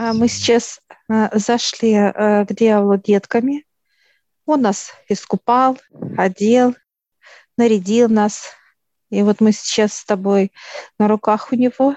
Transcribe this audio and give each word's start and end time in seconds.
А 0.00 0.12
мы 0.12 0.28
сейчас 0.28 0.80
э, 1.08 1.28
зашли 1.36 1.92
э, 1.92 2.46
к 2.46 2.54
дьяволу 2.54 2.98
детками. 2.98 3.66
Он 4.46 4.62
нас 4.62 4.92
искупал, 5.08 5.76
одел, 6.16 6.76
нарядил 7.56 8.08
нас. 8.08 8.52
И 9.10 9.22
вот 9.22 9.40
мы 9.40 9.50
сейчас 9.50 9.94
с 9.94 10.04
тобой 10.04 10.52
на 11.00 11.08
руках 11.08 11.50
у 11.50 11.56
него. 11.56 11.96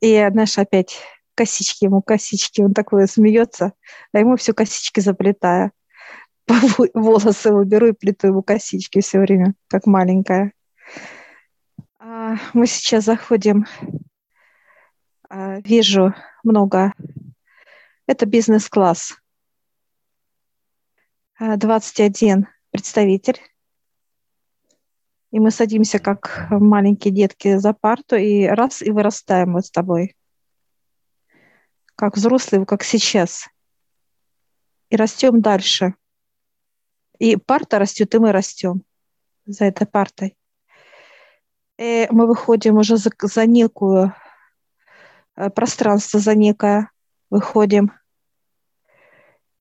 И, 0.00 0.14
знаешь, 0.30 0.56
опять 0.56 1.00
косички 1.34 1.86
ему, 1.86 2.02
косички. 2.02 2.60
Он 2.60 2.72
такой 2.72 3.08
смеется, 3.08 3.72
а 4.12 4.20
ему 4.20 4.36
все 4.36 4.54
косички 4.54 5.00
заплетая. 5.00 5.72
Волосы 6.94 7.48
его 7.48 7.64
беру 7.64 7.88
и 7.88 7.92
плету 7.92 8.28
ему 8.28 8.44
косички 8.44 9.00
все 9.00 9.18
время, 9.18 9.54
как 9.66 9.86
маленькая. 9.86 10.52
А, 11.98 12.36
мы 12.52 12.68
сейчас 12.68 13.06
заходим, 13.06 13.66
а, 15.28 15.58
вижу 15.58 16.14
много. 16.44 16.92
Это 18.06 18.26
бизнес-класс. 18.26 19.16
21 21.38 22.46
представитель. 22.70 23.40
И 25.30 25.40
мы 25.40 25.50
садимся, 25.50 25.98
как 25.98 26.46
маленькие 26.50 27.12
детки, 27.12 27.56
за 27.56 27.72
парту, 27.72 28.14
и 28.16 28.46
раз, 28.46 28.82
и 28.82 28.90
вырастаем 28.90 29.54
вот 29.54 29.66
с 29.66 29.70
тобой. 29.70 30.14
Как 31.96 32.16
взрослые, 32.16 32.64
как 32.66 32.84
сейчас. 32.84 33.48
И 34.90 34.96
растем 34.96 35.40
дальше. 35.40 35.94
И 37.18 37.36
парта 37.36 37.78
растет, 37.78 38.14
и 38.14 38.18
мы 38.18 38.32
растем 38.32 38.82
за 39.46 39.64
этой 39.64 39.86
партой. 39.86 40.36
И 41.78 42.06
мы 42.10 42.26
выходим 42.26 42.76
уже 42.76 42.96
за, 42.96 43.10
за 43.20 43.46
некую 43.46 44.06
э, 44.06 44.12
пространство, 45.54 46.20
за 46.20 46.34
некое 46.34 46.90
выходим. 47.30 47.92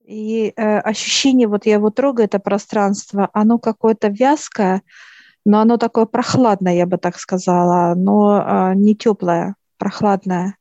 И 0.06 0.54
э, 0.56 0.80
ощущение, 0.80 1.48
вот 1.48 1.66
я 1.66 1.74
его 1.74 1.90
трогаю, 1.90 2.26
это 2.26 2.40
пространство, 2.40 3.30
оно 3.34 3.58
какое-то 3.58 4.10
вязкое, 4.10 4.84
но 5.46 5.60
оно 5.60 5.78
такое 5.78 6.06
прохладное, 6.06 6.74
я 6.74 6.86
бы 6.86 6.98
так 6.98 7.18
сказала, 7.18 7.96
но 7.96 8.42
э, 8.42 8.76
не 8.76 8.96
теплое, 8.96 9.56
прохладное. 9.78 10.58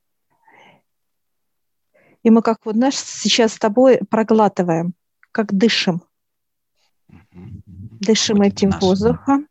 И 2.23 2.31
мы 2.31 2.41
как 2.43 2.59
вот, 2.65 2.77
знаешь, 2.77 2.97
сейчас 2.97 3.55
с 3.55 3.59
тобой 3.59 4.01
проглатываем, 4.09 4.95
как 5.33 5.53
дышим. 5.53 6.03
Дышим 7.33 8.39
вот 8.39 8.47
этим 8.47 8.71
воздухом, 8.81 9.49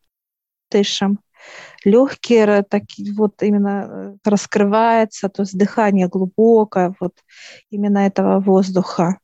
дышим. 0.69 1.19
Легкие 1.83 2.63
такие 2.63 3.13
вот 3.13 3.41
именно 3.41 3.87
э, 3.89 4.29
раскрывается, 4.29 5.29
то 5.29 5.41
есть 5.41 5.57
дыхание 5.57 6.07
глубокое, 6.07 6.93
вот 6.99 7.15
именно 7.71 7.99
этого 7.99 8.39
воздуха. 8.39 9.17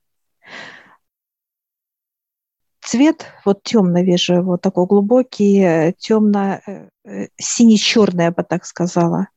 Цвет 2.82 3.26
вот 3.46 3.62
темно 3.64 4.02
вижу, 4.02 4.42
вот 4.42 4.62
такой 4.62 4.88
глубокий, 4.88 5.60
э, 5.60 5.94
темно 6.00 6.60
э, 6.66 7.28
сине-черный, 7.38 8.26
я 8.26 8.32
бы 8.32 8.44
так 8.44 8.66
сказала. 8.66 9.28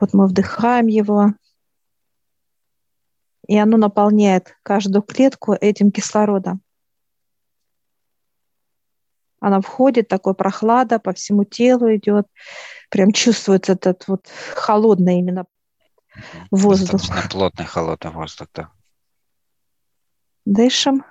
Вот 0.00 0.14
мы 0.14 0.26
вдыхаем 0.26 0.86
его, 0.86 1.34
и 3.46 3.58
оно 3.58 3.76
наполняет 3.76 4.56
каждую 4.62 5.02
клетку 5.02 5.52
этим 5.52 5.90
кислородом. 5.90 6.61
Она 9.42 9.60
входит, 9.60 10.06
такой 10.06 10.34
прохлада 10.34 11.00
по 11.00 11.12
всему 11.12 11.42
телу 11.42 11.92
идет. 11.92 12.28
Прям 12.90 13.10
чувствуется 13.10 13.72
этот 13.72 14.06
вот 14.06 14.28
холодный 14.54 15.18
именно 15.18 15.46
воздух. 16.52 16.92
Достаточно 16.92 17.28
плотный 17.28 17.64
холодный 17.64 18.12
воздух, 18.12 18.46
да. 18.54 18.70
Дышим. 20.44 21.04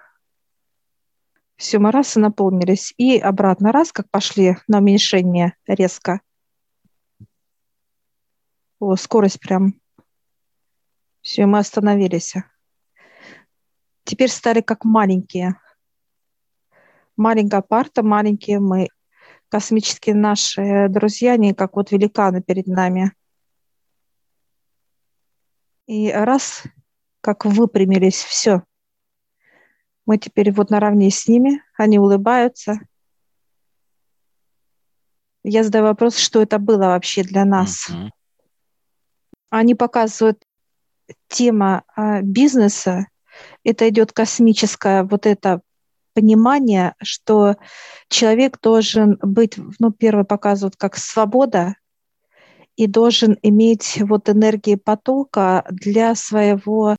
Все, 1.57 1.79
мы 1.79 1.91
раз 1.91 2.15
и 2.15 2.21
наполнились. 2.21 2.93
И 2.95 3.19
обратно 3.19 3.73
раз, 3.73 3.91
как 3.91 4.09
пошли 4.09 4.55
на 4.69 4.77
уменьшение 4.77 5.57
резко. 5.67 6.21
О, 8.79 8.95
скорость 8.95 9.41
прям. 9.41 9.73
Все, 11.19 11.45
мы 11.47 11.59
остановились. 11.59 12.35
Теперь 14.05 14.29
стали 14.29 14.61
как 14.61 14.85
маленькие 14.85 15.57
маленькая 17.21 17.61
парта, 17.61 18.03
маленькие 18.03 18.59
мы, 18.59 18.89
космические 19.49 20.15
наши 20.15 20.87
друзья, 20.89 21.33
они 21.33 21.53
как 21.53 21.75
вот 21.75 21.91
великаны 21.91 22.41
перед 22.41 22.67
нами. 22.67 23.13
И 25.85 26.11
раз, 26.11 26.63
как 27.21 27.45
выпрямились, 27.45 28.23
все. 28.23 28.63
Мы 30.05 30.17
теперь 30.17 30.51
вот 30.51 30.69
наравне 30.69 31.11
с 31.11 31.27
ними, 31.27 31.63
они 31.77 31.99
улыбаются. 31.99 32.79
Я 35.43 35.63
задаю 35.63 35.85
вопрос, 35.85 36.17
что 36.17 36.41
это 36.41 36.59
было 36.59 36.87
вообще 36.87 37.23
для 37.23 37.45
нас. 37.45 37.89
Mm-hmm. 37.89 38.09
Они 39.49 39.75
показывают 39.75 40.43
тема 41.27 41.83
а, 41.95 42.21
бизнеса, 42.21 43.07
это 43.63 43.89
идет 43.89 44.13
космическая 44.13 45.03
вот 45.03 45.25
эта 45.25 45.61
понимание, 46.13 46.95
что 47.01 47.55
человек 48.09 48.59
должен 48.61 49.17
быть, 49.21 49.57
ну, 49.79 49.91
первое 49.91 50.23
показывают 50.23 50.75
как 50.75 50.97
свобода, 50.97 51.75
и 52.75 52.87
должен 52.87 53.37
иметь 53.41 54.01
вот 54.01 54.29
энергии 54.29 54.75
потока 54.75 55.65
для 55.69 56.15
своего, 56.15 56.95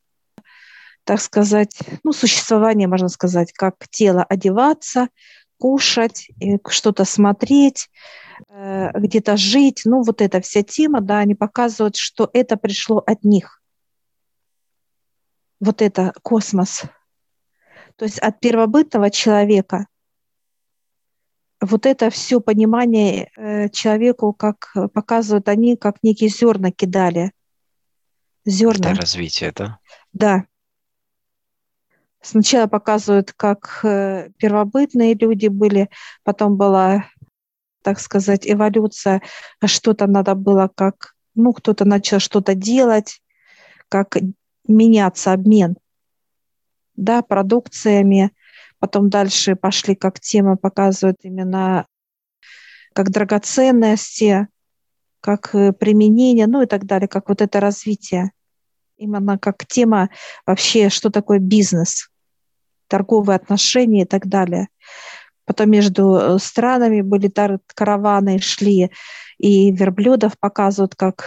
так 1.05 1.21
сказать, 1.21 1.79
ну, 2.05 2.13
существования, 2.13 2.87
можно 2.87 3.09
сказать, 3.09 3.53
как 3.53 3.89
тело 3.91 4.23
одеваться, 4.23 5.09
кушать, 5.59 6.29
что-то 6.69 7.05
смотреть, 7.05 7.89
э, 8.49 8.91
где-то 8.95 9.37
жить. 9.37 9.83
Ну, 9.85 10.03
вот 10.03 10.21
эта 10.21 10.41
вся 10.41 10.63
тема, 10.63 11.01
да, 11.01 11.19
они 11.19 11.35
показывают, 11.35 11.97
что 11.97 12.29
это 12.33 12.57
пришло 12.57 13.03
от 13.07 13.25
них. 13.25 13.63
Вот 15.61 15.81
это 15.81 16.13
космос– 16.23 16.83
то 18.03 18.07
есть 18.07 18.19
от 18.19 18.41
первобытного 18.41 19.11
человека 19.11 19.87
вот 21.61 21.87
это 21.87 22.11
все 22.11 22.41
понимание 22.41 23.31
э, 23.37 23.69
человеку, 23.69 24.33
как 24.33 24.75
показывают 24.93 25.49
они, 25.49 25.77
как 25.77 26.03
некие 26.03 26.29
зерна 26.29 26.73
кидали. 26.73 27.31
Зерна. 28.45 28.91
Это 28.91 29.03
развитие, 29.03 29.53
да? 29.53 29.79
Да. 30.13 30.47
Сначала 32.21 32.67
показывают, 32.67 33.33
как 33.35 33.85
э, 33.85 34.31
первобытные 34.37 35.15
люди 35.15 35.47
были, 35.47 35.89
потом 36.25 36.57
была, 36.57 37.05
так 37.83 38.01
сказать, 38.01 38.51
эволюция, 38.51 39.23
что-то 39.65 40.09
надо 40.09 40.35
было 40.35 40.69
как, 40.75 41.15
ну, 41.37 41.53
кто-то 41.53 41.85
начал 41.85 42.19
что-то 42.19 42.57
делать, 42.57 43.23
как 43.89 44.17
меняться, 44.67 45.33
обмен 45.33 45.77
да, 46.97 47.23
продукциями. 47.23 48.33
Потом 48.79 49.11
дальше 49.11 49.57
пошли, 49.57 49.95
как 49.95 50.21
тема 50.21 50.57
показывают 50.57 51.19
именно 51.23 51.87
как 52.95 53.11
драгоценности, 53.11 54.49
как 55.21 55.55
э, 55.55 55.73
применение, 55.73 56.47
ну 56.47 56.63
и 56.63 56.67
так 56.67 56.85
далее, 56.85 57.09
как 57.09 57.29
вот 57.29 57.41
это 57.41 57.61
развитие. 57.61 58.33
Именно 58.97 59.39
как 59.39 59.67
тема 59.67 60.11
вообще, 60.47 60.91
что 60.91 61.11
такое 61.11 61.39
бизнес, 61.39 62.11
торговые 62.89 63.37
отношения 63.37 64.03
и 64.03 64.07
так 64.07 64.27
далее. 64.27 64.69
Потом 65.45 65.71
между 65.71 66.17
э, 66.17 66.39
странами 66.39 67.01
были 67.01 67.33
караваны, 67.75 68.39
шли, 68.41 68.91
и 69.39 69.73
верблюдов 69.73 70.39
показывают 70.39 70.95
как 70.95 71.25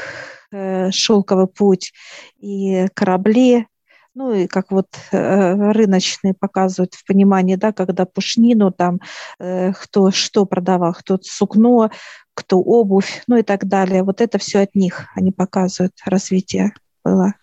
э, 0.51 0.91
шелковый 0.91 1.47
путь, 1.47 1.93
и 2.37 2.88
корабли, 2.94 3.68
ну 4.15 4.33
и 4.33 4.47
как 4.47 4.71
вот 4.71 4.88
э, 5.12 5.71
рыночные 5.71 6.33
показывают 6.33 6.94
в 6.94 7.06
понимании, 7.06 7.56
да, 7.56 7.73
когда 7.73 8.06
пушнину 8.06 8.71
там 8.71 9.01
э, 9.39 9.73
кто 9.73 10.09
что 10.12 10.45
продавал, 10.45 10.94
кто 10.94 11.19
сукно, 11.21 11.91
кто 12.33 12.59
обувь, 12.59 13.23
ну 13.27 13.35
и 13.35 13.44
так 13.44 13.65
далее. 13.67 14.03
Вот 14.03 14.21
это 14.21 14.38
все 14.38 14.59
от 14.59 14.73
них 14.73 15.07
они 15.15 15.31
показывают 15.31 15.94
развитие 16.06 16.73
было. 17.03 17.33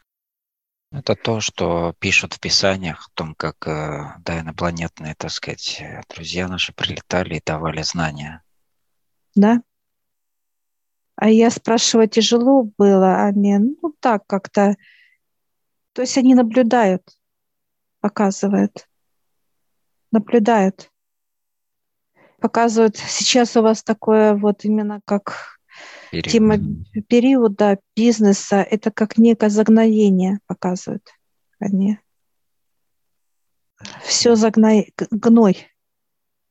Это 0.91 1.15
то, 1.15 1.41
что 1.41 1.95
пишут 1.99 2.35
в 2.35 2.41
писаниях 2.41 3.09
о 3.09 3.11
том, 3.15 3.35
как 3.35 3.67
э, 3.67 4.15
да, 4.25 4.41
инопланетные, 4.41 5.15
так 5.17 5.31
сказать, 5.31 5.83
друзья 6.15 6.49
наши 6.49 6.73
прилетали 6.73 7.37
и 7.37 7.43
давали 7.45 7.83
знания. 7.83 8.43
Да. 9.35 9.63
А 11.17 11.29
я 11.29 11.51
спрашиваю, 11.51 12.09
тяжело 12.09 12.71
было, 12.79 13.27
а 13.27 13.33
мне, 13.33 13.59
ну 13.59 13.95
так 14.01 14.27
как-то, 14.27 14.77
то 15.93 16.03
есть 16.03 16.17
они 16.19 16.35
наблюдают, 16.35 17.03
показывают, 18.01 18.89
наблюдают. 20.11 20.91
Показывают, 22.41 22.97
сейчас 22.97 23.57
у 23.57 23.63
вас 23.63 23.85
такое 23.85 24.35
вот 24.35 24.65
именно 24.65 25.01
как 25.05 25.59
период. 26.11 26.33
тема 26.33 26.59
периода 27.09 27.79
бизнеса, 27.95 28.57
это 28.57 28.91
как 28.91 29.17
некое 29.17 29.49
загноение 29.49 30.41
показывают 30.47 31.09
они. 31.63 31.99
Все 34.05 34.35
загной, 34.37 34.93
гной 35.11 35.69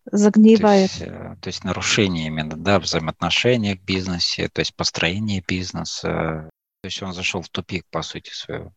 загнивает. 0.05 0.91
То 0.91 0.97
есть, 0.97 1.01
э, 1.01 1.38
то 1.41 1.47
есть 1.47 1.63
нарушение 1.63 2.27
именно, 2.27 2.57
да, 2.57 2.79
взаимоотношения 2.79 3.75
в 3.75 3.83
бизнесе, 3.83 4.49
то 4.49 4.59
есть 4.59 4.75
построение 4.75 5.43
бизнеса. 5.45 6.49
То 6.81 6.88
есть 6.88 7.01
он 7.01 7.13
зашел 7.13 7.41
в 7.41 7.49
тупик, 7.49 7.85
по 7.89 8.01
сути, 8.01 8.31
своего. 8.31 8.73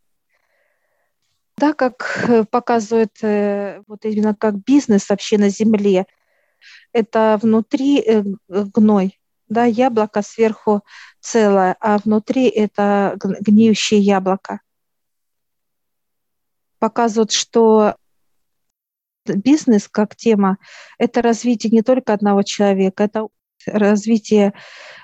Да, 1.56 1.72
как 1.72 2.24
э, 2.28 2.44
показывает 2.44 3.16
э, 3.22 3.82
вот 3.86 4.04
именно 4.04 4.34
как 4.34 4.56
бизнес 4.64 5.08
вообще 5.08 5.38
на 5.38 5.48
земле, 5.50 6.06
это 6.92 7.38
внутри 7.40 8.04
гной, 8.48 9.20
да, 9.48 9.64
яблоко 9.64 10.22
сверху 10.22 10.84
целое, 11.20 11.76
а 11.80 11.98
внутри 11.98 12.48
это 12.48 13.16
гниющее 13.18 14.00
яблоко. 14.00 14.60
Показывает, 16.78 17.32
что 17.32 17.96
бизнес 19.26 19.88
как 19.88 20.16
тема– 20.16 20.58
это 20.98 21.22
развитие 21.22 21.70
не 21.70 21.82
только 21.82 22.12
одного 22.12 22.42
человека, 22.42 23.04
это 23.04 23.28
развитие 23.66 24.52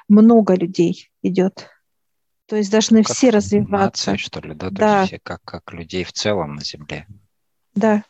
много 0.08 0.54
людей 0.54 1.10
идет. 1.22 1.68
То 2.50 2.56
есть 2.56 2.72
должны 2.72 3.04
как 3.04 3.14
все 3.14 3.30
развиваться. 3.30 4.10
Нация, 4.10 4.16
что 4.16 4.40
ли, 4.40 4.54
да? 4.54 4.70
да. 4.70 5.00
есть 5.02 5.12
все 5.12 5.20
как, 5.20 5.40
как 5.44 5.72
людей 5.72 6.02
в 6.02 6.12
целом 6.12 6.56
на 6.56 6.64
Земле. 6.64 7.06
Да. 7.76 8.02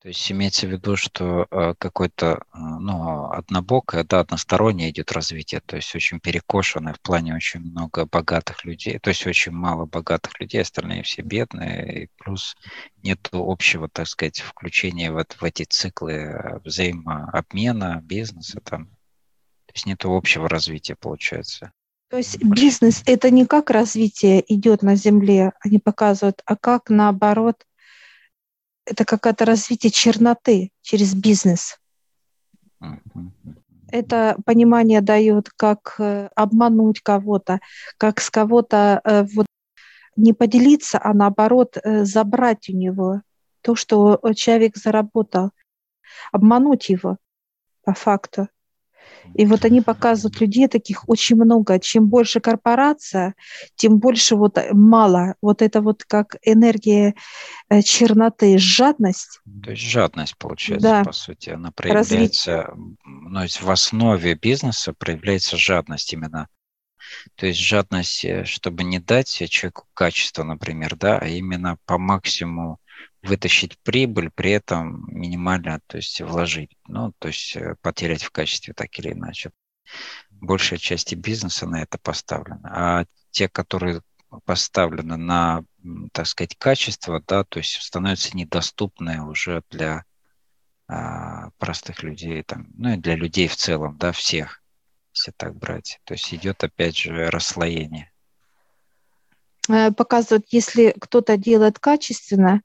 То 0.00 0.08
есть 0.08 0.32
имеется 0.32 0.66
в 0.66 0.70
виду, 0.70 0.96
что 0.96 1.46
э, 1.50 1.74
какое-то, 1.76 2.42
э, 2.54 2.58
ну, 2.58 3.30
однобокое, 3.30 4.04
да, 4.04 4.20
одностороннее 4.20 4.88
идет 4.88 5.12
развитие, 5.12 5.60
то 5.60 5.76
есть 5.76 5.94
очень 5.94 6.20
перекошенное 6.20 6.94
в 6.94 7.02
плане 7.02 7.34
очень 7.34 7.60
много 7.60 8.06
богатых 8.06 8.64
людей, 8.64 8.98
то 8.98 9.10
есть 9.10 9.26
очень 9.26 9.52
мало 9.52 9.84
богатых 9.84 10.40
людей, 10.40 10.62
остальные 10.62 11.02
все 11.02 11.20
бедные, 11.20 12.04
и 12.04 12.08
плюс 12.16 12.56
нет 13.02 13.28
общего, 13.30 13.90
так 13.90 14.08
сказать, 14.08 14.40
включения 14.40 15.12
в, 15.12 15.22
в 15.22 15.44
эти 15.44 15.64
циклы 15.64 16.12
э, 16.14 16.60
взаимообмена, 16.64 18.00
бизнеса 18.02 18.62
там. 18.64 18.86
То 19.66 19.74
есть 19.74 19.84
нет 19.84 20.02
общего 20.06 20.48
развития, 20.48 20.96
получается. 20.96 21.72
То 22.12 22.18
есть 22.18 22.44
бизнес– 22.44 23.02
это 23.06 23.30
не 23.30 23.46
как 23.46 23.70
развитие 23.70 24.44
идет 24.46 24.82
на 24.82 24.96
Земле, 24.96 25.54
они 25.60 25.78
показывают, 25.78 26.42
а 26.44 26.56
как 26.56 26.90
наоборот– 26.90 27.64
это 28.84 29.06
какое-то 29.06 29.46
развитие 29.46 29.90
черноты 29.90 30.72
через 30.82 31.14
бизнес. 31.14 31.78
Это 33.90 34.36
понимание 34.44 35.00
дает, 35.00 35.48
как 35.56 35.94
э, 36.00 36.28
обмануть 36.34 37.00
кого-то, 37.00 37.60
как 37.96 38.20
с 38.20 38.28
кого-то 38.28 39.00
э, 39.04 39.24
вот 39.34 39.46
не 40.14 40.34
поделиться, 40.34 41.00
а 41.02 41.14
наоборот 41.14 41.78
э, 41.78 42.04
забрать 42.04 42.68
у 42.68 42.76
него 42.76 43.22
то, 43.62 43.74
что 43.74 44.20
человек 44.36 44.76
заработал, 44.76 45.52
обмануть 46.30 46.90
его 46.90 47.16
по 47.84 47.94
факту. 47.94 48.48
И 49.34 49.46
вот 49.46 49.64
они 49.64 49.80
показывают 49.80 50.40
людей 50.40 50.68
таких 50.68 51.08
очень 51.08 51.36
много. 51.36 51.78
Чем 51.78 52.08
больше 52.08 52.40
корпорация, 52.40 53.34
тем 53.76 53.98
больше 53.98 54.36
вот 54.36 54.58
мало. 54.72 55.34
Вот 55.40 55.62
это 55.62 55.80
вот 55.80 56.04
как 56.04 56.36
энергия 56.42 57.14
э, 57.68 57.82
черноты, 57.82 58.58
жадность. 58.58 59.40
То 59.64 59.70
есть 59.70 59.82
жадность, 59.82 60.36
получается, 60.36 60.88
да. 60.88 61.04
по 61.04 61.12
сути. 61.12 61.50
Она 61.50 61.70
проявляется, 61.70 62.62
Развить... 62.62 62.98
ну, 63.04 63.46
в 63.66 63.70
основе 63.70 64.34
бизнеса 64.34 64.92
проявляется 64.92 65.56
жадность 65.56 66.12
именно. 66.12 66.48
То 67.36 67.46
есть 67.46 67.60
жадность, 67.60 68.24
э, 68.24 68.44
чтобы 68.44 68.84
не 68.84 68.98
дать 68.98 69.28
человеку 69.50 69.86
качество, 69.94 70.42
например, 70.42 70.96
да, 70.96 71.18
а 71.18 71.26
именно 71.26 71.78
по 71.86 71.98
максимуму 71.98 72.78
вытащить 73.22 73.78
прибыль, 73.78 74.30
при 74.30 74.50
этом 74.50 75.06
минимально, 75.08 75.80
то 75.86 75.96
есть 75.96 76.20
вложить, 76.20 76.76
ну, 76.86 77.12
то 77.18 77.28
есть 77.28 77.56
э, 77.56 77.76
потерять 77.80 78.24
в 78.24 78.30
качестве 78.30 78.74
так 78.74 78.98
или 78.98 79.12
иначе. 79.12 79.52
Большая 80.30 80.78
часть 80.78 81.14
бизнеса 81.14 81.66
на 81.66 81.82
это 81.82 81.98
поставлена. 81.98 82.60
А 82.64 83.04
те, 83.30 83.48
которые 83.48 84.02
поставлены 84.44 85.16
на, 85.16 85.64
так 86.12 86.26
сказать, 86.26 86.56
качество, 86.56 87.22
да, 87.26 87.44
то 87.44 87.58
есть 87.58 87.80
становятся 87.80 88.36
недоступны 88.36 89.22
уже 89.22 89.62
для 89.70 90.04
а, 90.88 91.50
простых 91.58 92.02
людей, 92.02 92.42
там, 92.42 92.68
ну 92.74 92.94
и 92.94 92.96
для 92.96 93.14
людей 93.14 93.46
в 93.46 93.56
целом, 93.56 93.98
да, 93.98 94.12
всех, 94.12 94.62
если 95.14 95.32
так 95.36 95.54
брать. 95.54 96.00
То 96.04 96.14
есть 96.14 96.32
идет 96.34 96.64
опять 96.64 96.96
же 96.96 97.30
расслоение. 97.30 98.10
Э, 99.68 99.92
показывают, 99.92 100.46
если 100.50 100.94
кто-то 100.98 101.36
делает 101.36 101.78
качественно, 101.78 102.62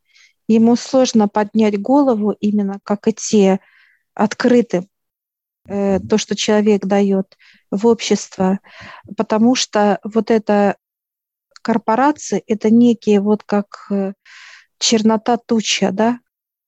ему 0.48 0.76
сложно 0.76 1.28
поднять 1.28 1.80
голову 1.80 2.32
именно 2.32 2.80
как 2.84 3.08
идти 3.08 3.60
открытым, 4.14 4.88
э, 5.68 6.00
то, 6.00 6.18
что 6.18 6.36
человек 6.36 6.86
дает 6.86 7.38
в 7.72 7.86
общество, 7.88 8.60
потому 9.18 9.56
что 9.56 10.00
вот 10.04 10.32
это 10.32 10.78
корпорации, 11.62 12.44
это 12.48 12.70
некие 12.70 13.20
вот 13.20 13.44
как 13.44 13.88
э, 13.92 14.14
чернота 14.80 15.38
туча, 15.38 15.92
да, 15.92 16.20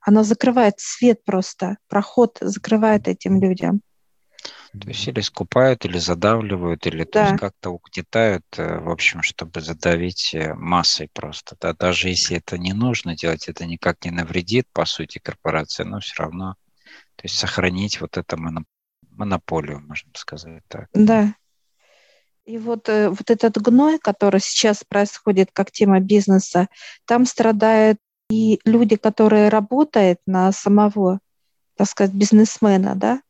она 0.02 0.24
закрывает 0.24 0.76
свет 0.78 1.24
просто, 1.24 1.78
проход 1.88 2.38
закрывает 2.42 3.08
этим 3.08 3.42
людям. 3.42 3.82
То 4.72 4.88
есть 4.88 5.08
или 5.08 5.22
скупают, 5.22 5.86
или 5.86 5.98
задавливают, 5.98 6.86
или 6.86 7.04
да. 7.04 7.12
то 7.12 7.30
есть 7.30 7.40
как-то 7.40 7.72
угнетают, 7.72 8.46
э, 8.58 8.80
в 8.80 8.90
общем, 8.90 9.24
чтобы 9.24 9.62
задавить 9.62 10.36
э, 10.36 10.54
массой 10.54 11.10
просто. 11.12 11.56
Да? 11.60 11.74
Даже 11.74 12.10
если 12.10 12.38
это 12.38 12.58
не 12.58 12.74
нужно 12.74 13.16
делать, 13.16 13.48
это 13.48 13.66
никак 13.66 14.06
не 14.06 14.12
навредит, 14.12 14.68
по 14.72 14.86
сути, 14.86 15.18
корпорации, 15.18 15.84
но 15.84 16.00
все 16.00 16.24
равно, 16.24 16.56
то 17.16 17.24
есть 17.24 17.36
сохранить 17.36 18.00
вот 18.00 18.18
эту 18.18 18.38
монополию, 19.10 19.82
можно 19.82 20.12
сказать 20.14 20.64
так. 20.68 20.88
Да. 20.94 21.34
И 22.46 22.58
вот, 22.58 22.90
э, 22.90 23.10
вот 23.10 23.30
этот 23.30 23.58
гной, 23.58 23.98
который 23.98 24.40
сейчас 24.40 24.84
происходит 24.84 25.50
как 25.52 25.72
тема 25.72 26.00
бизнеса, 26.00 26.68
там 27.06 27.26
страдают 27.26 27.98
и 28.30 28.60
люди, 28.66 28.96
которые 28.96 29.50
работают 29.50 30.20
на 30.28 30.52
самого, 30.52 31.20
так 31.76 31.88
сказать, 31.88 32.14
бизнесмена, 32.14 32.94
да, 32.96 33.22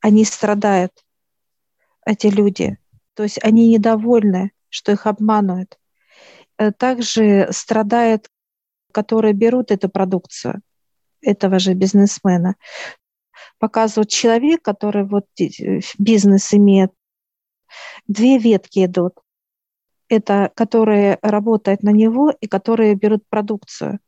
они 0.00 0.24
страдают, 0.24 0.92
эти 2.06 2.28
люди. 2.28 2.78
То 3.14 3.24
есть 3.24 3.38
они 3.42 3.68
недовольны, 3.68 4.52
что 4.68 4.92
их 4.92 5.06
обманывают. 5.06 5.78
Э, 6.58 6.72
также 6.72 7.48
страдают, 7.50 8.28
которые 8.92 9.34
берут 9.34 9.70
эту 9.70 9.88
продукцию 9.88 10.62
этого 11.20 11.58
же 11.58 11.74
бизнесмена. 11.74 12.56
Показывают 13.58 14.10
человек, 14.10 14.62
который 14.62 15.04
вот 15.04 15.26
э, 15.40 15.80
бизнес 15.98 16.54
имеет, 16.54 16.92
две 18.06 18.38
ветки 18.38 18.86
идут. 18.86 19.14
Это 20.08 20.50
которые 20.54 21.18
работают 21.20 21.82
на 21.82 21.90
него 21.90 22.32
и 22.40 22.46
которые 22.46 22.94
берут 22.94 23.24
продукцию. 23.28 24.00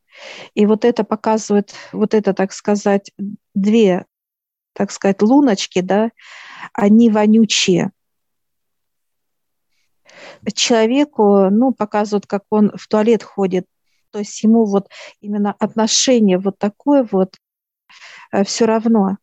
И 0.55 0.67
вот 0.67 0.85
это 0.85 1.05
показывает, 1.05 1.75
вот 1.93 2.15
это, 2.15 2.33
так 2.33 2.53
сказать, 2.53 3.13
две 3.55 4.07
так 4.73 4.91
сказать, 4.91 5.23
луночки, 5.23 5.81
да, 5.81 6.11
они 6.73 7.11
вонючие. 7.11 7.91
Человеку, 10.55 11.51
ну, 11.51 11.73
показывают, 11.73 12.27
как 12.27 12.45
он 12.51 12.73
в 12.77 12.89
туалет 12.89 13.23
ходит, 13.23 13.67
то 14.11 14.19
есть 14.19 14.43
ему 14.43 14.65
вот 14.65 14.89
именно 15.21 15.55
отношение 15.59 16.39
вот 16.39 16.59
такое 16.59 17.07
вот 17.11 17.37
э, 18.33 18.45
все 18.45 18.65
равно. 18.65 19.19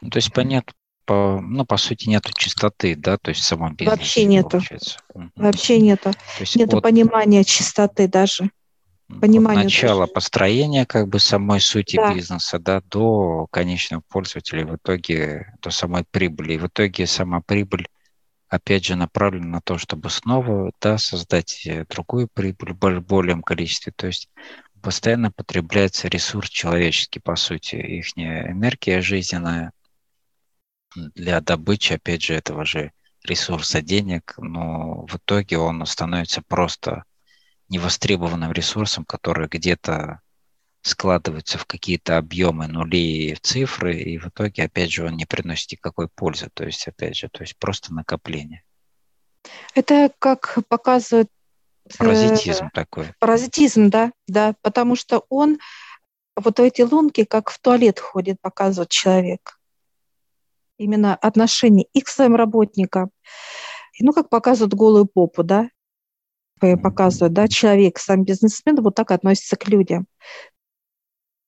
Ну, 0.00 0.10
то 0.10 0.18
есть 0.18 0.32
понятно, 0.32 0.72
по, 1.04 1.40
ну, 1.40 1.64
по 1.64 1.76
сути, 1.76 2.08
нету 2.08 2.32
чистоты, 2.34 2.96
да, 2.96 3.16
то 3.18 3.30
есть 3.30 3.42
в 3.42 3.44
самом 3.44 3.74
бизнесе. 3.74 3.96
Вообще 3.96 4.24
нету. 4.24 4.50
Получается. 4.50 4.98
Вообще 5.36 5.78
нету. 5.78 6.10
Нету 6.54 6.78
от... 6.78 6.82
понимания 6.82 7.44
чистоты 7.44 8.08
даже 8.08 8.50
пониманию. 9.20 9.60
От 9.60 9.64
начала 9.64 10.06
тоже. 10.06 10.12
построения 10.12 10.86
как 10.86 11.08
бы 11.08 11.18
самой 11.18 11.60
сути 11.60 11.96
да. 11.96 12.14
бизнеса, 12.14 12.58
да, 12.58 12.80
до 12.82 13.46
конечного 13.50 14.02
пользователя, 14.08 14.66
в 14.66 14.76
итоге 14.76 15.54
до 15.60 15.70
самой 15.70 16.04
прибыли. 16.10 16.54
И 16.54 16.58
в 16.58 16.66
итоге 16.66 17.06
сама 17.06 17.40
прибыль 17.40 17.88
опять 18.48 18.84
же 18.84 18.96
направлена 18.96 19.46
на 19.46 19.60
то, 19.60 19.78
чтобы 19.78 20.10
снова 20.10 20.72
да, 20.80 20.98
создать 20.98 21.66
э, 21.66 21.86
другую 21.88 22.28
прибыль 22.32 22.74
в 22.74 23.06
более 23.06 23.40
количестве. 23.40 23.92
То 23.96 24.08
есть 24.08 24.28
постоянно 24.82 25.30
потребляется 25.30 26.08
ресурс 26.08 26.50
человеческий, 26.50 27.20
по 27.20 27.36
сути, 27.36 27.76
их 27.76 28.06
энергия 28.16 29.00
жизненная 29.00 29.72
для 30.94 31.40
добычи, 31.40 31.94
опять 31.94 32.22
же, 32.22 32.34
этого 32.34 32.64
же 32.66 32.92
ресурса 33.24 33.80
денег, 33.80 34.34
но 34.38 35.06
в 35.06 35.16
итоге 35.16 35.58
он 35.58 35.84
становится 35.86 36.42
просто 36.42 37.04
невостребованным 37.72 38.52
ресурсом, 38.52 39.04
который 39.04 39.48
где-то 39.48 40.20
складываются 40.82 41.58
в 41.58 41.64
какие-то 41.64 42.18
объемы 42.18 42.66
нули 42.66 43.30
и 43.30 43.34
цифры, 43.36 43.96
и 43.96 44.18
в 44.18 44.28
итоге, 44.28 44.64
опять 44.64 44.92
же, 44.92 45.06
он 45.06 45.16
не 45.16 45.24
приносит 45.24 45.72
никакой 45.72 46.08
пользы. 46.08 46.50
То 46.52 46.64
есть, 46.64 46.86
опять 46.86 47.16
же, 47.16 47.28
то 47.28 47.42
есть 47.42 47.56
просто 47.58 47.94
накопление. 47.94 48.62
Это 49.74 50.12
как 50.18 50.58
показывает... 50.68 51.28
Э, 51.88 51.96
паразитизм 51.98 52.66
э, 52.66 52.70
такой. 52.74 53.12
Паразитизм, 53.18 53.90
да, 53.90 54.12
да, 54.26 54.54
потому 54.60 54.96
что 54.96 55.24
он 55.28 55.58
вот 56.36 56.60
эти 56.60 56.82
лунки, 56.82 57.24
как 57.24 57.50
в 57.50 57.58
туалет 57.60 57.98
ходит, 57.98 58.40
показывает 58.40 58.90
человек. 58.90 59.58
Именно 60.78 61.14
отношение 61.14 61.86
и 61.92 62.00
к 62.00 62.08
своим 62.08 62.34
работникам, 62.34 63.10
ну, 64.00 64.12
как 64.12 64.28
показывают 64.28 64.74
голую 64.74 65.06
попу, 65.06 65.44
да, 65.44 65.68
показывают, 66.82 67.32
да, 67.32 67.48
человек, 67.48 67.98
сам 67.98 68.24
бизнесмен 68.24 68.76
вот 68.82 68.94
так 68.94 69.10
относится 69.10 69.56
к 69.56 69.68
людям. 69.68 70.06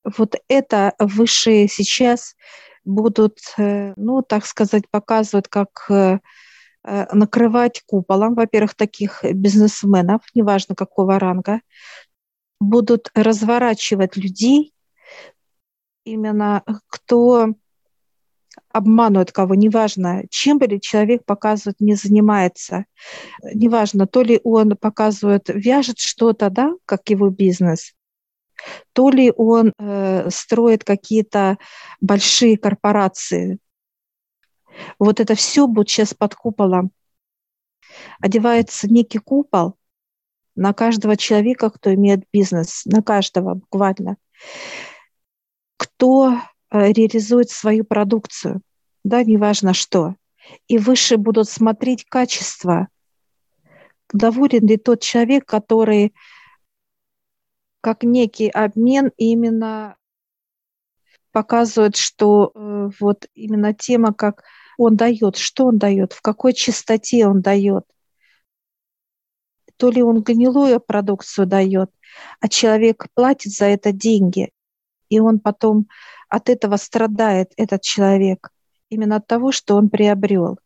Вот 0.05 0.37
это 0.49 0.95
высшие 0.99 1.69
сейчас 1.69 2.37
будут, 2.85 3.39
э, 3.57 3.95
ну, 3.97 4.23
так 4.23 4.45
сказать, 4.47 4.89
показывать, 4.91 5.49
как 5.49 5.87
э, 5.89 6.19
э, 6.85 7.15
накрывать 7.15 7.83
куполом, 7.87 8.35
во-первых, 8.35 8.75
таких 8.75 9.25
бизнесменов, 9.25 10.21
неважно 10.35 10.75
какого 10.75 11.19
ранга, 11.19 11.61
будут 12.61 13.11
разворачивать 13.15 14.17
людей, 14.17 14.75
именно 16.05 16.63
кто 16.89 17.55
обманывает 18.73 19.33
кого, 19.33 19.55
неважно, 19.55 20.25
чем 20.31 20.59
ли 20.61 20.81
человек 20.81 21.25
показывает, 21.25 21.81
не 21.81 21.95
занимается, 21.95 22.87
неважно, 23.43 24.07
то 24.07 24.23
ли 24.23 24.41
он 24.45 24.77
показывает, 24.77 25.49
вяжет 25.49 25.99
что-то, 25.99 26.51
да, 26.51 26.75
как 26.87 27.09
его 27.11 27.31
бизнес, 27.31 27.95
то 28.93 29.11
ли 29.11 29.33
он 29.37 29.73
э, 29.79 30.29
строит 30.31 30.85
какие-то 30.85 31.59
большие 32.01 32.57
корпорации. 32.57 33.59
Вот 34.99 35.21
это 35.21 35.35
все 35.35 35.67
будет 35.67 35.89
сейчас 35.89 36.15
под 36.15 36.35
куполом. 36.35 36.91
Одевается 38.21 38.89
некий 38.89 39.19
купол 39.19 39.77
на 40.57 40.73
каждого 40.73 41.17
человека, 41.17 41.71
кто 41.71 41.93
имеет 41.95 42.25
бизнес, 42.33 42.85
на 42.87 43.03
каждого 43.03 43.55
буквально, 43.55 44.17
кто 45.77 46.41
реализует 46.75 47.51
свою 47.51 47.85
продукцию, 47.85 48.61
да, 49.05 49.23
неважно 49.23 49.75
что. 49.75 50.17
И 50.69 50.77
выше 50.77 51.17
будут 51.17 51.49
смотреть 51.49 52.05
качество, 52.05 52.89
доволен 54.13 54.67
ли 54.67 54.77
тот 54.77 55.01
человек, 55.01 55.47
который 55.47 56.15
как 57.81 58.03
некий 58.03 58.49
обмен 58.49 59.13
именно 59.17 59.97
показывает, 61.33 61.97
что 61.97 62.53
э, 62.55 62.91
вот 63.01 63.27
именно 63.35 63.75
тема, 63.75 64.15
как 64.15 64.45
он 64.79 64.97
дает, 64.97 65.37
что 65.37 65.67
он 65.67 65.79
дает, 65.79 66.13
в 66.13 66.23
какой 66.23 66.55
частоте 66.55 67.27
он 67.27 67.43
дает. 67.43 67.85
То 69.77 69.91
ли 69.91 70.03
он 70.03 70.23
гнилую 70.23 70.81
продукцию 70.81 71.47
дает, 71.47 71.91
а 72.41 72.49
человек 72.49 73.07
платит 73.15 73.53
за 73.53 73.67
это 73.67 73.93
деньги, 73.93 74.51
и 75.09 75.21
он 75.21 75.41
потом 75.41 75.89
от 76.35 76.49
этого 76.49 76.77
страдает, 76.79 77.53
этот 77.57 77.83
человек, 77.83 78.51
именно 78.89 79.17
от 79.17 79.27
того, 79.29 79.53
что 79.53 79.77
он 79.77 79.89
приобрел. 79.89 80.59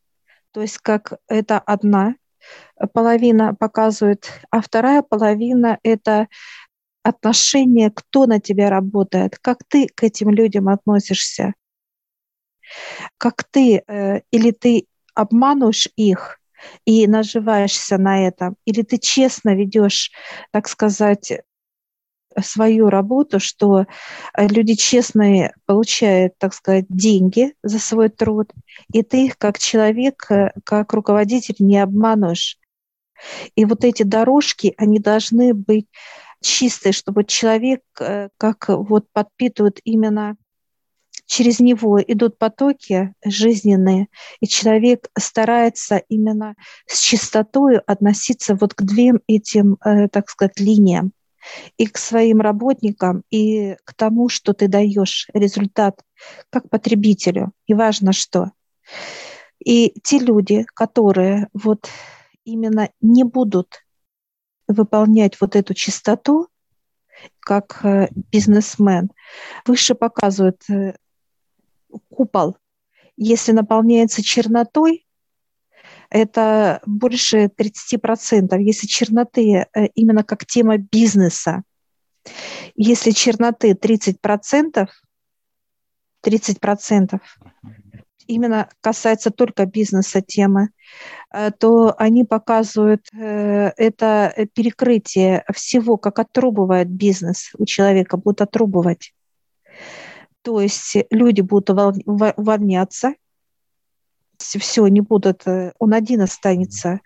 То 0.52 0.62
есть 0.62 0.78
как 0.78 1.18
это 1.28 1.58
одна 1.58 2.14
половина 2.94 3.54
показывает, 3.54 4.30
а 4.50 4.62
вторая 4.62 5.02
половина– 5.02 5.78
это 5.82 6.28
отношение, 7.02 7.90
кто 7.94 8.25
на 8.25 8.40
тебя 8.40 8.70
работает, 8.70 9.38
как 9.38 9.58
ты 9.68 9.88
к 9.88 10.04
этим 10.04 10.30
людям 10.30 10.68
относишься, 10.68 11.52
как 13.18 13.44
ты 13.44 13.82
э, 13.87 14.20
или 14.30 14.52
ты 14.52 14.87
обманываешь 15.14 15.88
их 15.96 16.40
и 16.87 17.06
наживаешься 17.06 17.98
на 17.98 18.26
этом, 18.26 18.56
или 18.64 18.80
ты 18.80 18.96
честно 18.96 19.54
ведешь, 19.54 20.12
так 20.50 20.66
сказать, 20.66 21.42
свою 22.42 22.90
работу, 22.90 23.40
что 23.40 23.80
э, 23.80 24.47
люди 24.49 24.75
честные 24.75 25.54
получают, 25.66 26.38
так 26.38 26.54
сказать, 26.54 26.87
деньги 26.88 27.54
за 27.62 27.78
свой 27.78 28.09
труд, 28.09 28.52
и 28.92 29.02
ты 29.02 29.26
их 29.26 29.38
как 29.38 29.59
человек, 29.59 30.30
э, 30.30 30.52
как 30.64 30.92
руководитель 30.92 31.57
не 31.59 31.78
обманываешь. 31.78 32.59
И 33.57 33.64
вот 33.64 33.85
эти 33.85 34.04
дорожки, 34.04 34.75
они 34.76 34.99
должны 34.99 35.54
быть 35.54 35.87
чистый, 36.40 36.92
чтобы 36.92 37.25
человек 37.25 37.83
э, 38.00 38.28
как 38.37 38.68
вот 38.68 39.07
подпитывает 39.12 39.80
именно 39.85 40.37
через 41.26 41.61
него 41.61 42.00
идут 42.00 42.38
потоки 42.38 43.12
жизненные, 43.23 44.09
и 44.40 44.47
человек 44.47 45.11
старается 45.18 45.99
именно 46.09 46.54
с 46.87 47.00
чистотой 47.00 47.78
относиться 47.80 48.54
вот 48.54 48.73
к 48.73 48.80
двум 48.80 49.21
этим, 49.26 49.76
так 50.11 50.30
сказать, 50.30 50.59
линиям 50.59 51.12
и 51.76 51.87
к 51.87 51.99
своим 51.99 52.40
работникам, 52.40 53.23
и 53.30 53.76
к 53.85 53.95
тому, 53.95 54.28
что 54.28 54.52
ты 54.52 54.68
даешь 54.68 55.28
результат 55.33 56.02
как 56.50 56.68
потребителю, 56.68 57.52
и 57.66 57.75
важно 57.75 58.12
что. 58.12 58.52
И 59.64 59.95
те 60.02 60.18
люди, 60.18 60.64
которые 60.75 61.49
вот 61.52 61.88
именно 62.45 62.90
не 63.00 63.25
будут 63.25 63.85
выполнять 64.66 65.40
вот 65.40 65.57
эту 65.57 65.75
чистоту, 65.75 66.49
как 67.40 67.85
э, 67.85 68.09
бизнесмен, 68.12 69.11
выше 69.66 69.95
показывает 69.95 70.62
э, 70.71 70.95
купол. 72.11 72.57
Если 73.16 73.52
наполняется 73.52 74.23
чернотой, 74.23 75.07
это 76.10 76.80
больше 76.86 77.50
30%. 77.56 78.60
Если 78.60 78.86
черноты 78.86 79.66
э, 79.74 79.86
именно 79.94 80.24
как 80.24 80.46
тема 80.46 80.78
бизнеса, 80.78 81.62
если 82.74 83.10
черноты 83.10 83.72
30%, 83.72 84.86
30%, 86.24 87.20
именно 88.26 88.68
касается 88.80 89.30
только 89.30 89.66
бизнеса 89.66 90.20
темы, 90.20 90.70
э, 91.32 91.50
то 91.50 91.94
они 91.98 92.24
показывают 92.24 93.06
э, 93.12 93.72
это 93.76 94.34
перекрытие 94.54 95.44
всего, 95.54 95.96
как 95.96 96.18
отрубывает 96.18 96.88
бизнес 96.88 97.50
у 97.58 97.64
человека, 97.64 98.16
будут 98.16 98.42
отрубывать. 98.42 99.12
То 100.42 100.60
есть 100.60 100.96
люди 101.10 101.40
будут 101.40 101.70
увольняться, 101.70 103.14
все, 104.38 104.87
не 104.87 105.00
будут, 105.00 105.47
э, 105.47 105.73
он 105.78 105.95
один 105.95 106.23
останется, 106.23 107.00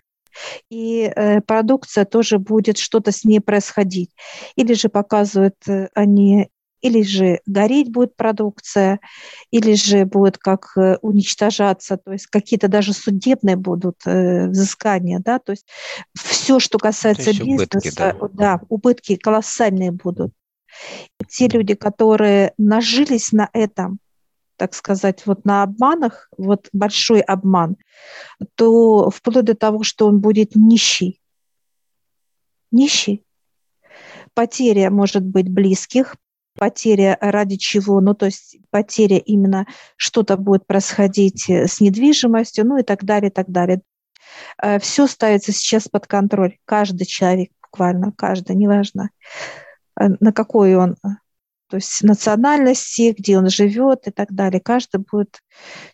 и 0.71 1.13
продукция 1.45 2.05
тоже 2.05 2.39
будет 2.39 2.79
что-то 2.79 3.11
с 3.11 3.23
ней 3.23 3.39
происходить. 3.39 4.09
Или 4.55 4.73
же 4.73 4.89
показывают 4.89 5.57
они 5.93 6.49
или 6.83 7.01
же 7.01 7.39
гореть 7.45 7.91
будет 7.91 8.15
продукция, 8.15 8.99
или 9.51 9.73
же 9.73 10.05
будет 10.05 10.37
как 10.37 10.73
э, 10.75 10.97
уничтожаться, 11.01 11.97
то 11.97 12.11
есть 12.11 12.27
какие-то 12.27 12.67
даже 12.67 12.93
судебные 12.93 13.55
будут 13.55 14.01
э, 14.05 14.49
взыскания, 14.49 15.19
да, 15.23 15.39
то 15.39 15.53
есть 15.53 15.65
все, 16.13 16.59
что 16.59 16.77
касается 16.77 17.31
бизнеса, 17.31 17.45
убытки, 17.45 17.91
да. 17.97 18.15
да, 18.33 18.61
убытки 18.67 19.15
колоссальные 19.15 19.91
будут. 19.91 20.33
Те 21.29 21.47
люди, 21.47 21.73
которые 21.73 22.51
нажились 22.57 23.31
на 23.31 23.49
этом, 23.53 23.99
так 24.57 24.73
сказать, 24.73 25.25
вот 25.25 25.45
на 25.45 25.63
обманах, 25.63 26.29
вот 26.37 26.69
большой 26.73 27.21
обман, 27.21 27.77
то 28.55 29.09
вплоть 29.09 29.45
до 29.45 29.55
того, 29.55 29.83
что 29.83 30.07
он 30.07 30.19
будет 30.19 30.55
нищий. 30.55 31.19
Нищий. 32.71 33.25
Потеря 34.33 34.89
может 34.89 35.23
быть 35.23 35.49
близких, 35.49 36.15
потеря 36.57 37.17
ради 37.19 37.57
чего, 37.57 37.99
ну 38.01 38.13
то 38.13 38.27
есть 38.27 38.57
потеря 38.69 39.17
именно 39.17 39.65
что-то 39.95 40.37
будет 40.37 40.65
происходить 40.65 41.49
э, 41.49 41.67
с 41.67 41.81
недвижимостью, 41.81 42.65
ну 42.65 42.77
и 42.77 42.83
так 42.83 43.03
далее, 43.03 43.29
и 43.29 43.33
так 43.33 43.49
далее. 43.49 43.81
Э, 44.61 44.79
Все 44.79 45.07
ставится 45.07 45.51
сейчас 45.51 45.87
под 45.87 46.07
контроль. 46.07 46.57
Каждый 46.65 47.05
человек, 47.05 47.51
буквально 47.61 48.11
каждый, 48.11 48.55
неважно, 48.55 49.09
э, 49.99 50.09
на 50.19 50.31
какой 50.31 50.75
он, 50.75 50.95
то 51.73 51.77
есть 51.77 52.03
национальности, 52.03 53.15
где 53.17 53.35
он 53.35 53.49
живет 53.49 54.07
и 54.07 54.11
так 54.11 54.31
далее. 54.31 54.61
Каждый 54.61 54.99
будет 54.99 55.39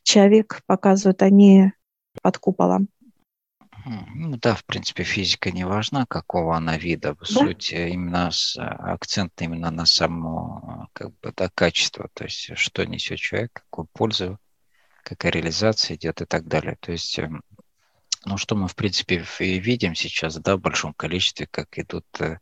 человек, 0.03 0.61
показывают 0.65 1.21
они 1.21 1.71
под 2.21 2.37
куполом. 2.37 2.89
Ну 3.85 4.35
да, 4.35 4.55
в 4.55 4.65
принципе, 4.65 5.03
физика 5.03 5.51
не 5.51 5.63
важна, 5.63 6.05
какого 6.05 6.57
она 6.57 6.77
вида. 6.77 7.15
В 7.15 7.19
да? 7.19 7.25
сути, 7.27 7.75
именно 7.91 8.29
с, 8.29 8.57
акцент 8.57 9.41
именно 9.41 9.71
на 9.71 9.85
само 9.85 10.89
как 10.91 11.17
бы, 11.21 11.31
да, 11.33 11.49
качество, 11.55 12.09
то 12.13 12.25
есть 12.25 12.57
что 12.57 12.85
несет 12.85 13.19
человек, 13.19 13.53
какую 13.53 13.87
пользу, 13.93 14.37
какая 15.03 15.31
реализация 15.31 15.95
идет 15.95 16.21
и 16.21 16.25
так 16.25 16.45
далее. 16.45 16.75
То 16.81 16.91
есть, 16.91 17.17
эм, 17.19 17.41
ну 18.25 18.35
что 18.35 18.57
мы, 18.57 18.67
в 18.67 18.75
принципе, 18.75 19.23
видим 19.39 19.95
сейчас, 19.95 20.35
да, 20.39 20.57
в 20.57 20.59
большом 20.59 20.93
количестве, 20.93 21.47
как 21.49 21.79
идут 21.79 22.05
э, 22.19 22.39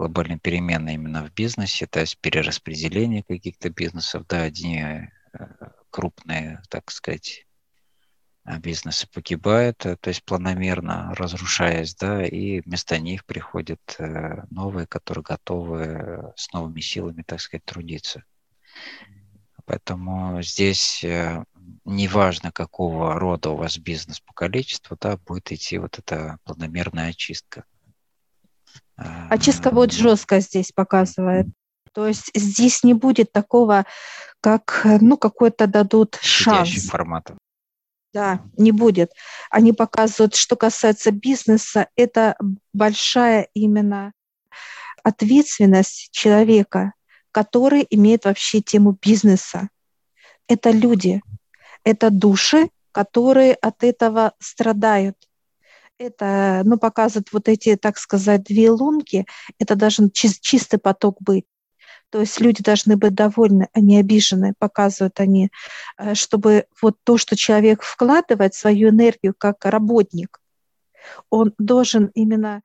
глобальные 0.00 0.38
перемены 0.38 0.94
именно 0.94 1.26
в 1.26 1.34
бизнесе, 1.34 1.86
то 1.86 2.00
есть 2.00 2.16
перераспределение 2.18 3.22
каких-то 3.22 3.68
бизнесов, 3.68 4.26
да, 4.26 4.44
одни 4.44 4.80
э, 4.82 5.08
крупные, 5.90 6.62
так 6.70 6.90
сказать, 6.90 7.46
а 8.44 8.58
бизнесы 8.58 9.06
погибают, 9.12 9.84
э, 9.84 9.96
то 9.96 10.08
есть 10.08 10.24
планомерно 10.24 11.14
разрушаясь, 11.14 11.94
да, 11.96 12.24
и 12.24 12.62
вместо 12.62 12.98
них 12.98 13.26
приходят 13.26 13.80
э, 13.98 14.44
новые, 14.48 14.86
которые 14.86 15.22
готовы 15.22 16.32
с 16.34 16.50
новыми 16.54 16.80
силами, 16.80 17.22
так 17.22 17.42
сказать, 17.42 17.66
трудиться. 17.66 18.24
Поэтому 19.66 20.40
здесь 20.40 21.04
неважно, 21.84 22.50
какого 22.50 23.18
рода 23.20 23.50
у 23.50 23.56
вас 23.56 23.76
бизнес 23.76 24.18
по 24.18 24.32
количеству, 24.32 24.96
да, 24.98 25.18
будет 25.18 25.52
идти 25.52 25.76
вот 25.76 25.98
эта 25.98 26.38
планомерная 26.44 27.10
очистка. 27.10 27.66
Очистка 29.30 29.70
будет 29.70 29.92
жестко 29.92 30.40
здесь 30.40 30.72
показывает. 30.72 31.46
То 31.92 32.06
есть 32.06 32.30
здесь 32.34 32.84
не 32.84 32.94
будет 32.94 33.32
такого, 33.32 33.86
как, 34.40 34.82
ну, 35.00 35.16
какой-то 35.16 35.66
дадут 35.66 36.18
шанс. 36.20 36.86
форматов. 36.88 37.36
Да, 38.12 38.42
не 38.56 38.72
будет. 38.72 39.12
Они 39.50 39.72
показывают, 39.72 40.34
что 40.34 40.56
касается 40.56 41.12
бизнеса, 41.12 41.88
это 41.96 42.36
большая 42.72 43.48
именно 43.54 44.12
ответственность 45.02 46.08
человека, 46.10 46.92
который 47.32 47.86
имеет 47.88 48.24
вообще 48.24 48.60
тему 48.60 48.98
бизнеса. 49.00 49.68
Это 50.48 50.70
люди, 50.70 51.22
это 51.84 52.10
души, 52.10 52.70
которые 52.92 53.54
от 53.54 53.84
этого 53.84 54.34
страдают 54.40 55.16
это, 56.00 56.62
ну, 56.64 56.78
показывает 56.78 57.28
вот 57.32 57.48
эти, 57.48 57.76
так 57.76 57.98
сказать, 57.98 58.44
две 58.44 58.70
лунки, 58.70 59.26
это 59.58 59.76
должен 59.76 60.06
чис- 60.06 60.38
чистый 60.40 60.78
поток 60.78 61.20
быть. 61.20 61.44
То 62.08 62.20
есть 62.20 62.40
люди 62.40 62.62
должны 62.62 62.96
быть 62.96 63.14
довольны, 63.14 63.68
а 63.72 63.80
не 63.80 63.98
обижены, 63.98 64.54
показывают 64.58 65.20
они, 65.20 65.50
э, 65.98 66.14
чтобы 66.14 66.64
вот 66.82 66.96
то, 67.04 67.18
что 67.18 67.36
человек 67.36 67.82
вкладывает 67.82 68.54
свою 68.54 68.88
энергию 68.88 69.34
как 69.36 69.64
работник, 69.64 70.40
он 71.28 71.52
должен 71.58 72.10
именно 72.14 72.62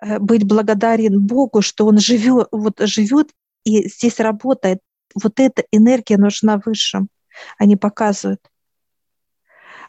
э, 0.00 0.18
быть 0.18 0.44
благодарен 0.44 1.20
Богу, 1.26 1.62
что 1.62 1.86
он 1.86 1.98
живет, 1.98 2.48
вот 2.52 2.80
живет 2.80 3.30
и 3.64 3.88
здесь 3.88 4.20
работает. 4.20 4.80
Вот 5.14 5.40
эта 5.40 5.64
энергия 5.72 6.18
нужна 6.18 6.60
высшим. 6.64 7.08
Они 7.58 7.76
показывают. 7.76 8.40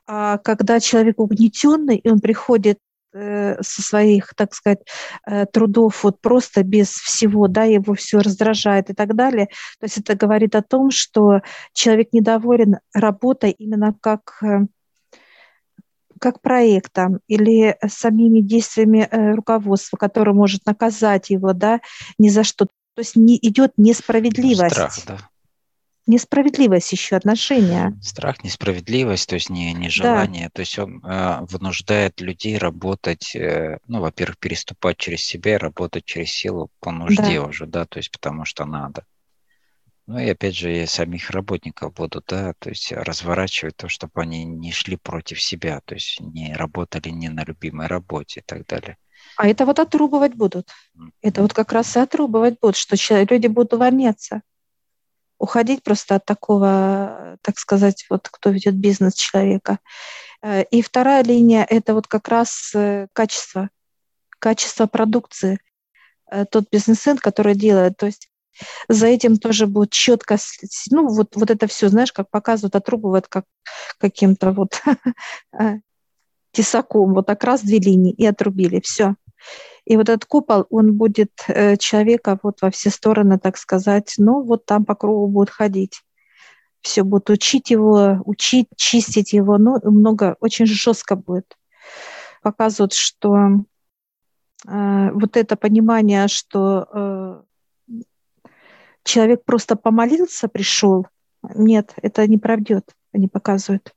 А 0.07 0.37
когда 0.37 0.79
человек 0.79 1.19
угнетенный, 1.19 1.97
и 1.97 2.09
он 2.09 2.19
приходит 2.19 2.79
со 3.61 3.81
своих, 3.81 4.33
так 4.35 4.53
сказать, 4.53 4.79
э, 5.25 5.45
трудов 5.45 6.03
вот 6.03 6.19
просто 6.21 6.63
без 6.63 6.89
всего, 6.89 7.47
да, 7.47 7.63
его 7.63 7.93
все 7.93 8.19
раздражает 8.19 8.89
и 8.89 8.93
так 8.93 9.15
далее. 9.15 9.47
То 9.79 9.85
есть 9.85 9.97
это 9.97 10.15
говорит 10.15 10.55
о 10.55 10.61
том, 10.61 10.91
что 10.91 11.41
человек 11.73 12.09
недоволен 12.11 12.77
работой 12.93 13.51
именно 13.51 13.95
как 13.99 14.37
э, 14.43 14.65
как 16.19 16.41
проектом 16.41 17.19
или 17.27 17.77
самими 17.85 18.39
действиями 18.39 19.07
руководства, 19.35 19.97
которое 19.97 20.31
может 20.31 20.65
наказать 20.65 21.29
его, 21.29 21.51
да, 21.51 21.81
ни 22.17 22.29
за 22.29 22.43
что. 22.43 22.65
То 22.65 22.99
есть 22.99 23.17
не 23.17 23.37
идет 23.37 23.73
несправедливость. 23.75 24.75
Страх, 24.75 24.99
да 25.05 25.29
несправедливость 26.07 26.91
еще 26.91 27.15
отношения. 27.15 27.97
Страх, 28.01 28.43
несправедливость, 28.43 29.29
то 29.29 29.35
есть 29.35 29.49
не, 29.49 29.73
не 29.73 29.89
желание, 29.89 30.45
да. 30.45 30.49
то 30.53 30.59
есть 30.61 30.77
он 30.77 31.03
э, 31.03 31.39
вынуждает 31.49 32.21
людей 32.21 32.57
работать, 32.57 33.35
э, 33.35 33.79
ну, 33.87 34.01
во-первых, 34.01 34.37
переступать 34.37 34.97
через 34.97 35.23
себя 35.23 35.55
и 35.55 35.57
работать 35.57 36.05
через 36.05 36.29
силу 36.29 36.69
по 36.79 36.91
нужде 36.91 37.39
да. 37.39 37.43
уже, 37.43 37.65
да, 37.65 37.85
то 37.85 37.97
есть 37.97 38.11
потому 38.11 38.45
что 38.45 38.65
надо. 38.65 39.05
Ну 40.07 40.19
и 40.19 40.29
опять 40.29 40.55
же, 40.55 40.83
и 40.83 40.85
самих 40.85 41.31
работников 41.31 41.93
будут, 41.95 42.25
да, 42.27 42.53
то 42.59 42.69
есть 42.69 42.91
разворачивать 42.91 43.75
то, 43.75 43.89
чтобы 43.89 44.21
они 44.21 44.45
не 44.45 44.71
шли 44.71 44.97
против 44.97 45.41
себя, 45.41 45.81
то 45.83 45.95
есть 45.95 46.19
не 46.21 46.53
работали 46.53 47.09
не 47.09 47.29
на 47.29 47.43
любимой 47.43 47.87
работе 47.87 48.41
и 48.41 48.43
так 48.43 48.67
далее. 48.67 48.97
А 49.37 49.47
это 49.47 49.65
вот 49.65 49.79
отрубывать 49.79 50.35
будут. 50.35 50.69
Это 51.21 51.41
вот 51.41 51.53
как 51.53 51.71
раз 51.71 51.95
и 51.97 51.99
отрубывать 51.99 52.59
будут, 52.61 52.77
что 52.77 52.95
люди 53.27 53.47
будут 53.47 53.73
увольняться 53.73 54.43
уходить 55.37 55.83
просто 55.83 56.15
от 56.15 56.25
такого, 56.25 57.37
так 57.41 57.57
сказать, 57.59 58.05
вот 58.09 58.29
кто 58.29 58.49
ведет 58.49 58.75
бизнес 58.75 59.13
человека. 59.15 59.79
Э, 60.41 60.63
и 60.63 60.81
вторая 60.81 61.23
линия– 61.23 61.65
это 61.69 61.93
вот 61.93 62.07
как 62.07 62.27
раз 62.27 62.71
э, 62.75 63.07
качество, 63.13 63.69
качество 64.39 64.85
продукции. 64.85 65.59
Э, 66.31 66.45
тот 66.45 66.65
бизнес 66.71 67.05
который 67.21 67.55
делает, 67.55 67.97
то 67.97 68.05
есть 68.05 68.29
за 68.87 69.07
этим 69.07 69.37
тоже 69.37 69.67
будет 69.67 69.91
четко, 69.91 70.37
ну 70.89 71.07
вот, 71.09 71.35
вот 71.35 71.51
это 71.51 71.67
все, 71.67 71.89
знаешь, 71.89 72.13
как 72.13 72.29
показывают, 72.29 72.75
отрубывают 72.75 73.27
как 73.27 73.43
каким-то 73.97 74.51
вот 74.53 74.81
тесаком, 76.51 77.13
вот 77.13 77.25
так 77.25 77.43
раз 77.43 77.61
две 77.61 77.79
линии 77.79 78.13
и 78.13 78.25
отрубили, 78.25 78.79
все. 78.79 79.15
И 79.85 79.97
вот 79.97 80.09
этот 80.09 80.25
купол, 80.25 80.65
он 80.69 80.93
будет 80.93 81.31
э, 81.47 81.77
человека 81.77 82.39
вот 82.41 82.61
во 82.61 82.71
все 82.71 82.89
стороны, 82.89 83.37
так 83.37 83.57
сказать, 83.57 84.15
ну 84.17 84.41
вот 84.41 84.65
там 84.65 84.83
по 84.83 84.95
кругу 84.95 85.27
будет 85.27 85.49
ходить. 85.51 86.01
Все 86.81 87.03
будут 87.03 87.29
учить 87.29 87.69
его, 87.69 88.21
учить, 88.25 88.67
чистить 88.75 89.33
его, 89.33 89.57
ну 89.57 89.79
много, 89.83 90.37
очень 90.39 90.65
жестко 90.65 91.15
будет. 91.15 91.55
Показывают, 92.41 92.93
что 92.93 93.37
э, 94.67 95.11
вот 95.11 95.37
это 95.37 95.55
понимание, 95.55 96.27
что 96.27 96.87
э, 96.91 98.01
человек 99.03 99.45
просто 99.45 99.75
помолился, 99.75 100.47
пришел, 100.47 101.05
нет, 101.53 101.93
это 102.01 102.27
не 102.27 102.39
пройдет, 102.39 102.91
они 103.13 103.27
показывают 103.27 103.93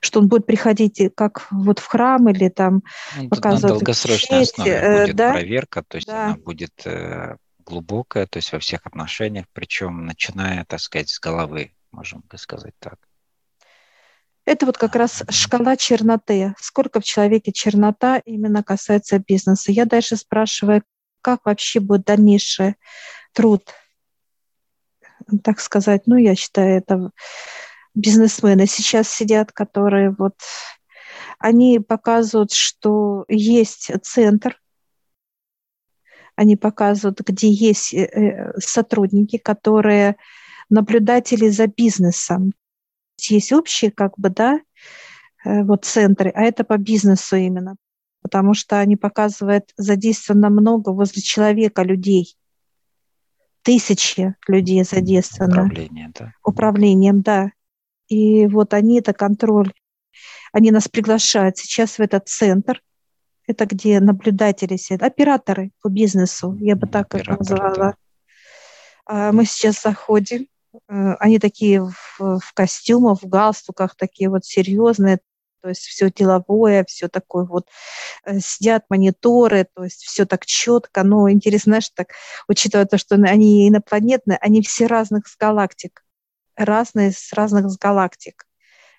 что 0.00 0.20
он 0.20 0.28
будет 0.28 0.46
приходить 0.46 1.00
как 1.14 1.46
вот 1.50 1.78
в 1.78 1.86
храм 1.86 2.28
или 2.28 2.48
там 2.48 2.82
ну, 3.16 3.28
показывать. 3.28 3.62
На 3.62 3.68
долгосрочной 3.68 4.40
честь, 4.40 4.52
основе 4.52 4.72
э, 4.72 5.04
будет 5.04 5.16
да? 5.16 5.32
проверка, 5.32 5.82
то 5.86 5.96
есть 5.96 6.06
да. 6.06 6.26
она 6.26 6.36
будет 6.36 6.86
э, 6.86 7.36
глубокая, 7.64 8.26
то 8.26 8.38
есть 8.38 8.52
во 8.52 8.58
всех 8.58 8.86
отношениях, 8.86 9.46
причем 9.52 10.06
начиная, 10.06 10.64
так 10.64 10.80
сказать, 10.80 11.08
с 11.08 11.20
головы, 11.20 11.72
можем 11.92 12.24
сказать 12.36 12.74
так. 12.78 12.96
Это 14.46 14.66
вот 14.66 14.78
как 14.78 14.96
раз 14.96 15.22
шкала 15.28 15.76
черноты. 15.76 16.54
Сколько 16.58 17.00
в 17.00 17.04
человеке 17.04 17.52
чернота 17.52 18.18
именно 18.24 18.64
касается 18.64 19.18
бизнеса. 19.18 19.70
Я 19.70 19.84
дальше 19.84 20.16
спрашиваю, 20.16 20.82
как 21.22 21.44
вообще 21.44 21.78
будет 21.78 22.04
дальнейший 22.04 22.74
труд, 23.32 23.62
так 25.44 25.60
сказать, 25.60 26.02
ну, 26.06 26.16
я 26.16 26.34
считаю, 26.34 26.78
это 26.78 27.10
бизнесмены 27.94 28.66
сейчас 28.66 29.08
сидят, 29.08 29.52
которые 29.52 30.14
вот, 30.16 30.34
они 31.38 31.80
показывают, 31.80 32.52
что 32.52 33.24
есть 33.28 33.90
центр, 34.02 34.60
они 36.36 36.56
показывают, 36.56 37.20
где 37.20 37.50
есть 37.50 37.92
э, 37.92 38.04
э, 38.04 38.58
сотрудники, 38.58 39.36
которые 39.36 40.16
наблюдатели 40.70 41.48
за 41.50 41.66
бизнесом. 41.66 42.52
Есть 43.20 43.52
общие, 43.52 43.90
как 43.90 44.18
бы, 44.18 44.30
да, 44.30 44.60
э, 45.44 45.62
вот 45.64 45.84
центры, 45.84 46.30
а 46.30 46.42
это 46.42 46.64
по 46.64 46.78
бизнесу 46.78 47.36
именно, 47.36 47.76
потому 48.22 48.54
что 48.54 48.78
они 48.78 48.96
показывают 48.96 49.72
задействовано 49.76 50.48
много 50.48 50.90
возле 50.90 51.20
человека 51.20 51.82
людей. 51.82 52.34
Тысячи 53.62 54.34
людей 54.48 54.82
задействовано. 54.84 55.64
Управление, 55.64 56.10
да. 56.18 56.32
Управлением, 56.42 57.20
да. 57.20 57.50
И 58.10 58.48
вот 58.48 58.74
они, 58.74 58.98
это 58.98 59.12
контроль, 59.14 59.72
они 60.52 60.72
нас 60.72 60.88
приглашают 60.88 61.56
сейчас 61.56 61.92
в 61.92 62.00
этот 62.00 62.28
центр, 62.28 62.82
это 63.46 63.66
где 63.66 64.00
наблюдатели 64.00 64.76
сидят, 64.76 65.02
операторы 65.02 65.70
по 65.80 65.88
бизнесу, 65.88 66.56
я 66.60 66.76
бы 66.76 66.88
так 66.88 67.14
это 67.14 67.36
назвала. 67.38 67.74
Да. 67.74 67.94
А 69.06 69.32
мы 69.32 69.44
сейчас 69.44 69.82
заходим, 69.82 70.48
э, 70.88 71.14
они 71.20 71.38
такие 71.38 71.82
в, 71.82 72.18
в 72.18 72.52
костюмах, 72.52 73.22
в 73.22 73.28
галстуках, 73.28 73.94
такие 73.94 74.28
вот 74.28 74.44
серьезные, 74.44 75.20
то 75.62 75.68
есть 75.68 75.82
все 75.82 76.10
деловое, 76.10 76.84
все 76.88 77.08
такое 77.08 77.44
вот, 77.44 77.68
э, 78.24 78.40
сидят 78.40 78.86
мониторы, 78.88 79.68
то 79.72 79.84
есть 79.84 80.02
все 80.02 80.26
так 80.26 80.46
четко, 80.46 81.04
но 81.04 81.30
интересно, 81.30 81.70
знаешь, 81.70 81.90
так, 81.90 82.08
учитывая 82.48 82.86
то, 82.86 82.98
что 82.98 83.14
они 83.14 83.68
инопланетные, 83.68 84.38
они 84.38 84.62
все 84.62 84.86
разных 84.86 85.28
с 85.28 85.36
галактик 85.36 86.02
разные 86.64 87.12
с 87.12 87.32
разных 87.32 87.66
галактик. 87.78 88.46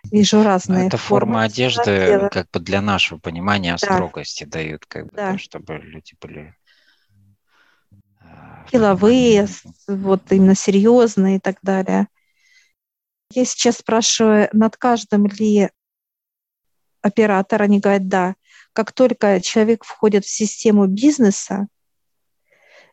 Вижу 0.09 0.43
разные. 0.43 0.87
Это 0.87 0.97
форма 0.97 1.43
одежды, 1.43 2.29
как 2.31 2.49
бы 2.51 2.59
для 2.59 2.81
нашего 2.81 3.19
понимания 3.19 3.77
да. 3.79 3.95
строгости 3.95 4.43
дают, 4.43 4.85
как 4.87 5.05
бы, 5.05 5.11
да. 5.13 5.33
Да, 5.33 5.37
чтобы 5.37 5.77
люди 5.77 6.15
были 6.19 6.55
а, 8.19 8.65
деловые, 8.71 9.47
вот 9.87 10.23
именно 10.31 10.55
серьезные 10.55 11.37
и 11.37 11.39
так 11.39 11.57
далее. 11.61 12.07
Я 13.33 13.45
сейчас 13.45 13.77
спрашиваю, 13.77 14.49
над 14.53 14.75
каждым 14.75 15.27
ли 15.27 15.69
оператор, 17.01 17.61
они 17.61 17.79
говорят, 17.79 18.07
да. 18.07 18.35
Как 18.73 18.91
только 18.93 19.39
человек 19.41 19.83
входит 19.83 20.25
в 20.25 20.29
систему 20.29 20.87
бизнеса, 20.87 21.67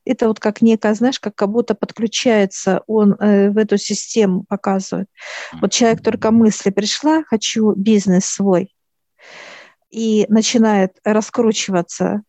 Это 0.08 0.28
вот 0.28 0.40
как 0.40 0.62
некая, 0.62 0.94
знаешь, 0.94 1.20
как, 1.20 1.34
как 1.34 1.50
будто 1.50 1.74
подключается 1.74 2.82
он 2.86 3.12
э, 3.14 3.50
в 3.50 3.58
эту 3.58 3.76
систему, 3.76 4.44
показывает. 4.48 5.08
Вот 5.60 5.72
человек 5.72 6.02
только 6.02 6.30
мысли 6.30 6.70
пришла, 6.70 7.22
хочу 7.24 7.72
бизнес 7.72 8.24
свой, 8.24 8.74
и 9.90 10.26
начинает 10.28 10.98
раскручиваться 11.04 12.22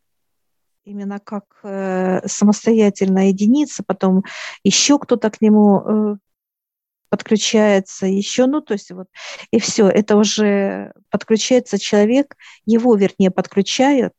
именно 0.84 1.20
как 1.20 1.44
э, 1.64 2.28
самостоятельная 2.28 3.28
единица, 3.28 3.84
потом 3.86 4.24
еще 4.64 4.98
кто-то 4.98 5.30
к 5.30 5.40
нему 5.42 5.82
э, 5.86 6.16
подключается, 7.10 8.06
еще, 8.06 8.46
ну, 8.46 8.62
то 8.62 8.74
есть 8.74 8.92
вот, 8.92 9.08
и 9.52 9.60
все, 9.60 9.88
это 9.88 10.16
уже 10.16 10.94
подключается 11.10 11.78
человек, 11.78 12.36
его, 12.66 12.96
вернее, 12.96 13.32
подключают, 13.32 14.14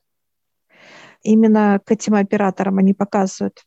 именно 1.22 1.80
к 1.84 1.90
этим 1.90 2.14
операторам 2.14 2.78
они 2.78 2.94
показывают. 2.94 3.64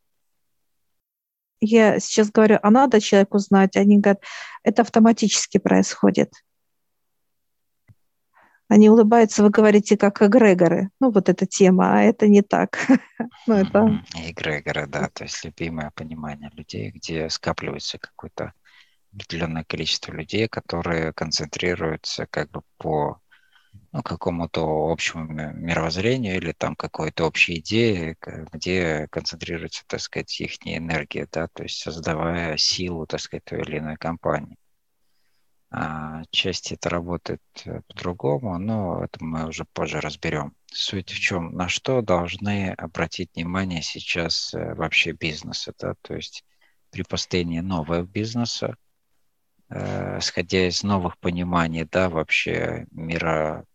Я 1.59 1.99
сейчас 1.99 2.29
говорю, 2.29 2.59
а 2.61 2.69
надо 2.71 2.99
человеку 2.99 3.37
знать, 3.39 3.77
они 3.77 3.99
говорят, 3.99 4.21
это 4.63 4.81
автоматически 4.81 5.59
происходит. 5.59 6.33
Они 8.67 8.89
улыбаются, 8.89 9.43
вы 9.43 9.49
говорите, 9.49 9.97
как 9.97 10.21
эгрегоры. 10.21 10.89
Ну, 10.99 11.11
вот 11.11 11.29
эта 11.29 11.45
тема, 11.45 11.99
а 11.99 12.01
это 12.01 12.27
не 12.27 12.41
так. 12.41 12.77
ну, 13.47 13.53
это... 13.53 14.03
Эгрегоры, 14.15 14.87
да, 14.87 15.09
то 15.13 15.23
есть 15.23 15.43
любимое 15.45 15.91
понимание 15.95 16.49
людей, 16.53 16.91
где 16.91 17.29
скапливается 17.29 17.97
какое-то 17.97 18.53
определенное 19.13 19.63
количество 19.63 20.11
людей, 20.11 20.47
которые 20.47 21.13
концентрируются 21.13 22.25
как 22.25 22.49
бы 22.51 22.63
по 22.77 23.21
ну, 23.93 24.01
какому-то 24.01 24.91
общему 24.91 25.25
мировоззрению 25.25 26.35
или 26.37 26.51
там 26.51 26.75
какой-то 26.75 27.25
общей 27.25 27.59
идее, 27.59 28.17
где 28.51 29.07
концентрируется, 29.11 29.83
так 29.85 30.01
сказать, 30.01 30.41
их 30.41 30.57
энергия, 30.65 31.27
да, 31.31 31.47
то 31.47 31.61
есть 31.61 31.77
создавая 31.79 32.57
силу, 32.57 33.05
так 33.05 33.21
сказать, 33.21 33.43
той 33.45 33.61
или 33.61 33.77
иной 33.77 33.97
компании. 33.97 34.57
А 35.69 36.23
части 36.31 36.73
это 36.73 36.89
работает 36.89 37.41
э, 37.65 37.81
по-другому, 37.87 38.57
но 38.57 39.03
это 39.03 39.23
мы 39.23 39.47
уже 39.47 39.65
позже 39.65 40.01
разберем. 40.01 40.55
Суть 40.71 41.11
в 41.11 41.19
чем, 41.19 41.53
на 41.55 41.67
что 41.67 42.01
должны 42.01 42.71
обратить 42.71 43.31
внимание 43.35 43.83
сейчас 43.83 44.55
э, 44.55 44.73
вообще 44.73 45.11
бизнесы, 45.11 45.71
да, 45.79 45.93
то 46.01 46.15
есть 46.15 46.43
при 46.89 47.03
построении 47.03 47.59
нового 47.59 48.03
бизнеса, 48.03 48.75
э, 49.69 50.19
сходя 50.21 50.67
из 50.67 50.83
новых 50.83 51.17
пониманий, 51.19 51.85
да, 51.85 52.09
вообще 52.09 52.85
мира 52.91 53.65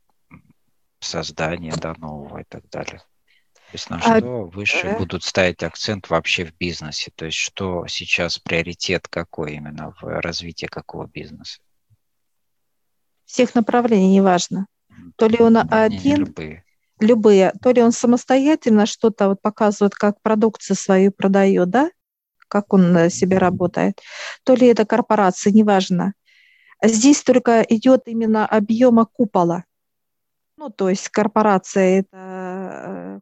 создания, 1.00 1.74
да, 1.76 1.94
нового 1.98 2.38
и 2.38 2.44
так 2.44 2.68
далее. 2.70 2.98
То 2.98 3.74
есть 3.74 3.90
на 3.90 3.96
а, 3.96 4.18
что 4.18 4.44
выше 4.44 4.86
э... 4.86 4.98
будут 4.98 5.24
ставить 5.24 5.62
акцент 5.62 6.08
вообще 6.08 6.46
в 6.46 6.54
бизнесе? 6.56 7.10
То 7.14 7.26
есть 7.26 7.38
что 7.38 7.86
сейчас 7.86 8.38
приоритет 8.38 9.08
какой 9.08 9.54
именно 9.54 9.94
в 10.00 10.20
развитии 10.20 10.66
какого 10.66 11.06
бизнеса? 11.06 11.60
всех 13.28 13.54
направлений, 13.54 14.08
неважно. 14.08 14.66
То 15.16 15.28
ли 15.28 15.38
он 15.38 15.58
один, 15.70 16.20
любые. 16.20 16.64
любые, 16.98 17.52
то 17.62 17.70
ли 17.70 17.82
он 17.82 17.92
самостоятельно 17.92 18.86
что-то 18.86 19.28
вот 19.28 19.42
показывает, 19.42 19.94
как 19.94 20.20
продукцию 20.22 20.76
свою 20.76 21.12
продает, 21.12 21.70
да, 21.70 21.90
как 22.48 22.72
он 22.72 22.92
на 22.92 23.10
себе 23.10 23.38
работает, 23.38 24.00
то 24.44 24.54
ли 24.54 24.66
это 24.66 24.84
корпорация, 24.86 25.52
неважно. 25.52 26.14
Здесь 26.82 27.22
только 27.22 27.60
идет 27.62 28.02
именно 28.06 28.46
объема 28.46 29.04
купола. 29.04 29.64
Ну, 30.58 30.70
то 30.70 30.88
есть 30.88 31.08
корпорация 31.10 32.00
это 32.00 32.08
э, 32.16 33.20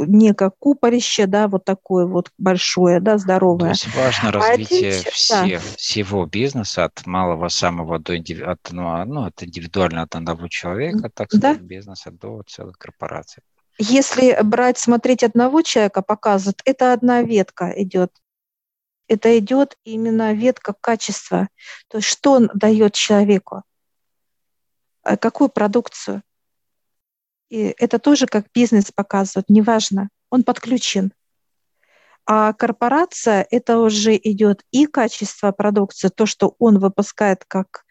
некое 0.00 0.50
купорище, 0.50 1.26
да, 1.26 1.46
вот 1.46 1.64
такое 1.64 2.06
вот 2.06 2.32
большое, 2.38 2.98
да, 2.98 3.18
здоровое. 3.18 3.58
То 3.58 3.68
есть 3.68 3.94
важно 3.94 4.30
а 4.30 4.32
развитие 4.32 4.98
а 4.98 5.10
все, 5.12 5.34
да. 5.48 5.58
всего 5.76 6.26
бизнеса 6.26 6.86
от 6.86 7.06
малого 7.06 7.46
самого 7.48 8.00
до 8.00 8.14
от, 8.14 8.72
ну, 8.72 8.88
а, 8.88 9.04
ну, 9.04 9.26
от 9.26 9.40
индивидуально 9.44 10.02
от 10.02 10.16
одного 10.16 10.48
человека, 10.48 11.08
так 11.08 11.28
сказать, 11.28 11.58
да? 11.58 11.64
бизнеса 11.64 12.10
до 12.10 12.42
целых 12.48 12.78
корпораций. 12.78 13.44
Если 13.78 14.36
брать, 14.42 14.76
смотреть 14.76 15.22
одного 15.22 15.62
человека, 15.62 16.02
показывает, 16.02 16.62
это 16.64 16.92
одна 16.92 17.22
ветка 17.22 17.72
идет. 17.76 18.10
Это 19.06 19.38
идет 19.38 19.76
именно 19.84 20.32
ветка 20.32 20.74
качества. 20.80 21.46
То 21.86 21.98
есть 21.98 22.08
что 22.08 22.32
он 22.32 22.50
дает 22.54 22.94
человеку? 22.94 23.62
А 25.04 25.16
какую 25.16 25.48
продукцию? 25.48 26.22
И 27.52 27.74
это 27.78 27.98
тоже 27.98 28.26
как 28.26 28.46
бизнес 28.54 28.90
показывает, 28.92 29.50
неважно, 29.50 30.08
он 30.30 30.42
подключен. 30.42 31.12
А 32.24 32.54
корпорация– 32.54 33.46
это 33.50 33.78
уже 33.80 34.16
идет 34.16 34.64
и 34.70 34.86
качество 34.86 35.52
продукции, 35.52 36.08
то, 36.08 36.24
что 36.24 36.56
он 36.58 36.78
выпускает 36.78 37.44
как 37.46 37.84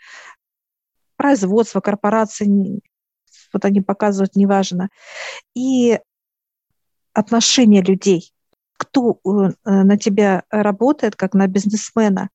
производство 1.15 1.79
корпорации, 1.79 2.81
вот 3.53 3.63
они 3.63 3.81
показывают, 3.81 4.35
неважно, 4.35 4.89
и 5.53 5.99
отношения 7.13 7.83
людей. 7.83 8.33
Кто 8.77 9.19
э, 9.23 9.51
на 9.63 9.95
тебя 9.95 10.43
работает, 10.49 11.15
как 11.15 11.35
на 11.35 11.45
бизнесмена, 11.45 12.29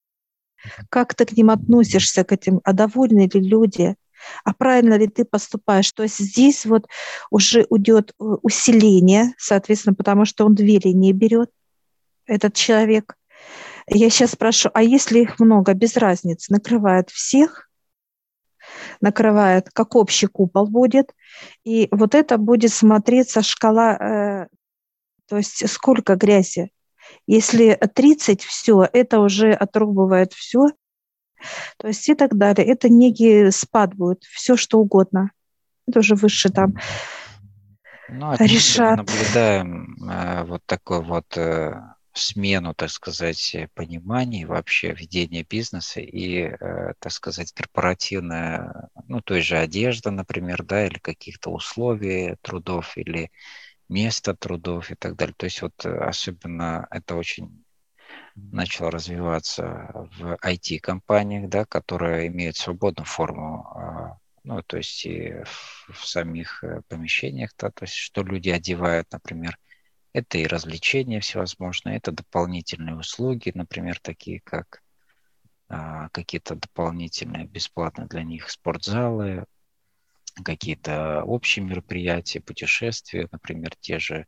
как 0.90 1.16
ты 1.16 1.26
к 1.26 1.32
ним 1.32 1.50
относишься, 1.50 2.22
к 2.22 2.30
этим, 2.30 2.60
а 2.62 2.72
довольны 2.72 3.28
ли 3.32 3.40
люди, 3.40 3.96
а 4.44 4.54
правильно 4.54 4.94
ли 4.94 5.08
ты 5.08 5.24
поступаешь. 5.24 5.90
То 5.92 6.02
есть 6.02 6.18
здесь 6.18 6.66
вот 6.66 6.86
уже 7.30 7.66
уйдет 7.68 8.12
э, 8.18 8.24
усиление, 8.42 9.34
соответственно, 9.38 9.94
потому 9.94 10.24
что 10.24 10.44
он 10.44 10.54
две 10.54 10.78
линии 10.78 11.12
берет, 11.12 11.50
этот 12.26 12.54
человек. 12.54 13.16
Я 13.88 14.10
сейчас 14.10 14.32
спрошу, 14.32 14.70
а 14.74 14.82
если 14.82 15.20
их 15.20 15.38
много, 15.38 15.72
без 15.74 15.96
разницы, 15.96 16.52
накрывает 16.52 17.10
всех, 17.10 17.70
накрывает, 19.00 19.70
как 19.72 19.94
общий 19.94 20.26
купол 20.26 20.66
будет, 20.66 21.14
и 21.64 21.88
вот 21.92 22.14
это 22.14 22.36
будет 22.36 22.72
смотреться 22.72 23.42
шкала, 23.42 23.96
э, 23.96 24.46
то 25.28 25.36
есть 25.36 25.68
сколько 25.68 26.16
грязи. 26.16 26.70
Если 27.28 27.74
30, 27.74 28.42
все, 28.42 28.88
это 28.92 29.20
уже 29.20 29.52
отрубывает 29.52 30.32
все, 30.32 30.68
то 31.76 31.88
есть 31.88 32.08
и 32.08 32.14
так 32.14 32.36
далее. 32.36 32.66
Это 32.66 32.88
некий 32.88 33.50
спад 33.50 33.94
будет, 33.94 34.24
все 34.24 34.56
что 34.56 34.78
угодно. 34.78 35.30
Это 35.86 36.00
уже 36.00 36.14
выше 36.14 36.50
там 36.50 36.74
ну, 38.08 38.34
решат. 38.38 38.98
Мы 38.98 39.04
наблюдаем 39.04 40.10
э, 40.10 40.44
вот 40.44 40.62
такой 40.66 41.02
вот 41.02 41.36
э, 41.36 41.74
смену, 42.12 42.74
так 42.74 42.90
сказать, 42.90 43.56
пониманий 43.74 44.44
вообще 44.44 44.92
ведения 44.92 45.44
бизнеса 45.48 46.00
и, 46.00 46.42
э, 46.42 46.94
так 46.98 47.12
сказать, 47.12 47.52
корпоративная, 47.52 48.88
ну, 49.06 49.20
той 49.20 49.40
же 49.40 49.56
одежда, 49.58 50.10
например, 50.10 50.62
да, 50.64 50.86
или 50.86 50.98
каких-то 50.98 51.50
условий 51.50 52.36
трудов, 52.42 52.96
или 52.96 53.30
место 53.88 54.34
трудов 54.34 54.90
и 54.90 54.94
так 54.94 55.16
далее. 55.16 55.34
То 55.36 55.46
есть 55.46 55.62
вот 55.62 55.84
э, 55.84 55.96
особенно 55.98 56.86
это 56.90 57.16
очень 57.16 57.64
начал 58.36 58.90
развиваться 58.90 60.08
в 60.18 60.36
IT-компаниях, 60.42 61.48
да, 61.48 61.64
которые 61.64 62.28
имеют 62.28 62.56
свободную 62.56 63.06
форму, 63.06 63.66
а, 63.74 64.18
ну, 64.44 64.62
то 64.62 64.76
есть 64.76 65.04
и 65.06 65.34
в 65.88 66.06
самих 66.06 66.62
э, 66.62 66.82
помещениях, 66.88 67.50
да, 67.58 67.70
то 67.70 67.84
есть 67.84 67.94
что 67.94 68.22
люди 68.22 68.50
одевают, 68.50 69.10
например, 69.10 69.58
это 70.12 70.38
и 70.38 70.46
развлечения 70.46 71.20
всевозможные, 71.20 71.96
это 71.96 72.12
дополнительные 72.12 72.96
услуги, 72.96 73.52
например, 73.54 73.98
такие 74.00 74.40
как 74.40 74.82
а, 75.68 76.08
какие-то 76.10 76.54
дополнительные 76.54 77.46
бесплатные 77.46 78.06
для 78.06 78.22
них 78.22 78.50
спортзалы, 78.50 79.46
какие-то 80.44 81.24
общие 81.24 81.64
мероприятия, 81.64 82.40
путешествия, 82.40 83.28
например, 83.32 83.74
те 83.80 83.98
же 83.98 84.26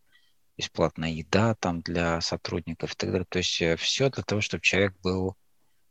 бесплатная 0.59 1.11
еда 1.11 1.55
там 1.55 1.81
для 1.81 2.21
сотрудников 2.21 2.92
и 2.92 2.97
так 2.97 3.11
далее. 3.12 3.27
То 3.29 3.38
есть 3.38 3.62
э, 3.62 3.77
все 3.77 4.11
для 4.11 4.25
того, 4.25 4.40
чтобы 4.40 4.61
человек 4.61 4.94
был 5.01 5.37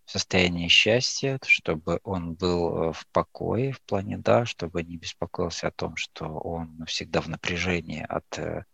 в 0.06 0.12
состоянии 0.12 0.68
счастья, 0.68 1.40
чтобы 1.46 2.00
он 2.04 2.34
был 2.34 2.90
э, 2.90 2.94
в 2.94 3.08
покое 3.14 3.72
в 3.72 3.82
плане, 3.82 4.18
да, 4.18 4.46
чтобы 4.46 4.84
не 4.84 4.98
беспокоился 4.98 5.68
о 5.68 5.72
том, 5.72 5.96
что 5.96 6.26
он 6.26 6.86
всегда 6.86 7.22
в 7.22 7.30
напряжении 7.30 8.06
от, 8.08 8.38
э, 8.38 8.66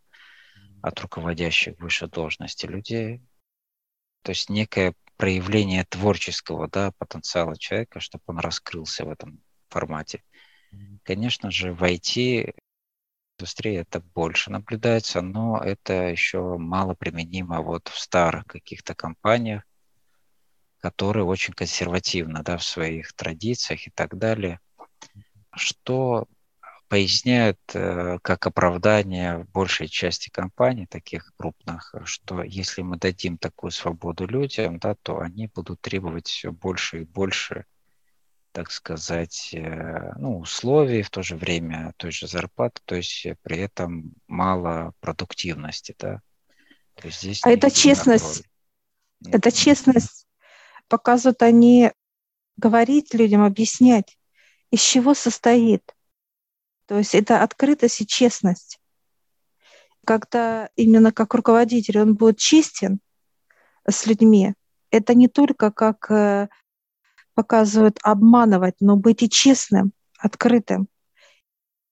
от 0.82 1.00
руководящих 1.00 1.80
выше 1.80 2.08
должности 2.08 2.66
людей. 2.66 3.22
То 4.24 4.32
есть 4.32 4.50
некое 4.50 4.96
проявление 5.18 5.86
творческого 5.86 6.68
да, 6.68 6.92
потенциала 6.98 7.58
человека, 7.58 8.00
чтобы 8.00 8.24
он 8.28 8.40
раскрылся 8.40 9.06
в 9.06 9.10
этом 9.10 9.42
формате. 9.70 10.24
Конечно 11.04 11.52
же, 11.52 11.72
в 11.72 11.84
IT 11.84 12.56
индустрии 13.38 13.78
это 13.78 14.00
больше 14.00 14.52
наблюдается, 14.52 15.22
но 15.22 15.58
это 15.58 15.94
еще 16.10 16.58
мало 16.58 16.94
применимо 16.94 17.62
вот 17.62 17.88
в 17.88 18.00
старых 18.00 18.46
каких-то 18.46 18.96
компаниях, 18.96 19.64
которые 20.80 21.26
очень 21.26 21.54
консервативны 21.54 22.44
да, 22.44 22.58
в 22.58 22.64
своих 22.64 23.14
традициях 23.14 23.88
и 23.88 23.92
так 23.92 24.18
далее. 24.18 24.60
Что 25.56 26.28
поясняют 26.88 27.60
э, 27.74 28.20
как 28.22 28.46
оправдание 28.46 29.46
большей 29.54 29.88
части 29.88 30.30
компаний, 30.30 30.86
таких 30.86 31.34
крупных, 31.38 31.96
что 32.06 32.44
если 32.44 32.82
мы 32.82 32.98
дадим 32.98 33.38
такую 33.38 33.72
свободу 33.72 34.28
людям, 34.28 34.78
да, 34.78 34.96
то 35.02 35.20
они 35.20 35.48
будут 35.48 35.82
требовать 35.82 36.28
все 36.28 36.52
больше 36.52 37.02
и 37.02 37.06
больше, 37.06 37.66
так 38.54 38.72
сказать, 38.72 39.50
э, 39.54 40.14
ну, 40.18 40.40
условий, 40.40 41.02
в 41.02 41.10
то 41.10 41.22
же 41.22 41.36
время 41.36 41.94
той 41.98 42.12
же 42.12 42.28
зарплаты, 42.28 42.82
то 42.86 42.96
есть 42.96 43.28
при 43.42 43.58
этом 43.58 44.14
мало 44.28 44.94
продуктивности, 45.02 45.96
да. 46.00 46.22
То 46.96 47.08
есть 47.08 47.22
здесь 47.22 47.42
а 47.44 47.52
это 47.52 47.70
честность. 47.70 48.44
Это 49.26 49.52
честность. 49.52 50.28
Показывают 50.88 51.42
они 51.42 51.92
говорить 52.56 53.14
людям, 53.14 53.44
объяснять, 53.44 54.18
из 54.72 54.82
чего 54.82 55.14
состоит 55.14 55.84
то 56.86 56.98
есть 56.98 57.16
это 57.16 57.44
открытость 57.44 58.02
и 58.02 58.08
честность. 58.08 58.80
Когда 60.06 60.70
именно 60.76 61.12
как 61.12 61.34
руководитель 61.34 62.00
он 62.00 62.16
будет 62.16 62.38
честен 62.38 63.00
с 63.88 64.06
людьми, 64.06 64.54
это 64.92 65.16
не 65.16 65.28
только 65.28 65.72
как 65.72 66.12
э, 66.12 66.50
показывают 67.34 67.98
обманывать, 68.04 68.76
но 68.80 68.96
быть 68.96 69.24
и 69.24 69.30
честным, 69.30 69.94
открытым. 70.18 70.88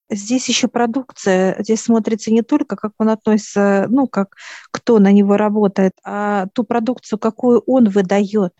Здесь 0.09 0.49
еще 0.49 0.67
продукция, 0.67 1.55
здесь 1.63 1.81
смотрится 1.81 2.31
не 2.31 2.41
только, 2.41 2.75
как 2.75 2.91
он 2.97 3.09
относится, 3.09 3.85
ну, 3.89 4.07
как 4.07 4.35
кто 4.71 4.99
на 4.99 5.11
него 5.11 5.37
работает, 5.37 5.93
а 6.03 6.47
ту 6.53 6.65
продукцию, 6.65 7.17
какую 7.17 7.61
он 7.65 7.87
выдает. 7.87 8.53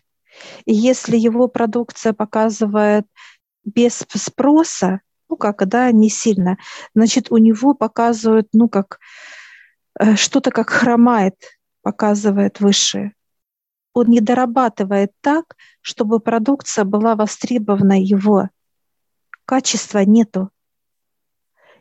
И 0.64 0.72
если 0.72 1.16
его 1.16 1.48
продукция 1.48 2.14
показывает 2.14 3.04
без 3.64 4.04
спроса, 4.14 5.00
ну 5.28 5.36
как, 5.36 5.66
да, 5.68 5.92
не 5.92 6.08
сильно, 6.08 6.56
значит, 6.94 7.30
у 7.30 7.36
него 7.36 7.74
показывают, 7.74 8.48
ну 8.52 8.68
как, 8.68 8.98
э, 9.98 10.16
что-то 10.16 10.50
как 10.50 10.70
хромает, 10.70 11.34
показывает 11.82 12.60
выше. 12.60 13.12
Он 13.94 14.08
не 14.08 14.20
дорабатывает 14.20 15.12
так, 15.20 15.56
чтобы 15.80 16.20
продукция 16.20 16.84
была 16.84 17.14
востребована 17.14 18.00
его. 18.00 18.48
Качества 19.44 20.04
нету. 20.04 20.50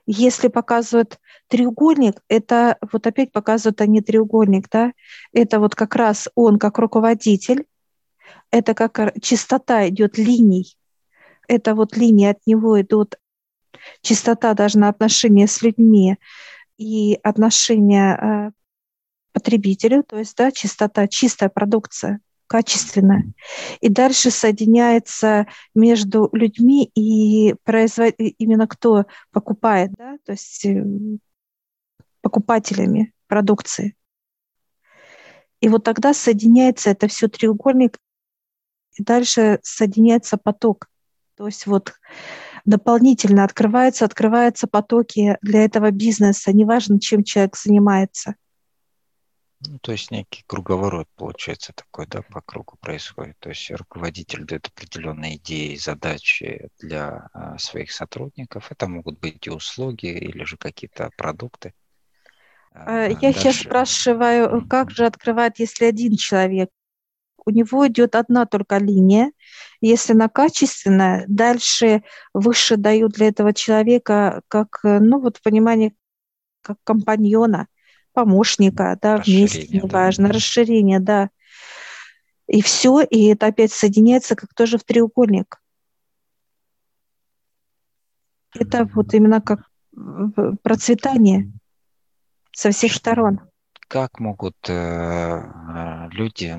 Если 0.06 0.48
показывают 0.48 1.20
треугольник, 1.48 2.22
это 2.28 2.78
вот 2.92 3.06
опять 3.06 3.32
показывают 3.32 3.82
они 3.82 4.02
треугольник, 4.02 4.68
да, 4.70 4.94
это 5.32 5.60
вот 5.60 5.76
как 5.76 5.96
раз 5.96 6.28
он 6.36 6.58
как 6.58 6.80
руководитель, 6.80 7.66
это 8.50 8.74
как 8.74 9.14
чистота 9.22 9.88
идет 9.88 10.18
линий, 10.18 10.76
это 11.48 11.76
вот 11.76 11.96
линии 11.96 12.28
от 12.28 12.40
него 12.46 12.82
идут 12.82 13.16
чистота 14.02 14.54
даже 14.54 14.80
на 14.80 14.90
отношения 14.90 15.48
с 15.48 15.62
людьми 15.62 16.18
и 16.78 17.20
отношения 17.24 18.16
э, 18.16 18.52
потребителю, 19.34 20.04
то 20.04 20.18
есть 20.18 20.36
да, 20.36 20.52
чистота, 20.52 21.08
чистая 21.08 21.50
продукция, 21.50 22.20
качественная. 22.48 23.32
И 23.80 23.90
дальше 23.90 24.30
соединяется 24.30 25.48
между 25.74 26.30
людьми 26.34 26.92
и 26.96 27.56
производ... 27.64 28.14
именно 28.18 28.68
кто 28.68 29.06
покупает, 29.32 29.92
да, 29.98 30.18
то 30.26 30.34
есть 30.34 30.66
э, 30.66 30.84
покупателями 32.22 33.14
продукции. 33.28 33.96
И 35.62 35.70
вот 35.70 35.84
тогда 35.84 36.14
соединяется 36.14 36.90
это 36.90 37.08
все 37.08 37.28
треугольник, 37.28 37.98
и 38.98 39.04
дальше 39.04 39.60
соединяется 39.64 40.38
поток. 40.38 40.88
То 41.38 41.46
есть 41.46 41.66
вот 41.66 41.94
дополнительно 42.66 43.44
открываются, 43.44 44.06
открываются 44.06 44.68
потоки 44.68 45.38
для 45.42 45.64
этого 45.64 45.92
бизнеса, 45.92 46.52
неважно, 46.52 47.00
чем 47.00 47.24
человек 47.24 47.56
занимается. 47.58 48.36
Ну, 49.68 49.78
то 49.80 49.92
есть 49.92 50.10
некий 50.10 50.44
круговорот, 50.48 51.08
получается, 51.16 51.72
такой, 51.74 52.08
да, 52.08 52.24
по 52.24 52.42
кругу 52.42 52.78
происходит. 52.82 53.38
То 53.40 53.50
есть 53.50 53.70
руководитель 53.70 54.44
дает 54.46 54.68
определенные 54.68 55.36
идеи, 55.36 55.76
задачи 55.76 56.70
для 56.80 57.30
а, 57.34 57.58
своих 57.60 57.92
сотрудников. 57.92 58.72
Это 58.72 58.88
могут 58.88 59.20
быть 59.20 59.46
и 59.46 59.52
услуги, 59.52 60.08
или 60.08 60.44
же 60.46 60.58
какие-то 60.58 61.12
продукты. 61.16 61.74
А, 62.74 63.08
Я 63.08 63.16
Дальше... 63.16 63.40
сейчас 63.40 63.58
спрашиваю, 63.58 64.68
как 64.68 64.90
же 64.90 65.06
открывать, 65.06 65.60
если 65.60 65.86
один 65.86 66.16
человек? 66.16 66.70
У 67.46 67.52
него 67.52 67.88
идет 67.88 68.16
одна 68.16 68.46
только 68.46 68.78
линия, 68.78 69.32
если 69.80 70.14
она 70.14 70.30
качественная, 70.30 71.26
дальше 71.28 72.04
выше 72.34 72.78
дают 72.78 73.14
для 73.14 73.28
этого 73.28 73.54
человека 73.54 74.42
как, 74.48 74.80
ну 74.84 75.20
вот 75.20 75.42
понимание, 75.42 75.94
как 76.62 76.78
компаньона, 76.84 77.68
помощника, 78.14 78.98
да, 79.02 79.18
вместе, 79.18 79.68
неважно, 79.68 80.28
да. 80.28 80.34
расширение, 80.34 81.00
да. 81.00 81.30
И 82.48 82.62
все, 82.62 83.02
и 83.02 83.28
это 83.28 83.48
опять 83.48 83.72
соединяется 83.72 84.36
как 84.36 84.54
тоже 84.54 84.78
в 84.78 84.84
треугольник. 84.84 85.62
Это 88.54 88.90
вот 88.94 89.14
именно 89.14 89.42
как 89.42 89.62
процветание 90.62 91.52
со 92.52 92.72
всех 92.72 92.94
сторон 92.94 93.40
как 93.92 94.22
могут 94.22 94.56
э, 94.70 94.74
э, 94.74 96.08
люди, 96.12 96.58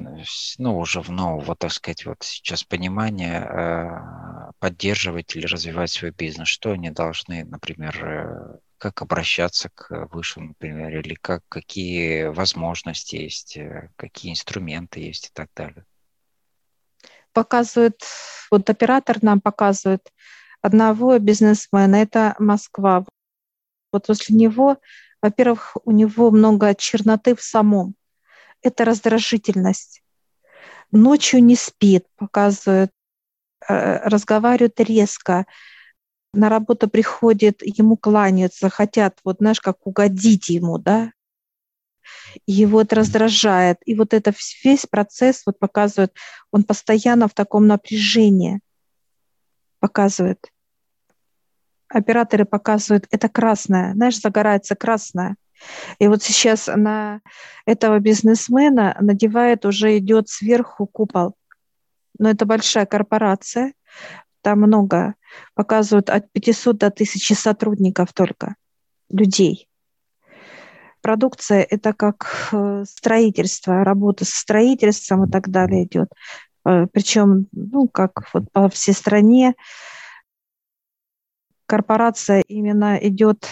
ну, 0.58 0.78
уже 0.78 1.00
в 1.00 1.08
нового, 1.08 1.56
так 1.56 1.72
сказать, 1.72 2.04
вот 2.04 2.18
сейчас 2.20 2.62
понимания 2.62 3.40
э, 3.40 4.52
поддерживать 4.58 5.34
или 5.34 5.46
развивать 5.46 5.90
свой 5.90 6.10
бизнес? 6.10 6.48
Что 6.48 6.72
они 6.72 6.90
должны, 6.90 7.46
например, 7.46 8.04
э, 8.04 8.58
как 8.82 9.02
обращаться 9.02 9.68
к 9.68 10.08
высшему, 10.12 10.48
например, 10.48 10.98
или 10.98 11.14
как, 11.14 11.42
какие 11.48 12.24
возможности 12.24 13.14
есть, 13.16 13.56
э, 13.56 13.90
какие 13.96 14.32
инструменты 14.32 14.98
есть 15.00 15.28
и 15.28 15.30
так 15.32 15.48
далее? 15.54 15.84
Показывает, 17.32 18.02
вот 18.50 18.68
оператор 18.68 19.22
нам 19.22 19.40
показывает 19.40 20.12
одного 20.60 21.18
бизнесмена, 21.18 21.96
это 21.96 22.34
Москва. 22.38 23.04
Вот 23.92 24.06
после 24.06 24.34
него 24.36 24.78
во-первых, 25.22 25.76
у 25.84 25.92
него 25.92 26.32
много 26.32 26.74
черноты 26.74 27.36
в 27.36 27.42
самом. 27.42 27.94
Это 28.60 28.84
раздражительность. 28.84 30.02
Ночью 30.90 31.42
не 31.42 31.54
спит, 31.54 32.06
показывает, 32.16 32.90
э, 33.68 34.08
разговаривает 34.08 34.80
резко, 34.80 35.46
на 36.32 36.48
работу 36.48 36.88
приходит, 36.88 37.62
ему 37.62 37.96
кланяются, 37.96 38.70
хотят, 38.70 39.18
вот 39.24 39.38
знаешь, 39.38 39.60
как 39.60 39.86
угодить 39.86 40.48
ему, 40.48 40.78
да, 40.78 41.12
и 42.46 42.66
вот 42.66 42.92
раздражает. 42.92 43.78
И 43.84 43.94
вот 43.94 44.14
это 44.14 44.32
весь 44.64 44.86
процесс 44.86 45.42
вот 45.46 45.58
показывает, 45.58 46.14
он 46.50 46.64
постоянно 46.64 47.28
в 47.28 47.34
таком 47.34 47.66
напряжении 47.66 48.60
показывает 49.78 50.38
операторы 51.92 52.44
показывают, 52.44 53.06
это 53.10 53.28
красное, 53.28 53.94
знаешь, 53.94 54.20
загорается 54.20 54.74
красное. 54.74 55.36
И 55.98 56.08
вот 56.08 56.22
сейчас 56.22 56.66
на 56.66 57.20
этого 57.66 58.00
бизнесмена 58.00 58.96
надевает, 59.00 59.64
уже 59.64 59.98
идет 59.98 60.28
сверху 60.28 60.86
купол. 60.86 61.36
Но 62.18 62.30
это 62.30 62.46
большая 62.46 62.86
корпорация, 62.86 63.72
там 64.42 64.60
много, 64.60 65.14
показывают 65.54 66.10
от 66.10 66.30
500 66.32 66.76
до 66.76 66.86
1000 66.88 67.34
сотрудников 67.34 68.12
только, 68.12 68.56
людей. 69.08 69.68
Продукция– 71.00 71.66
это 71.70 71.92
как 71.92 72.50
э, 72.52 72.84
строительство, 72.86 73.82
работа 73.82 74.24
с 74.24 74.30
строительством 74.30 75.24
и 75.24 75.30
так 75.30 75.48
далее 75.48 75.84
идет. 75.84 76.08
Э, 76.64 76.86
Причем, 76.92 77.48
ну, 77.50 77.88
как 77.88 78.28
вот 78.32 78.50
по 78.52 78.68
всей 78.68 78.94
стране, 78.94 79.54
корпорация 81.66 82.42
именно 82.46 82.96
идет 82.96 83.48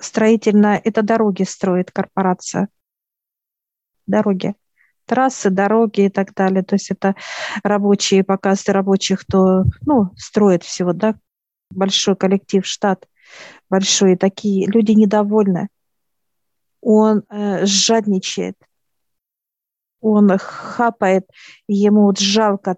строительно, 0.00 0.80
это 0.82 1.02
дороги 1.02 1.42
строит 1.42 1.90
корпорация. 1.90 2.68
Дороги. 4.06 4.54
Трассы, 5.08 5.50
дороги 5.50 6.02
и 6.02 6.08
так 6.08 6.34
далее. 6.34 6.62
То 6.62 6.76
есть 6.76 6.90
это 6.90 7.14
рабочие, 7.64 8.22
показы 8.22 8.72
рабочих, 8.72 9.22
кто 9.22 9.64
ну, 9.86 10.12
строит 10.16 10.62
всего, 10.62 10.92
да, 10.92 11.14
большой 11.70 12.16
коллектив, 12.16 12.66
штат 12.66 13.06
большой. 13.68 14.16
Такие 14.16 14.66
люди 14.66 14.92
недовольны. 14.92 15.68
Он 16.80 17.24
э, 17.28 17.66
жадничает. 17.66 18.56
Он 20.00 20.30
хапает, 20.38 21.28
ему 21.66 22.02
вот 22.02 22.20
жалко 22.20 22.76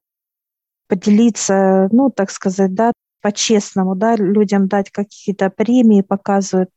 поделиться, 0.89 1.89
ну, 1.93 2.11
так 2.11 2.31
сказать, 2.31 2.75
да, 2.75 2.93
по-честному, 3.21 3.95
да, 3.95 4.17
людям 4.17 4.69
дать 4.69 4.91
какие-то 4.91 5.51
премии, 5.51 6.03
показывают, 6.03 6.71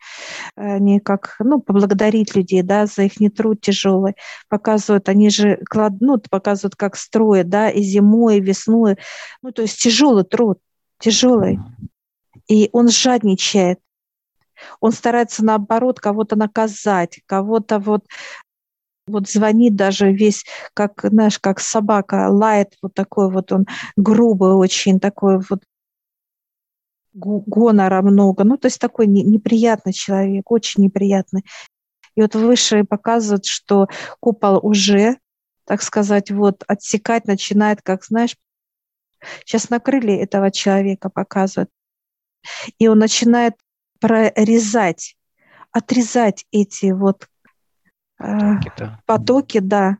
они 0.56 1.00
как, 1.00 1.36
ну, 1.40 1.62
поблагодарить 1.62 2.36
людей, 2.36 2.62
да, 2.62 2.86
за 2.86 3.04
их 3.04 3.14
труд 3.36 3.62
тяжелый, 3.62 4.16
показывают, 4.50 5.10
они 5.10 5.30
же 5.30 5.60
клад, 5.70 5.94
ну, 6.00 6.18
показывают, 6.18 6.76
как 6.76 6.96
строят, 6.96 7.50
да, 7.50 7.70
и 7.70 7.82
зимой, 7.82 8.38
и 8.38 8.42
весной, 8.42 8.98
ну, 9.42 9.52
то 9.52 9.62
есть 9.62 9.82
тяжелый 9.82 10.24
труд, 10.24 10.60
тяжелый, 11.00 11.60
и 12.48 12.70
он 12.74 12.90
жадничает, 12.90 13.80
Он 14.80 14.92
старается, 14.92 15.44
наоборот, 15.44 16.00
кого-то 16.00 16.36
наказать, 16.36 17.22
кого-то 17.26 17.80
вот 17.80 18.06
вот 19.08 19.30
звонит 19.30 19.76
даже 19.76 20.14
весь, 20.14 20.46
как, 20.74 21.02
знаешь, 21.04 21.40
как 21.40 21.60
собака, 21.60 22.30
лает 22.30 22.74
вот 22.82 22.94
такой 22.94 23.30
вот 23.30 23.52
он 23.52 23.66
грубый 23.98 24.54
очень, 24.54 25.00
такой 25.00 25.40
вот 25.50 25.64
гонора 27.14 28.02
много. 28.02 28.44
Ну, 28.44 28.58
то 28.58 28.68
есть 28.68 28.80
такой 28.80 29.08
неприятный 29.08 29.94
человек, 29.94 30.52
очень 30.52 30.84
неприятный. 30.84 31.44
И 32.16 32.22
вот 32.22 32.36
выше 32.36 32.84
показывают, 32.84 33.46
что 33.46 33.88
купол 34.20 34.60
уже, 34.62 35.18
так 35.66 35.82
сказать, 35.82 36.32
вот 36.32 36.64
отсекать 36.68 37.26
начинает, 37.26 37.82
как, 37.82 38.06
знаешь, 38.06 38.36
сейчас 39.46 39.70
накрыли 39.70 40.14
этого 40.14 40.52
человека, 40.52 41.10
показывают. 41.10 41.70
И 42.78 42.88
он 42.88 43.00
начинает 43.00 43.56
прорезать, 44.00 45.16
отрезать 45.72 46.46
эти 46.52 46.92
вот 46.92 47.28
потоки, 48.18 48.72
да. 48.78 49.00
потоки, 49.06 49.60
да, 49.60 49.98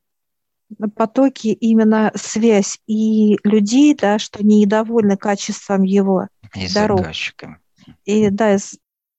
потоки 0.96 1.48
именно 1.48 2.12
связь 2.16 2.80
и 2.88 3.38
людей, 3.44 3.96
да, 3.96 4.20
что 4.20 4.44
недовольны 4.44 5.18
качеством 5.18 5.84
его 5.84 6.28
и 6.56 6.72
дорог. 6.74 7.00
Заказчиками. 7.00 7.60
И 8.06 8.30
да, 8.30 8.58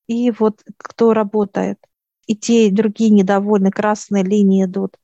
и 0.07 0.31
вот 0.31 0.63
кто 0.77 1.13
работает, 1.13 1.79
и 2.27 2.37
те, 2.37 2.69
и 2.69 2.71
другие 2.71 3.11
недовольны, 3.11 3.71
красные 3.71 4.23
линии 4.23 4.65
идут. 4.65 4.97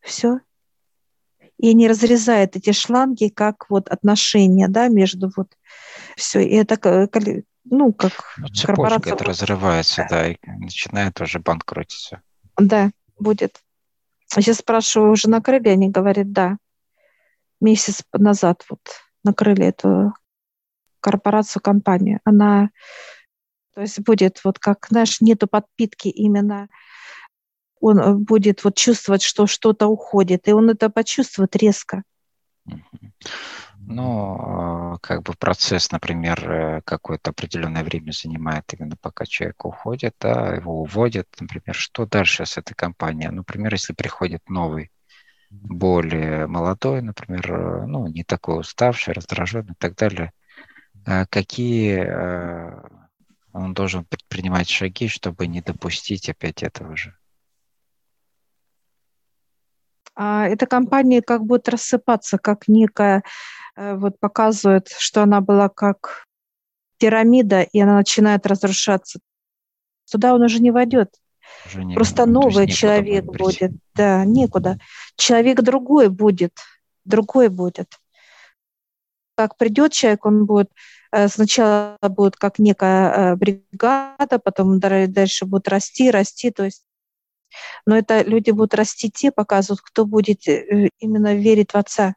Все. 0.00 0.40
И 1.58 1.70
они 1.70 1.88
разрезают 1.88 2.56
эти 2.56 2.72
шланги, 2.72 3.28
как 3.28 3.68
вот 3.68 3.88
отношения, 3.88 4.68
да, 4.68 4.88
между 4.88 5.30
вот 5.36 5.56
все. 6.16 6.40
И 6.40 6.54
это 6.54 6.78
ну, 7.70 7.92
как 7.92 8.12
ну, 8.38 8.48
цепочка 8.48 9.10
это 9.10 9.24
разрывается, 9.24 10.06
да, 10.08 10.28
и 10.28 10.36
начинает 10.46 11.20
уже 11.20 11.38
банкротиться. 11.38 12.22
Да, 12.56 12.90
будет. 13.18 13.60
Сейчас 14.30 14.58
спрашиваю, 14.58 15.12
уже 15.12 15.28
накрыли? 15.28 15.68
Они 15.68 15.88
говорят, 15.88 16.32
да. 16.32 16.58
Месяц 17.60 18.02
назад 18.12 18.64
вот 18.68 18.80
накрыли 19.24 19.66
эту 19.66 20.12
корпорацию, 21.00 21.62
компанию. 21.62 22.20
Она, 22.24 22.70
то 23.74 23.80
есть 23.80 24.00
будет 24.00 24.40
вот 24.44 24.58
как, 24.58 24.86
знаешь, 24.90 25.20
нету 25.20 25.46
подпитки 25.48 26.08
именно 26.08 26.68
он 27.80 28.24
будет 28.24 28.64
вот 28.64 28.76
чувствовать, 28.76 29.22
что 29.22 29.46
что-то 29.46 29.86
уходит, 29.86 30.48
и 30.48 30.52
он 30.52 30.70
это 30.70 30.90
почувствует 30.90 31.54
резко. 31.56 32.02
Ну, 33.90 34.36
а, 34.38 34.98
как 34.98 35.22
бы 35.22 35.32
процесс, 35.32 35.90
например, 35.92 36.50
э, 36.50 36.82
какое-то 36.84 37.30
определенное 37.30 37.82
время 37.82 38.12
занимает 38.12 38.64
именно 38.74 38.96
пока 39.00 39.24
человек 39.24 39.64
уходит, 39.64 40.14
да, 40.20 40.54
его 40.54 40.82
уводят, 40.82 41.26
например, 41.40 41.74
что 41.74 42.04
дальше 42.04 42.44
с 42.44 42.58
этой 42.58 42.74
компанией? 42.74 43.30
Например, 43.30 43.72
если 43.72 43.94
приходит 43.94 44.42
новый, 44.50 44.90
более 45.50 46.46
молодой, 46.46 47.00
например, 47.00 47.50
э, 47.50 47.86
ну, 47.86 48.06
не 48.08 48.24
такой 48.24 48.60
уставший, 48.60 49.14
раздраженный 49.14 49.72
и 49.72 49.78
так 49.78 49.96
далее, 49.96 50.32
а 51.06 51.24
какие 51.24 51.96
э, 51.96 52.82
он 53.54 53.72
должен 53.72 54.04
предпринимать 54.04 54.68
шаги, 54.68 55.08
чтобы 55.08 55.46
не 55.46 55.62
допустить 55.62 56.28
опять 56.28 56.62
этого 56.62 56.94
же? 56.94 57.16
А 60.14 60.46
эта 60.46 60.66
компания 60.66 61.22
как 61.22 61.44
будет 61.44 61.68
рассыпаться, 61.68 62.38
как 62.38 62.66
некая 62.66 63.22
вот 63.78 64.18
показывает, 64.18 64.88
что 64.88 65.22
она 65.22 65.40
была 65.40 65.68
как 65.68 66.24
пирамида, 66.98 67.62
и 67.62 67.80
она 67.80 67.96
начинает 67.96 68.46
разрушаться. 68.46 69.20
Туда 70.10 70.34
он 70.34 70.42
уже 70.42 70.60
не 70.60 70.70
войдет. 70.70 71.14
Уже 71.66 71.84
не, 71.84 71.94
Просто 71.94 72.26
новый 72.26 72.66
человек 72.68 73.24
будет, 73.24 73.38
будет. 73.38 73.72
Да, 73.94 74.24
некуда. 74.24 74.78
Человек 75.16 75.60
другой 75.62 76.08
будет. 76.08 76.52
Другой 77.04 77.48
будет. 77.48 77.88
Как 79.36 79.56
придет 79.56 79.92
человек, 79.92 80.26
он 80.26 80.46
будет 80.46 80.70
э, 81.12 81.28
сначала 81.28 81.96
будет 82.02 82.36
как 82.36 82.58
некая 82.58 83.10
э, 83.32 83.36
бригада, 83.36 84.38
потом 84.42 84.80
дальше 84.80 85.46
будет 85.46 85.68
расти, 85.68 86.10
расти, 86.10 86.50
то 86.50 86.64
есть 86.64 86.84
но 87.86 87.96
это 87.96 88.22
люди 88.22 88.50
будут 88.50 88.74
расти 88.74 89.10
те, 89.10 89.32
показывают, 89.32 89.80
кто 89.80 90.04
будет 90.04 90.46
именно 90.46 91.34
верить 91.34 91.72
в 91.72 91.76
Отца 91.76 92.14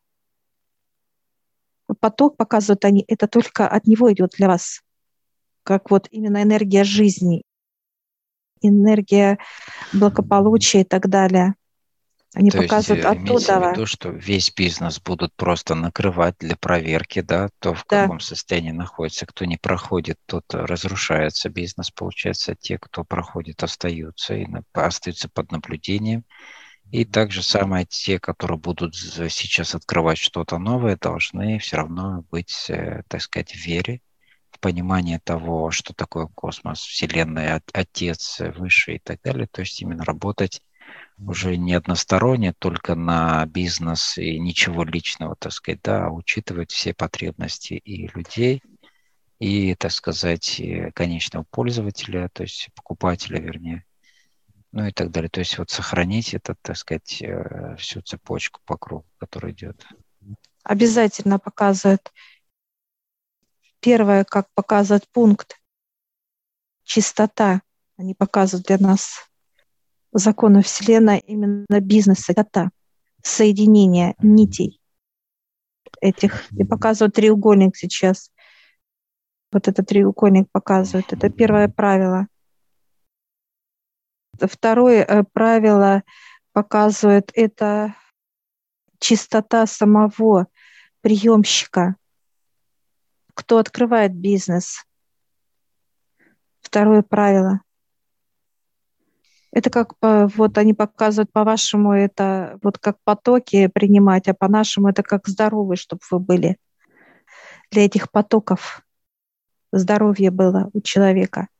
поток, 2.02 2.36
показывают 2.36 2.84
они, 2.84 3.06
это 3.08 3.28
только 3.28 3.68
от 3.68 3.88
него 3.88 4.12
идет 4.12 4.32
для 4.38 4.50
вас. 4.50 4.82
Как 5.64 5.90
вот 5.90 6.08
именно 6.12 6.44
энергия 6.44 6.84
жизни, 6.84 7.44
энергия 8.62 9.38
благополучия 9.94 10.82
и 10.82 10.84
так 10.84 11.08
далее. 11.08 11.56
Они 12.34 12.50
то 12.50 12.62
показывают 12.62 13.04
есть, 13.04 13.22
оттуда. 13.22 13.60
в 13.60 13.72
виду, 13.74 13.86
что 13.86 14.10
весь 14.10 14.54
бизнес 14.54 15.02
будут 15.02 15.36
просто 15.36 15.76
накрывать 15.76 16.36
для 16.40 16.56
проверки, 16.56 17.20
да, 17.20 17.50
то 17.60 17.74
в 17.74 17.86
да. 17.90 18.04
каком 18.04 18.22
состоянии 18.22 18.72
находится. 18.72 19.26
Кто 19.26 19.44
не 19.44 19.58
проходит, 19.58 20.18
тот 20.28 20.46
разрушается 20.54 21.50
бизнес, 21.50 21.92
получается. 21.92 22.56
Те, 22.56 22.78
кто 22.78 23.04
проходит, 23.04 23.64
остаются 23.64 24.36
и 24.36 24.48
остаются 24.72 25.28
под 25.28 25.52
наблюдением. 25.52 26.24
И 26.92 27.06
также 27.06 27.42
самое 27.42 27.86
те, 27.86 28.20
которые 28.20 28.58
будут 28.58 28.96
сейчас 28.96 29.76
открывать 29.76 30.18
что-то 30.18 30.58
новое, 30.58 30.98
должны 30.98 31.58
все 31.60 31.78
равно 31.78 32.26
быть, 32.30 32.66
э, 32.70 33.04
так 33.08 33.22
сказать, 33.22 33.54
в 33.54 33.66
вере, 33.66 34.02
в 34.52 34.60
понимании 34.60 35.18
того, 35.18 35.72
что 35.72 35.94
такое 35.94 36.28
космос, 36.28 36.82
Вселенная, 36.82 37.62
Отец, 37.72 38.42
Выше 38.58 38.96
и 38.96 39.00
так 39.00 39.22
далее. 39.24 39.48
То 39.50 39.62
есть 39.62 39.82
именно 39.82 40.04
работать 40.04 40.62
уже 41.18 41.56
не 41.56 41.74
односторонне, 41.76 42.52
только 42.52 42.96
на 42.96 43.46
бизнес 43.46 44.18
и 44.18 44.38
ничего 44.38 44.84
личного, 44.84 45.38
так 45.38 45.54
сказать, 45.54 45.82
да, 45.84 46.08
а 46.08 46.10
учитывать 46.10 46.72
все 46.72 46.94
потребности 46.94 47.76
и 47.76 48.08
людей, 48.14 48.62
и, 49.40 49.76
так 49.76 49.92
сказать, 49.92 50.62
конечного 50.94 51.46
пользователя, 51.50 52.30
то 52.34 52.44
есть 52.44 52.70
покупателя, 52.76 53.40
вернее, 53.40 53.86
ну 54.72 54.86
и 54.86 54.92
так 54.92 55.12
далее. 55.12 55.30
То 55.30 55.40
есть 55.40 55.58
вот 55.58 55.70
сохранить 55.70 56.34
это, 56.34 56.56
так 56.62 56.78
сказать, 56.78 57.22
э, 57.22 57.76
всю 57.78 58.02
цепочку 58.02 58.62
по 58.66 58.78
кругу, 58.78 59.06
которая 59.18 59.52
идет. 59.52 59.86
Обязательно 60.64 61.40
показывает. 61.40 62.12
Первое, 63.80 64.24
как 64.24 64.48
показывает 64.54 65.08
пункт, 65.12 65.60
чистота. 66.84 67.62
Они 67.98 68.14
показывают 68.14 68.68
для 68.68 68.78
нас 68.78 69.28
законы 70.12 70.62
Вселенной 70.62 71.20
именно 71.20 71.80
бизнеса, 71.80 72.34
чистота, 72.34 72.70
соединение 73.24 74.16
нитей 74.20 74.80
этих. 76.00 76.52
И 76.52 76.64
показывают 76.64 77.16
треугольник 77.16 77.76
сейчас. 77.76 78.32
Вот 79.52 79.68
этот 79.68 79.88
треугольник 79.88 80.50
показывает. 80.52 81.12
Это 81.12 81.30
первое 81.30 81.68
правило– 81.68 82.28
Второе 84.48 85.04
э, 85.04 85.24
правило 85.32 86.04
показывает 86.54 87.32
это 87.34 87.96
чистота 89.00 89.66
самого 89.66 90.48
приемщика, 91.02 91.96
кто 93.34 93.58
открывает 93.58 94.14
бизнес. 94.14 94.86
Второе 96.60 97.02
правило. 97.02 97.62
Это 99.54 99.70
как 99.70 99.96
вот 100.02 100.58
они 100.58 100.74
показывают 100.74 101.32
по-вашему, 101.34 101.92
это 101.92 102.58
вот 102.64 102.78
как 102.78 102.98
потоки 103.04 103.68
принимать, 103.68 104.30
а 104.30 104.34
по-нашему 104.34 104.88
это 104.88 105.04
как 105.04 105.28
здоровый, 105.28 105.76
чтобы 105.76 106.02
вы 106.10 106.20
были. 106.20 106.58
Для 107.70 107.86
этих 107.86 108.12
потоков 108.12 108.82
здоровье 109.74 110.32
было 110.32 110.70
у 110.74 110.82
человека– 110.82 111.48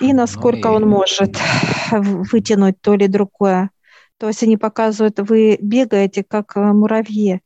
и 0.00 0.12
насколько 0.12 0.68
ну, 0.68 0.74
и... 0.74 0.76
он 0.82 0.88
может 0.88 1.36
вытянуть 1.92 2.80
то 2.80 2.94
или 2.94 3.06
другое. 3.06 3.70
То 4.18 4.28
есть 4.28 4.42
они 4.42 4.56
показывают, 4.56 5.18
вы 5.20 5.58
бегаете 5.60 6.24
как 6.24 6.56
э, 6.56 6.60
муравьи, 6.60 7.42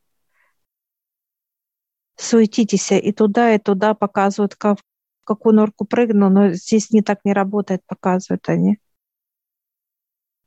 суетитесь 2.17 2.93
и 2.93 3.13
туда, 3.13 3.55
и 3.55 3.59
туда 3.59 3.95
показывают, 3.95 4.55
как, 4.55 4.79
в 4.79 5.25
какую 5.25 5.57
норку 5.57 5.85
прыгну, 5.85 6.31
но 6.31 6.51
здесь 6.51 6.91
не 6.91 7.03
так 7.03 7.25
не 7.25 7.33
работает, 7.33 7.83
показывают 7.87 8.49
они. 8.49 8.79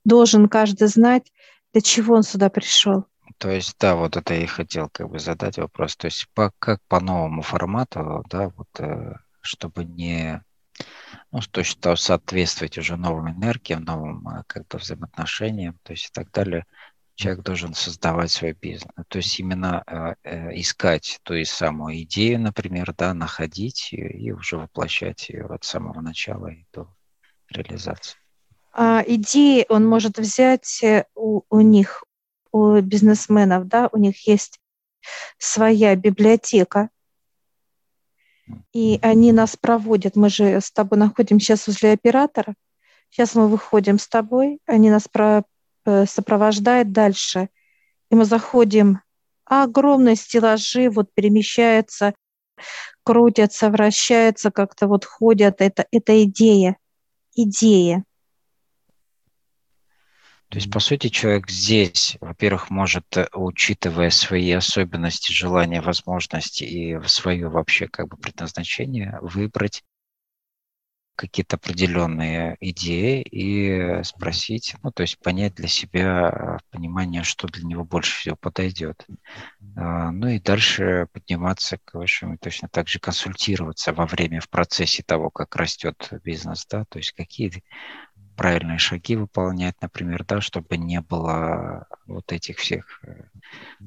Должен 0.06 0.48
каждый 0.48 0.88
знать, 0.88 1.32
для 1.74 1.82
чего 1.82 2.16
он 2.16 2.24
сюда 2.24 2.50
пришел. 2.50 3.06
То 3.38 3.50
есть, 3.50 3.76
да, 3.80 3.96
вот 3.96 4.16
это 4.16 4.34
я 4.34 4.44
и 4.44 4.46
хотел 4.46 4.90
как 4.90 5.10
бы 5.10 5.20
задать 5.20 5.58
вопрос. 5.58 5.96
То 5.96 6.06
есть, 6.06 6.28
по, 6.34 6.52
как 6.60 6.80
по 6.88 7.00
новому 7.00 7.42
формату, 7.42 8.24
да, 8.30 8.50
вот, 8.56 8.68
э, 8.80 9.16
чтобы 9.42 9.84
не 9.84 10.42
ну, 11.32 11.40
то, 11.52 11.64
что 11.64 11.96
соответствовать 11.96 12.78
уже 12.78 12.96
новым 12.96 13.32
энергиям, 13.32 13.84
новым 13.84 14.28
э, 14.28 14.44
как 14.48 14.68
бы 14.68 14.78
взаимоотношениям, 14.78 15.80
то 15.84 15.94
есть 15.94 16.08
и 16.08 16.10
так 16.12 16.32
далее. 16.32 16.66
Человек 17.16 17.44
должен 17.44 17.74
создавать 17.76 18.32
свой 18.32 18.54
бизнес. 18.54 18.92
То 19.08 19.18
есть 19.18 19.40
именно 19.40 19.84
э, 19.86 20.14
э, 20.24 20.60
искать 20.60 21.20
ту 21.24 21.36
и 21.36 21.46
самую 21.46 22.02
идею, 22.02 22.42
например, 22.42 22.94
да, 22.98 23.14
находить 23.14 23.92
ее 23.92 24.12
и 24.12 24.32
уже 24.32 24.58
воплощать 24.58 25.30
ее 25.30 25.46
от 25.46 25.64
самого 25.64 26.02
начала 26.02 26.48
и 26.48 26.66
до 26.74 26.88
реализации. 27.50 28.18
А 28.74 29.04
идеи 29.06 29.66
он 29.70 29.86
может 29.88 30.18
взять 30.18 30.84
э, 30.84 31.06
у, 31.14 31.44
у 31.50 31.62
них, 31.62 32.04
у 32.52 32.80
бизнесменов, 32.82 33.68
да, 33.68 33.90
у 33.92 33.98
них 33.98 34.28
есть 34.28 34.60
своя 35.38 35.96
библиотека, 35.96 36.90
и 38.74 39.00
они 39.02 39.32
нас 39.32 39.56
проводят. 39.56 40.16
Мы 40.16 40.30
же 40.30 40.60
с 40.60 40.72
тобой 40.72 40.98
находимся 40.98 41.46
сейчас 41.46 41.68
возле 41.68 41.94
оператора. 41.94 42.56
Сейчас 43.10 43.36
мы 43.36 43.48
выходим 43.48 44.00
с 44.00 44.08
тобой, 44.08 44.60
они 44.66 44.90
нас 44.90 45.08
про, 45.08 45.44
э, 45.86 46.06
сопровождают 46.06 46.92
дальше. 46.92 47.50
И 48.10 48.16
мы 48.16 48.26
заходим, 48.26 49.02
а 49.46 49.64
огромные 49.64 50.16
стеллажи 50.16 50.90
вот 50.90 51.14
перемещаются, 51.14 52.14
крутятся, 53.04 53.70
вращаются, 53.70 54.52
как-то 54.52 54.88
вот 54.88 55.06
ходят. 55.06 55.62
Это, 55.62 55.86
это 55.92 56.24
идея. 56.24 56.78
Идея. 57.36 58.04
То 60.54 60.60
есть, 60.60 60.70
по 60.70 60.80
сути, 60.80 61.10
человек 61.10 61.50
здесь, 61.50 62.16
во-первых, 62.22 62.70
может, 62.70 63.18
э, 63.18 63.28
учитывая 63.34 64.12
свои 64.12 64.52
особенности, 64.52 65.32
желания, 65.32 65.82
возможности 65.82 66.64
и 66.64 67.02
свое 67.08 67.50
вообще 67.50 67.88
как 67.88 68.08
бы 68.08 68.18
предназначение, 68.18 69.18
выбрать 69.24 69.84
какие-то 71.16 71.56
определенные 71.56 72.58
идеи 72.60 73.24
и 73.24 74.04
спросить, 74.04 74.76
ну, 74.84 74.92
то 74.92 75.02
есть 75.02 75.18
понять 75.20 75.56
для 75.56 75.68
себя 75.68 76.30
э, 76.30 76.58
понимание, 76.70 77.24
что 77.24 77.48
для 77.48 77.64
него 77.64 77.84
больше 77.84 78.16
всего 78.16 78.36
подойдет. 78.36 79.08
А, 79.76 80.12
ну 80.12 80.28
и 80.28 80.40
дальше 80.40 81.08
подниматься 81.14 81.78
к 81.84 81.96
высшему, 81.96 82.38
точно 82.38 82.68
так 82.70 82.88
же 82.88 83.00
консультироваться 83.00 83.92
во 83.92 84.06
время, 84.06 84.40
в 84.40 84.50
процессе 84.50 85.02
того, 85.02 85.30
как 85.30 85.56
растет 85.56 86.10
бизнес, 86.24 86.66
да, 86.68 86.86
то 86.86 87.00
есть 87.00 87.12
какие 87.12 87.64
правильные 88.36 88.78
шаги 88.78 89.16
выполнять, 89.16 89.76
например, 89.82 90.26
да, 90.26 90.42
чтобы 90.42 90.78
не 90.78 91.02
было 91.02 91.88
вот 92.06 92.32
этих 92.32 92.58
всех 92.58 93.00
э, 93.04 93.24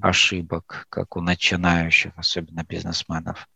ошибок, 0.00 0.86
как 0.88 1.16
у 1.16 1.20
начинающих, 1.20 2.12
особенно 2.16 2.64
бизнесменов. 2.64 3.48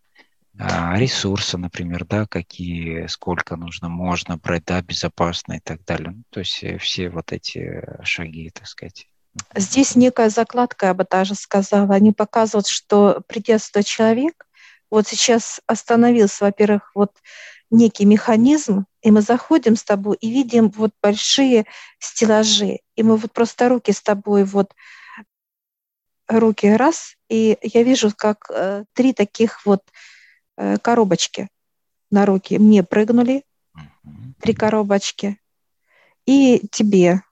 А 0.59 0.99
ресурсы, 0.99 1.57
например, 1.57 2.05
да, 2.05 2.27
какие, 2.27 3.07
сколько 3.07 3.57
нужно, 3.57 3.89
можно 3.89 4.37
брать, 4.37 4.65
да, 4.67 4.83
безопасно 4.83 5.55
и 5.55 5.61
так 5.61 5.85
далее. 5.85 6.11
Ну, 6.11 6.23
то 6.31 6.41
есть 6.41 6.63
э, 6.63 6.79
все 6.79 7.09
вот 7.09 7.33
эти 7.33 7.83
шаги, 8.03 8.51
так 8.51 8.67
сказать. 8.67 9.07
Здесь 9.55 9.95
некая 9.95 10.29
закладка, 10.29 10.87
я 10.87 10.95
бы 10.95 11.07
даже 11.09 11.35
сказала. 11.35 11.95
Они 11.95 12.13
показывают, 12.13 12.67
что 12.67 13.23
придя 13.29 13.59
сюда 13.59 13.83
человек, 13.83 14.47
вот 14.91 15.07
сейчас 15.07 15.61
остановился, 15.67 16.45
во-первых, 16.45 16.91
вот 16.95 17.13
некий 17.71 18.05
механизм, 18.05 18.87
и 19.03 19.11
мы 19.11 19.23
заходим 19.23 19.77
с 19.77 19.85
тобой 19.85 20.17
и 20.21 20.31
видим 20.31 20.71
вот 20.71 20.93
большие 21.03 21.67
стеллажи, 21.99 22.81
и 22.97 23.03
мы 23.03 23.17
вот 23.17 23.33
просто 23.33 23.69
руки 23.69 23.93
с 23.93 24.03
тобой 24.03 24.45
вот 24.45 24.75
руки 26.29 26.69
раз, 26.69 27.17
и 27.29 27.59
я 27.63 27.83
вижу, 27.83 28.13
как 28.17 28.51
э, 28.51 28.85
три 28.93 29.13
таких 29.13 29.65
вот 29.67 29.83
э, 30.57 30.79
коробочки 30.79 31.49
на 32.11 32.27
руки 32.27 32.59
мне 32.59 32.83
прыгнули, 32.83 33.45
три 34.41 34.55
коробочки, 34.55 35.41
и 36.27 36.67
тебе. 36.71 37.23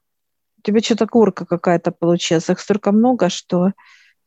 У 0.59 0.63
тебя 0.63 0.81
что-то 0.81 1.07
курка 1.07 1.47
какая-то 1.47 1.93
получилась. 1.93 2.51
Их 2.51 2.61
столько 2.61 2.93
много, 2.93 3.29
что 3.29 3.73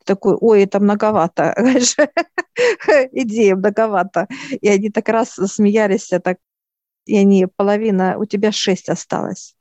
такой, 0.06 0.36
ой, 0.40 0.64
это 0.64 0.80
многовато, 0.80 1.54
идея 3.12 3.56
многовато. 3.56 4.28
И 4.50 4.68
они 4.68 4.90
так 4.90 5.10
раз 5.10 5.32
смеялись, 5.32 6.12
так, 6.24 6.38
и 7.06 7.18
они 7.18 7.48
половина, 7.56 8.18
у 8.18 8.26
тебя 8.26 8.52
шесть 8.52 8.90
осталось. 8.90 9.56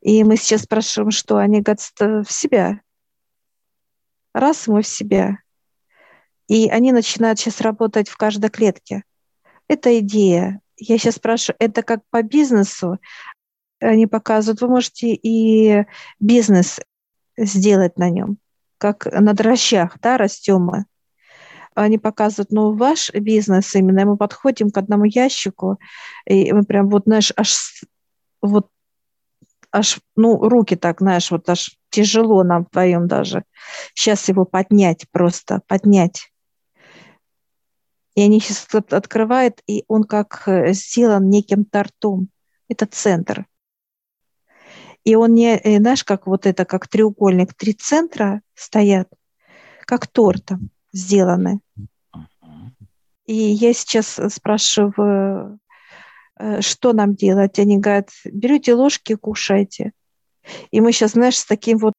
И 0.00 0.24
мы 0.24 0.36
сейчас 0.36 0.62
спрашиваем, 0.62 1.10
что 1.10 1.36
они 1.36 1.60
говорят, 1.60 1.80
в 2.26 2.32
себя. 2.32 2.80
Раз 4.32 4.66
мы 4.66 4.82
в 4.82 4.86
себя. 4.86 5.38
И 6.48 6.68
они 6.68 6.92
начинают 6.92 7.38
сейчас 7.38 7.60
работать 7.60 8.08
в 8.08 8.16
каждой 8.16 8.50
клетке. 8.50 9.04
Это 9.68 9.98
идея. 10.00 10.60
Я 10.76 10.98
сейчас 10.98 11.16
спрашиваю, 11.16 11.56
это 11.60 11.82
как 11.82 12.00
по 12.10 12.22
бизнесу? 12.22 12.98
Они 13.78 14.06
показывают, 14.06 14.60
вы 14.60 14.68
можете 14.68 15.14
и 15.14 15.84
бизнес 16.18 16.80
сделать 17.44 17.98
на 17.98 18.10
нем, 18.10 18.38
как 18.78 19.06
на 19.06 19.32
дрожжах, 19.32 19.98
да, 20.00 20.16
растем 20.16 20.62
мы. 20.62 20.84
Они 21.74 21.98
показывают, 21.98 22.50
ну, 22.50 22.74
ваш 22.74 23.12
бизнес 23.12 23.74
именно, 23.74 24.04
мы 24.04 24.16
подходим 24.16 24.70
к 24.70 24.78
одному 24.78 25.04
ящику, 25.04 25.78
и 26.26 26.52
мы 26.52 26.64
прям 26.64 26.88
вот, 26.88 27.04
знаешь, 27.04 27.32
аж 27.36 27.84
вот 28.42 28.68
аж, 29.72 30.00
ну, 30.16 30.36
руки 30.48 30.76
так, 30.76 31.00
знаешь, 31.00 31.30
вот 31.30 31.48
аж 31.48 31.76
тяжело 31.90 32.42
нам 32.42 32.64
вдвоем 32.64 33.06
даже. 33.06 33.44
Сейчас 33.94 34.28
его 34.28 34.44
поднять 34.44 35.06
просто, 35.10 35.62
поднять. 35.66 36.30
И 38.14 38.22
они 38.22 38.40
сейчас 38.40 38.66
открывают, 38.90 39.60
и 39.66 39.84
он 39.86 40.04
как 40.04 40.42
э, 40.46 40.72
сделан 40.72 41.30
неким 41.30 41.64
тортом. 41.64 42.28
Это 42.68 42.86
центр. 42.86 43.46
И 45.04 45.14
он 45.14 45.34
не, 45.34 45.56
э, 45.56 45.78
знаешь, 45.78 46.04
как 46.04 46.26
вот 46.26 46.46
это, 46.46 46.64
как 46.64 46.88
треугольник, 46.88 47.54
три 47.54 47.72
центра 47.72 48.42
стоят, 48.54 49.08
как 49.86 50.06
тортом 50.06 50.70
сделаны. 50.92 51.60
И 53.26 53.34
я 53.34 53.72
сейчас 53.72 54.20
спрашиваю, 54.28 55.58
э, 56.38 56.60
что 56.60 56.92
нам 56.92 57.14
делать? 57.14 57.58
Они 57.58 57.78
говорят, 57.78 58.10
берете 58.24 58.74
ложки, 58.74 59.14
кушайте. 59.14 59.92
И 60.70 60.80
мы 60.80 60.92
сейчас, 60.92 61.12
знаешь, 61.12 61.38
с 61.38 61.44
таким 61.44 61.78
вот 61.78 61.94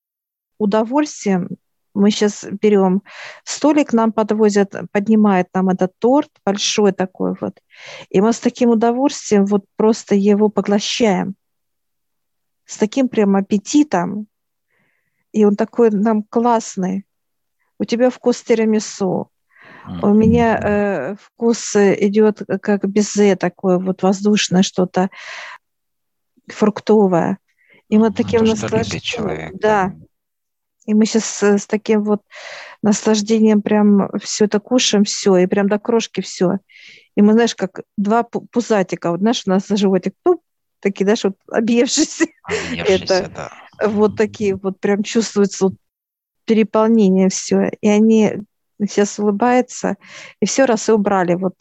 удовольствием, 0.58 1.50
мы 1.94 2.12
сейчас 2.12 2.46
берем 2.62 3.02
столик, 3.44 3.94
нам 3.94 4.12
подвозят, 4.12 4.74
поднимает 4.92 5.48
нам 5.54 5.70
этот 5.70 5.92
торт 6.00 6.30
большой 6.46 6.94
такой 6.94 7.36
вот, 7.40 7.60
и 8.10 8.22
мы 8.22 8.32
с 8.32 8.40
таким 8.40 8.70
удовольствием 8.70 9.46
вот 9.46 9.66
просто 9.76 10.16
его 10.16 10.50
поглощаем 10.50 11.36
с 12.72 12.78
таким 12.78 13.10
прям 13.10 13.36
аппетитом, 13.36 14.28
и 15.34 15.44
он 15.44 15.58
такой 15.58 15.90
нам 15.92 16.24
классный. 16.24 17.06
У 17.78 17.84
тебя 17.84 18.10
вкус 18.10 18.42
тирамису, 18.42 19.30
у 20.02 20.14
меня 20.14 20.58
э, 20.58 21.16
вкус 21.16 21.76
идет 21.76 22.44
как 22.62 22.88
безе, 22.88 23.36
такое 23.36 23.78
вот 23.78 24.04
воздушное 24.04 24.62
что-то, 24.62 25.10
фруктовое. 26.48 27.40
И 27.90 27.98
мы 27.98 28.14
таким 28.14 28.46
наслаждением... 28.46 29.58
Да. 29.58 29.94
И 30.86 30.94
мы 30.94 31.06
сейчас 31.06 31.44
с, 31.44 31.68
таким 31.68 32.04
вот 32.04 32.22
наслаждением 32.82 33.62
прям 33.62 34.10
все 34.20 34.46
это 34.46 34.62
кушаем, 34.62 35.04
все, 35.04 35.36
и 35.38 35.46
прям 35.46 35.68
до 35.68 35.78
крошки 35.78 36.22
все. 36.22 36.60
И 37.16 37.22
мы, 37.22 37.34
знаешь, 37.34 37.54
как 37.54 37.82
два 37.98 38.24
пузатика, 38.24 39.12
вот 39.12 39.20
знаешь, 39.20 39.44
у 39.46 39.50
нас 39.50 39.68
животик, 39.68 40.16
туп, 40.24 40.42
такие, 40.82 41.06
знаешь, 41.06 41.24
вот 41.24 41.36
объевшиеся. 41.52 42.26
Это, 42.86 43.30
да. 43.30 43.52
Вот 43.88 44.16
такие 44.16 44.56
вот 44.56 44.80
прям 44.80 45.04
чувствуется 45.04 45.66
вот 45.66 45.74
переполнение 46.46 47.30
все. 47.30 47.72
И 47.82 47.88
они 47.88 48.34
сейчас 48.80 49.20
улыбаются, 49.20 49.96
и 50.40 50.46
все 50.46 50.66
раз 50.66 50.90
и 50.90 50.92
убрали. 50.92 51.36
Вот. 51.36 51.56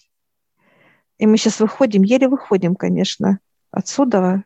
И 1.18 1.26
мы 1.26 1.36
сейчас 1.36 1.60
выходим, 1.60 2.02
еле 2.02 2.28
выходим, 2.28 2.74
конечно, 2.74 3.40
отсюда. 3.70 4.44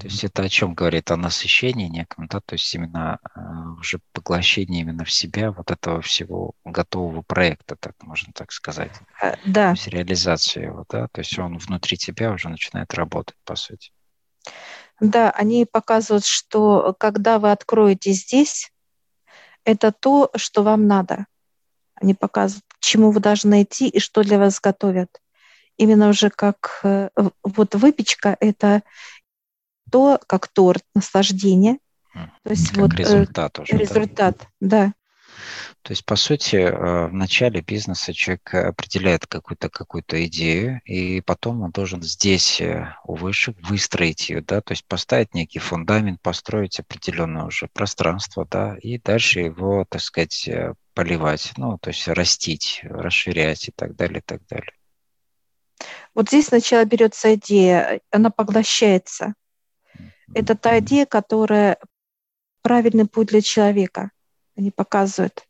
То 0.00 0.06
есть 0.06 0.24
это 0.24 0.42
о 0.42 0.48
чем 0.48 0.74
говорит? 0.74 1.10
О 1.10 1.16
насыщении 1.16 1.88
неком, 1.88 2.26
да? 2.26 2.40
То 2.40 2.54
есть 2.54 2.74
именно 2.74 3.18
э, 3.34 3.40
уже 3.78 4.00
поглощение 4.12 4.82
именно 4.82 5.04
в 5.04 5.12
себя 5.12 5.52
вот 5.52 5.70
этого 5.70 6.00
всего 6.00 6.54
готового 6.64 7.22
проекта, 7.22 7.76
так 7.76 7.94
можно 8.02 8.32
так 8.32 8.52
сказать. 8.52 8.92
Э, 9.22 9.34
да. 9.44 9.70
То 9.70 9.72
есть 9.72 9.88
реализация 9.88 10.64
его, 10.64 10.86
да? 10.88 11.08
То 11.08 11.20
есть 11.20 11.38
он 11.38 11.58
внутри 11.58 11.96
тебя 11.96 12.32
уже 12.32 12.48
начинает 12.48 12.94
работать, 12.94 13.36
по 13.44 13.54
сути. 13.54 13.92
Да, 15.00 15.30
они 15.30 15.66
показывают, 15.66 16.24
что 16.24 16.94
когда 16.98 17.38
вы 17.38 17.50
откроете 17.50 18.12
здесь, 18.12 18.72
это 19.64 19.92
то, 19.92 20.30
что 20.36 20.62
вам 20.62 20.86
надо. 20.86 21.26
Они 21.94 22.14
показывают, 22.14 22.64
к 22.68 22.80
чему 22.80 23.10
вы 23.10 23.20
должны 23.20 23.62
идти 23.62 23.88
и 23.88 23.98
что 23.98 24.22
для 24.22 24.38
вас 24.38 24.60
готовят. 24.60 25.20
Именно 25.76 26.08
уже 26.08 26.30
как 26.30 26.80
э, 26.82 27.10
вот 27.42 27.74
выпечка– 27.74 28.36
это 28.40 28.82
то, 29.92 30.18
как 30.26 30.48
торт, 30.48 30.82
наслаждение. 30.94 31.78
То 32.14 32.50
есть 32.50 32.70
как 32.70 32.78
вот, 32.78 32.94
э, 32.94 32.96
результат 32.96 33.58
уже. 33.58 33.76
Результат, 33.76 34.38
да. 34.60 34.86
да. 34.86 34.92
То 35.82 35.92
есть, 35.92 36.04
по 36.04 36.14
сути, 36.14 36.56
э, 36.56 37.06
в 37.08 37.12
начале 37.12 37.60
бизнеса 37.60 38.12
человек 38.12 38.54
определяет 38.54 39.26
какую-то 39.26 39.68
какую 39.68 40.04
идею, 40.08 40.80
и 40.84 41.20
потом 41.20 41.62
он 41.62 41.70
должен 41.72 42.02
здесь, 42.02 42.60
э, 42.60 42.94
у 43.04 43.16
высших, 43.16 43.56
выстроить 43.62 44.30
ее, 44.30 44.42
да, 44.42 44.60
то 44.60 44.72
есть 44.72 44.86
поставить 44.86 45.34
некий 45.34 45.58
фундамент, 45.58 46.20
построить 46.22 46.78
определенное 46.78 47.44
уже 47.44 47.66
пространство, 47.66 48.46
да, 48.48 48.76
и 48.80 48.98
дальше 48.98 49.40
его, 49.40 49.84
так 49.88 50.00
сказать, 50.00 50.46
э, 50.46 50.74
поливать, 50.94 51.52
ну, 51.56 51.78
то 51.78 51.90
есть 51.90 52.06
растить, 52.06 52.80
расширять 52.84 53.68
и 53.68 53.72
так 53.72 53.96
далее, 53.96 54.18
и 54.18 54.22
так 54.24 54.46
далее. 54.46 54.72
Вот 56.14 56.28
здесь 56.28 56.46
сначала 56.46 56.84
берется 56.84 57.34
идея, 57.34 58.00
она 58.10 58.30
поглощается. 58.30 59.34
Это 60.34 60.56
та 60.56 60.78
идея, 60.78 61.06
которая 61.06 61.78
правильный 62.62 63.06
путь 63.06 63.28
для 63.28 63.42
человека. 63.42 64.10
Они 64.56 64.70
показывают. 64.70 65.46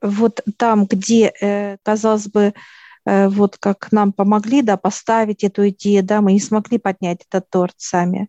Вот 0.00 0.40
там, 0.56 0.86
где, 0.86 1.32
э, 1.40 1.78
казалось 1.82 2.28
бы, 2.28 2.54
э, 3.04 3.28
вот 3.28 3.56
как 3.58 3.90
нам 3.90 4.12
помогли, 4.12 4.62
да, 4.62 4.76
поставить 4.76 5.42
эту 5.42 5.68
идею, 5.70 6.04
да, 6.04 6.20
мы 6.20 6.32
не 6.32 6.40
смогли 6.40 6.78
поднять 6.78 7.24
этот 7.28 7.50
торт 7.50 7.74
сами. 7.76 8.28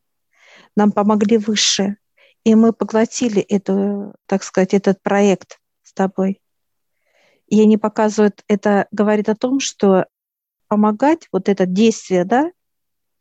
Нам 0.76 0.92
помогли 0.92 1.38
выше. 1.38 1.98
И 2.44 2.56
мы 2.56 2.74
поглотили 2.74 3.42
эту, 3.42 4.16
так 4.26 4.44
сказать, 4.44 4.74
этот 4.74 5.04
проект 5.04 5.60
с 5.84 5.94
тобой. 5.94 6.42
И 7.48 7.62
они 7.62 7.78
показывают, 7.78 8.44
это 8.48 8.88
говорит 8.92 9.30
о 9.30 9.36
том, 9.36 9.60
что 9.60 10.06
помогать, 10.68 11.28
вот 11.32 11.50
это 11.50 11.66
действие, 11.66 12.26
да, 12.26 12.52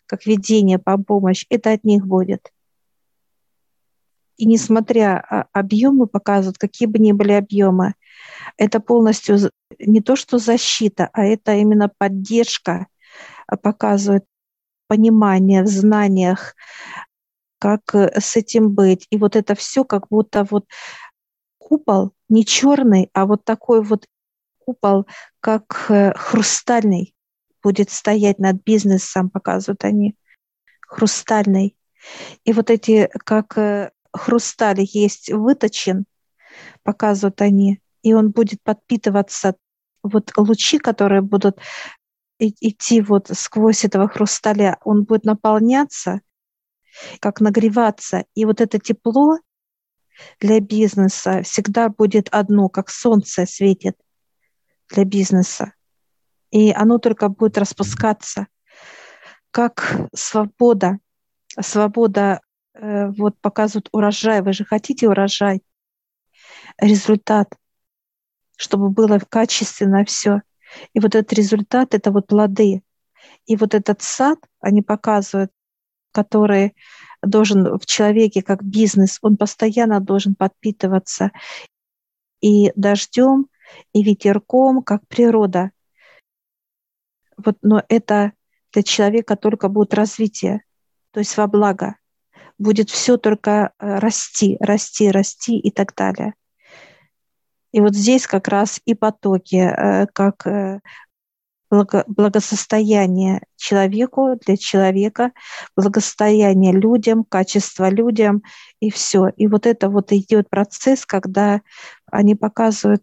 как 0.09 0.27
ведение 0.27 0.79
по 0.79 0.97
помощь, 0.99 1.47
это 1.51 1.73
от 1.73 1.85
них 1.85 2.07
будет. 2.07 2.51
И 4.39 4.47
несмотря 4.47 5.19
а, 5.19 5.47
объемы 5.53 6.07
показывают, 6.07 6.59
какие 6.59 6.87
бы 6.87 6.99
ни 6.99 7.13
были 7.13 7.33
объемы, 7.33 7.95
это 8.57 8.81
полностью 8.81 9.39
не 9.79 10.01
то, 10.01 10.17
что 10.17 10.39
защита, 10.39 11.11
а 11.13 11.25
это 11.25 11.55
именно 11.55 11.91
поддержка 11.99 12.87
а, 13.47 13.57
показывает 13.57 14.25
понимание 14.87 15.63
в 15.63 15.67
знаниях, 15.67 16.55
как 17.59 17.95
э, 17.95 18.21
с 18.21 18.37
этим 18.37 18.71
быть. 18.71 19.07
И 19.11 19.19
вот 19.19 19.37
это 19.37 19.55
все 19.55 19.85
как 19.85 20.09
будто 20.09 20.47
вот 20.51 20.65
купол 21.59 22.13
не 22.29 22.45
черный, 22.45 23.11
а 23.13 23.27
вот 23.27 23.45
такой 23.45 23.83
вот 23.83 24.07
купол, 24.59 25.07
как 25.41 25.87
э, 25.91 26.13
хрустальный, 26.15 27.15
будет 27.63 27.91
стоять 27.91 28.39
над 28.39 28.63
бизнесом, 28.65 29.31
показывают 29.31 29.85
они, 29.85 30.17
хрустальный. 30.87 31.77
И 32.45 32.53
вот 32.53 32.71
эти, 32.71 33.09
как 33.25 33.59
э, 33.59 33.91
хрусталь 34.13 34.81
есть 34.81 35.31
выточен, 35.33 36.05
показывают 36.83 37.41
они, 37.41 37.81
и 38.03 38.15
он 38.15 38.31
будет 38.31 38.63
подпитываться, 38.63 39.57
вот 40.03 40.33
лучи, 40.37 40.79
которые 40.79 41.23
будут 41.23 41.59
идти 42.39 43.01
вот 43.01 43.31
сквозь 43.33 43.85
этого 43.85 44.09
хрусталя, 44.09 44.79
он 44.85 45.05
будет 45.05 45.25
наполняться, 45.25 46.21
как 47.21 47.41
нагреваться. 47.41 48.25
И 48.35 48.45
вот 48.45 48.61
это 48.61 48.79
тепло 48.79 49.39
для 50.41 50.61
бизнеса 50.61 51.43
всегда 51.43 51.89
будет 51.89 52.29
одно, 52.31 52.69
как 52.69 52.91
солнце 52.91 53.47
светит 53.47 53.97
для 54.89 55.05
бизнеса. 55.05 55.75
И 56.51 56.73
оно 56.73 56.99
только 56.99 57.29
будет 57.29 57.59
распускаться, 57.59 58.47
как 59.51 60.09
свобода. 60.15 60.99
Свобода 61.61 62.41
Э, 62.79 63.09
вот 63.11 63.39
показывают 63.41 63.89
урожай. 63.93 64.43
Вы 64.43 64.53
же 64.53 64.65
хотите 64.65 65.09
урожай, 65.09 65.63
результат, 66.81 67.55
чтобы 68.57 68.91
было 68.91 69.19
качественно 69.29 70.05
все. 70.05 70.43
И 70.93 71.01
вот 71.01 71.15
этот 71.15 71.33
результат— 71.33 71.95
это 71.95 72.13
вот 72.13 72.29
плоды. 72.29 72.83
И 73.47 73.57
вот 73.57 73.75
этот 73.75 74.03
сад, 74.03 74.39
они 74.61 74.83
показывают, 74.83 75.51
который 76.13 76.77
должен 77.23 77.79
в 77.79 77.87
человеке 77.87 78.43
как 78.43 78.63
бизнес, 78.63 79.19
он 79.23 79.37
постоянно 79.37 80.01
должен 80.01 80.35
подпитываться 80.35 81.33
и 82.41 82.71
дождем, 82.77 83.49
и 83.93 84.03
ветерком, 84.03 84.83
как 84.83 85.07
природа. 85.09 85.73
Вот, 87.39 87.57
но 87.63 87.83
это 87.89 88.33
для 88.73 88.83
человека 88.83 89.37
только 89.37 89.69
будет 89.69 89.95
развитие, 89.95 90.63
то 91.13 91.21
есть 91.21 91.37
во 91.37 91.47
благо 91.47 91.97
будет 92.59 92.91
все 92.91 93.17
только 93.17 93.73
э, 93.79 93.99
расти, 93.99 94.57
расти, 94.61 95.11
расти 95.11 95.59
и 95.59 95.71
так 95.71 95.95
далее. 95.95 96.35
И 97.73 97.81
вот 97.81 97.95
здесь 97.95 98.27
как 98.27 98.49
раз 98.49 98.81
и 98.85 98.95
потоки, 98.95 99.57
э, 99.57 100.07
как 100.13 100.47
э, 100.47 100.81
благосостояние 101.71 103.43
человеку, 103.57 104.37
для 104.45 104.57
человека, 104.57 105.33
благосостояние 105.77 106.73
людям, 106.73 107.25
качество 107.25 107.91
людям 107.91 108.43
и 108.81 108.91
все. 108.91 109.29
И 109.37 109.47
вот 109.47 109.67
это 109.67 109.91
вот 109.91 110.13
идет 110.13 110.49
процесс, 110.49 111.05
когда 111.05 111.61
они 112.11 112.35
показывают, 112.35 113.03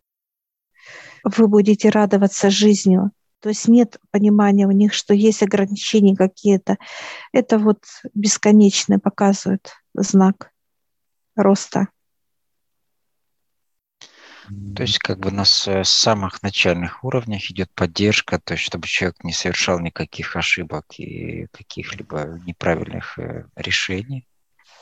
вы 1.24 1.48
будете 1.48 1.90
радоваться 1.90 2.50
жизнью, 2.50 3.12
то 3.46 3.50
есть 3.50 3.68
нет 3.68 4.00
понимания 4.10 4.66
у 4.66 4.72
них, 4.72 4.92
что 4.92 5.14
есть 5.14 5.44
ограничения 5.44 6.16
какие-то. 6.16 6.78
Это 7.32 7.60
вот 7.60 7.84
бесконечно 8.16 9.00
показывает 9.00 9.72
знак 9.94 10.50
роста. 11.36 11.90
То 14.76 14.82
есть 14.82 14.98
как 14.98 15.20
бы 15.20 15.30
на 15.30 15.46
самых 15.46 16.42
начальных 16.42 17.04
уровнях 17.04 17.52
идет 17.52 17.70
поддержка, 17.76 18.40
то 18.40 18.56
есть 18.56 18.64
чтобы 18.64 18.88
человек 18.88 19.24
не 19.24 19.32
совершал 19.32 19.80
никаких 19.80 20.36
ошибок 20.36 20.86
и 20.98 21.46
каких-либо 21.52 22.40
неправильных 22.48 23.20
э, 23.20 23.46
решений 23.56 24.28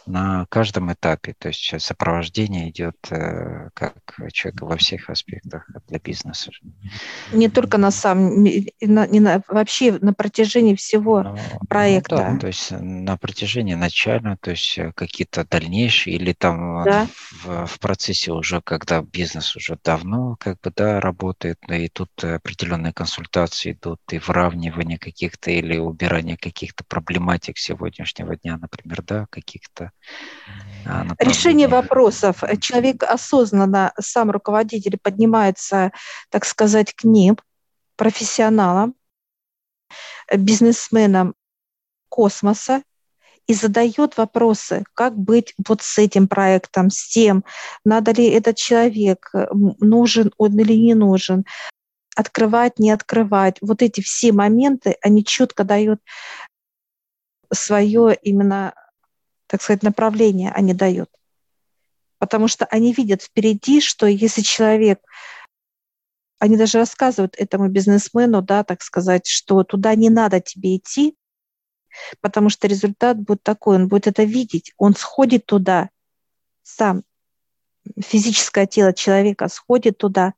на 0.05 0.45
каждом 0.49 0.91
этапе. 0.91 1.33
То 1.37 1.49
есть 1.49 1.81
сопровождение 1.81 2.69
идет 2.69 2.97
э, 3.09 3.69
как 3.73 3.95
человека 4.31 4.65
во 4.65 4.77
всех 4.77 5.09
аспектах 5.09 5.69
для 5.87 5.99
бизнеса. 5.99 6.51
Не 7.31 7.49
только 7.49 7.77
на 7.77 7.91
сам, 7.91 8.43
не 8.43 8.71
на, 8.81 9.41
вообще 9.47 9.93
на 9.93 10.13
протяжении 10.13 10.75
всего 10.75 11.23
ну, 11.23 11.37
проекта. 11.67 12.15
Ну, 12.15 12.33
да, 12.33 12.39
то 12.39 12.47
есть 12.47 12.71
на 12.71 13.17
протяжении 13.17 13.75
начального, 13.75 14.37
то 14.37 14.51
есть 14.51 14.77
э, 14.77 14.91
какие-то 14.95 15.45
дальнейшие 15.45 16.15
или 16.15 16.33
там 16.33 16.83
да. 16.83 17.07
в, 17.31 17.65
в 17.65 17.79
процессе 17.79 18.31
уже, 18.31 18.61
когда 18.61 19.01
бизнес 19.01 19.55
уже 19.55 19.77
давно 19.83 20.35
как 20.39 20.59
бы 20.61 20.71
да 20.75 20.99
работает, 20.99 21.59
и 21.69 21.89
тут 21.89 22.11
определенные 22.23 22.93
консультации 22.93 23.71
идут 23.71 24.01
и 24.11 24.19
выравнивание 24.19 24.97
каких-то 24.97 25.51
или 25.51 25.77
убирание 25.77 26.37
каких-то 26.37 26.83
проблематик 26.83 27.57
сегодняшнего 27.57 28.35
дня, 28.35 28.57
например, 28.57 29.01
да, 29.03 29.27
каких-то 29.29 29.91
а, 30.85 31.05
Решение 31.19 31.67
вопросов. 31.67 32.43
Человек 32.59 33.03
осознанно, 33.03 33.93
сам 33.99 34.31
руководитель 34.31 34.97
поднимается, 35.01 35.91
так 36.29 36.45
сказать, 36.45 36.93
к 36.93 37.03
ним, 37.03 37.37
профессионалам, 37.95 38.95
бизнесменам 40.35 41.35
космоса, 42.09 42.83
и 43.47 43.53
задает 43.53 44.17
вопросы, 44.17 44.85
как 44.93 45.17
быть 45.17 45.53
вот 45.67 45.81
с 45.81 45.97
этим 45.97 46.27
проектом, 46.27 46.89
с 46.89 47.09
тем, 47.09 47.43
надо 47.83 48.11
ли 48.11 48.25
этот 48.29 48.55
человек, 48.55 49.31
нужен 49.51 50.31
он 50.37 50.57
или 50.59 50.73
не 50.73 50.93
нужен, 50.93 51.43
открывать, 52.15 52.79
не 52.79 52.91
открывать. 52.91 53.57
Вот 53.61 53.81
эти 53.81 54.01
все 54.01 54.31
моменты, 54.31 54.95
они 55.01 55.25
четко 55.25 55.63
дают 55.63 55.99
свое 57.51 58.15
именно 58.21 58.73
так 59.53 59.61
сказать, 59.61 59.83
направление 59.83 60.51
они 60.51 60.73
дают. 60.73 61.11
Потому 62.17 62.47
что 62.47 62.65
они 62.65 62.91
видят 62.91 63.21
впереди, 63.21 63.81
что 63.81 64.07
если 64.07 64.41
человек, 64.41 64.99
они 66.39 66.57
даже 66.57 66.79
рассказывают 66.79 67.35
этому 67.37 67.67
бизнесмену, 67.67 68.41
да, 68.41 68.63
так 68.63 68.81
сказать, 68.81 69.27
что 69.27 69.63
туда 69.63 69.93
не 69.93 70.09
надо 70.09 70.41
тебе 70.41 70.77
идти, 70.77 71.15
потому 72.19 72.49
что 72.49 72.67
результат 72.67 73.19
будет 73.19 73.43
такой, 73.43 73.75
он 73.75 73.87
будет 73.89 74.07
это 74.07 74.23
видеть, 74.23 74.73
он 74.77 74.95
сходит 74.95 75.45
туда 75.45 75.91
сам, 76.63 77.03
физическое 78.03 78.65
тело 78.65 78.91
человека 78.91 79.49
сходит 79.49 79.99
туда, 79.99 80.33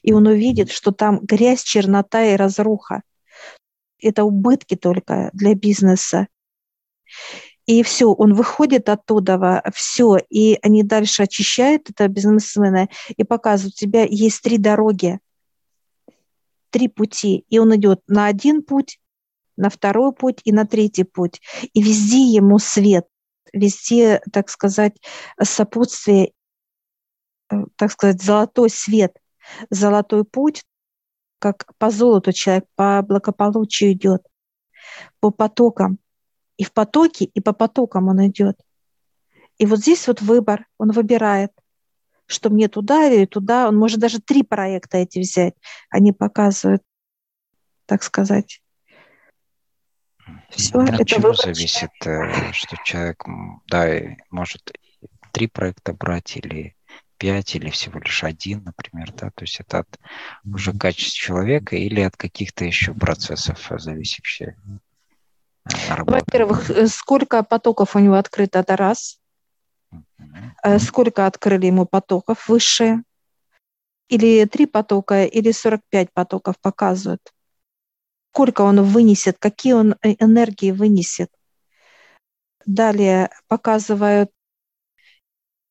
и 0.00 0.14
он 0.14 0.26
увидит, 0.26 0.70
что 0.70 0.90
там 0.90 1.18
грязь, 1.18 1.64
чернота 1.64 2.24
и 2.24 2.36
разруха. 2.36 3.02
Это 3.98 4.24
убытки 4.24 4.74
только 4.74 5.28
для 5.34 5.54
бизнеса 5.54 6.28
и 7.70 7.84
все, 7.84 8.12
он 8.12 8.34
выходит 8.34 8.88
оттуда, 8.88 9.62
все, 9.72 10.16
и 10.28 10.58
они 10.60 10.82
дальше 10.82 11.22
очищают 11.22 11.88
это 11.88 12.08
бизнесмены 12.08 12.88
и 13.16 13.22
показывают, 13.22 13.74
у 13.74 13.78
тебя 13.78 14.02
есть 14.02 14.42
три 14.42 14.58
дороги, 14.58 15.20
три 16.70 16.88
пути, 16.88 17.44
и 17.48 17.60
он 17.60 17.76
идет 17.76 18.02
на 18.08 18.26
один 18.26 18.64
путь, 18.64 18.98
на 19.56 19.70
второй 19.70 20.12
путь 20.12 20.40
и 20.42 20.50
на 20.50 20.66
третий 20.66 21.04
путь, 21.04 21.40
и 21.72 21.80
везде 21.80 22.18
ему 22.18 22.58
свет, 22.58 23.06
везде, 23.52 24.20
так 24.32 24.50
сказать, 24.50 24.96
сопутствие 25.40 26.32
так 27.76 27.92
сказать, 27.92 28.20
золотой 28.20 28.68
свет, 28.68 29.16
золотой 29.70 30.24
путь, 30.24 30.64
как 31.38 31.72
по 31.78 31.90
золоту 31.90 32.32
человек 32.32 32.64
по 32.74 33.00
благополучию 33.02 33.92
идет, 33.92 34.22
по 35.20 35.30
потокам. 35.30 36.00
И 36.60 36.62
в 36.62 36.74
потоке, 36.74 37.24
и 37.24 37.40
по 37.40 37.54
потокам 37.54 38.08
он 38.08 38.26
идет. 38.26 38.60
И 39.56 39.64
вот 39.64 39.78
здесь 39.78 40.06
вот 40.06 40.20
выбор, 40.20 40.66
он 40.76 40.90
выбирает, 40.90 41.52
что 42.26 42.50
мне 42.50 42.68
туда 42.68 43.08
или 43.08 43.24
туда. 43.24 43.66
Он 43.66 43.78
может 43.78 43.98
даже 43.98 44.20
три 44.20 44.42
проекта 44.42 44.98
эти 44.98 45.20
взять. 45.20 45.54
Они 45.88 46.12
показывают, 46.12 46.82
так 47.86 48.02
сказать. 48.02 48.60
Все, 50.50 50.80
От 50.80 50.90
это 50.90 51.04
чего 51.06 51.32
зависит, 51.32 51.92
э, 52.04 52.52
что 52.52 52.76
человек, 52.84 53.24
да, 53.68 53.88
может 54.30 54.70
три 55.32 55.46
проекта 55.46 55.94
брать 55.94 56.36
или 56.36 56.76
пять 57.16 57.54
или 57.54 57.70
всего 57.70 58.00
лишь 58.00 58.22
один, 58.22 58.64
например, 58.64 59.14
да, 59.14 59.30
то 59.30 59.44
есть 59.44 59.60
это 59.60 59.78
от 59.78 59.98
уже 60.44 60.74
качества 60.74 61.18
человека 61.18 61.76
или 61.76 62.02
от 62.02 62.18
каких-то 62.18 62.66
еще 62.66 62.92
процессов 62.92 63.66
зависящих. 63.78 64.56
Э, 65.66 66.02
Во-первых, 66.04 66.70
э, 66.70 66.86
сколько 66.86 67.42
потоков 67.42 67.96
у 67.96 67.98
него 67.98 68.14
открыто, 68.14 68.60
это 68.60 68.76
раз. 68.76 69.18
Mm-hmm. 69.92 70.78
Сколько 70.78 71.26
открыли 71.26 71.66
ему 71.66 71.86
потоков 71.86 72.48
высшие? 72.48 73.02
Или 74.08 74.44
три 74.44 74.66
потока, 74.66 75.24
или 75.24 75.52
45 75.52 76.12
потоков 76.12 76.56
показывают. 76.60 77.32
Сколько 78.32 78.62
он 78.62 78.82
вынесет, 78.82 79.38
какие 79.38 79.72
он 79.72 79.96
энергии 80.02 80.70
вынесет. 80.70 81.30
Далее 82.66 83.30
показывают 83.48 84.30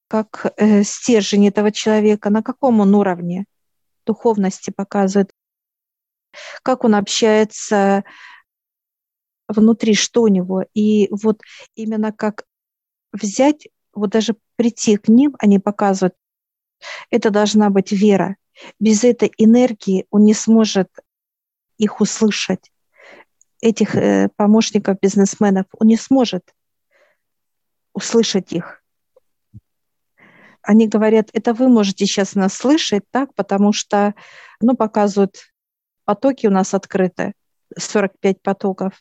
как 0.09 0.53
э, 0.57 0.83
стержень 0.83 1.47
этого 1.47 1.71
человека, 1.71 2.29
на 2.29 2.41
каком 2.41 2.79
он 2.79 2.95
уровне 2.95 3.45
духовности 4.05 4.71
показывает, 4.71 5.31
как 6.63 6.83
он 6.83 6.95
общается 6.95 8.03
внутри, 9.49 9.93
что 9.93 10.21
у 10.21 10.27
него. 10.27 10.63
И 10.73 11.09
вот 11.11 11.41
именно 11.75 12.13
как 12.13 12.45
взять, 13.11 13.67
вот 13.93 14.11
даже 14.11 14.35
прийти 14.55 14.95
к 14.95 15.09
ним, 15.09 15.35
они 15.39 15.59
показывают, 15.59 16.15
это 17.09 17.29
должна 17.29 17.69
быть 17.69 17.91
вера. 17.91 18.37
Без 18.79 19.03
этой 19.03 19.31
энергии 19.37 20.05
он 20.09 20.23
не 20.23 20.33
сможет 20.33 20.89
их 21.77 21.99
услышать, 21.99 22.71
этих 23.61 23.95
э, 23.95 24.29
помощников, 24.37 24.99
бизнесменов, 25.01 25.65
он 25.77 25.87
не 25.87 25.97
сможет 25.97 26.53
услышать 27.93 28.53
их 28.53 28.79
они 30.69 30.87
говорят, 30.87 31.29
это 31.33 31.53
вы 31.53 31.67
можете 31.67 32.05
сейчас 32.05 32.35
нас 32.35 32.53
слышать, 32.53 33.03
так, 33.11 33.33
потому 33.33 33.73
что, 33.73 34.13
ну, 34.61 34.75
показывают, 34.75 35.37
потоки 36.05 36.47
у 36.47 36.51
нас 36.51 36.75
открыты, 36.75 37.33
45 37.75 38.41
потоков. 38.41 38.93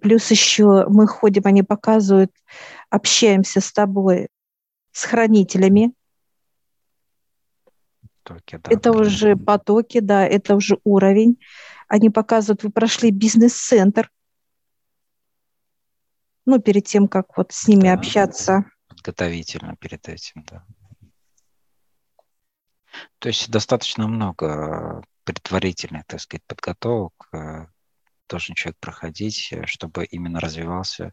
Плюс 0.00 0.30
еще 0.30 0.86
мы 0.88 1.06
ходим, 1.06 1.42
они 1.44 1.62
показывают, 1.62 2.32
общаемся 2.88 3.60
с 3.60 3.72
тобой, 3.72 4.28
с 4.92 5.04
хранителями. 5.04 5.92
Потоки, 8.22 8.60
да. 8.62 8.70
Это 8.70 8.92
уже 8.92 9.36
потоки, 9.36 10.00
да, 10.00 10.26
это 10.26 10.54
уже 10.54 10.78
уровень. 10.84 11.38
Они 11.88 12.10
показывают, 12.10 12.62
вы 12.62 12.70
прошли 12.70 13.10
бизнес-центр, 13.10 14.10
ну, 16.46 16.58
перед 16.58 16.84
тем, 16.84 17.08
как 17.08 17.36
вот 17.36 17.52
с 17.52 17.68
ними 17.68 17.82
да, 17.84 17.94
общаться. 17.94 18.64
Подготовительно 18.88 19.76
перед 19.76 20.08
этим, 20.08 20.44
да. 20.50 20.64
То 23.18 23.28
есть 23.28 23.50
достаточно 23.50 24.08
много 24.08 25.02
предварительных, 25.24 26.04
так 26.06 26.20
сказать, 26.20 26.44
подготовок 26.46 27.12
э, 27.32 27.66
должен 28.30 28.54
человек 28.54 28.78
проходить, 28.78 29.52
э, 29.52 29.66
чтобы 29.66 30.04
именно 30.04 30.40
развивался 30.40 31.12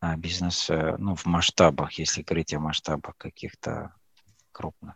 а, 0.00 0.16
бизнес 0.16 0.70
э, 0.70 0.96
ну, 0.98 1.16
в 1.16 1.26
масштабах, 1.26 1.92
если 1.94 2.22
говорить 2.22 2.54
о 2.54 2.60
масштабах 2.60 3.16
каких-то 3.16 3.94
крупных. 4.52 4.94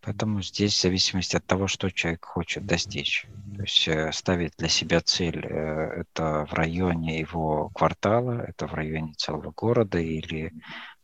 Поэтому 0.00 0.42
здесь 0.42 0.76
в 0.76 0.82
зависимости 0.82 1.36
от 1.36 1.46
того, 1.46 1.66
что 1.66 1.90
человек 1.90 2.24
хочет 2.24 2.64
достичь. 2.66 3.26
То 3.56 3.62
есть 3.62 4.16
ставить 4.16 4.52
для 4.56 4.68
себя 4.68 5.00
цель 5.00 5.44
это 5.44 6.46
в 6.48 6.52
районе 6.52 7.18
его 7.18 7.70
квартала, 7.70 8.40
это 8.40 8.68
в 8.68 8.74
районе 8.74 9.14
целого 9.14 9.50
города 9.50 9.98
или 9.98 10.52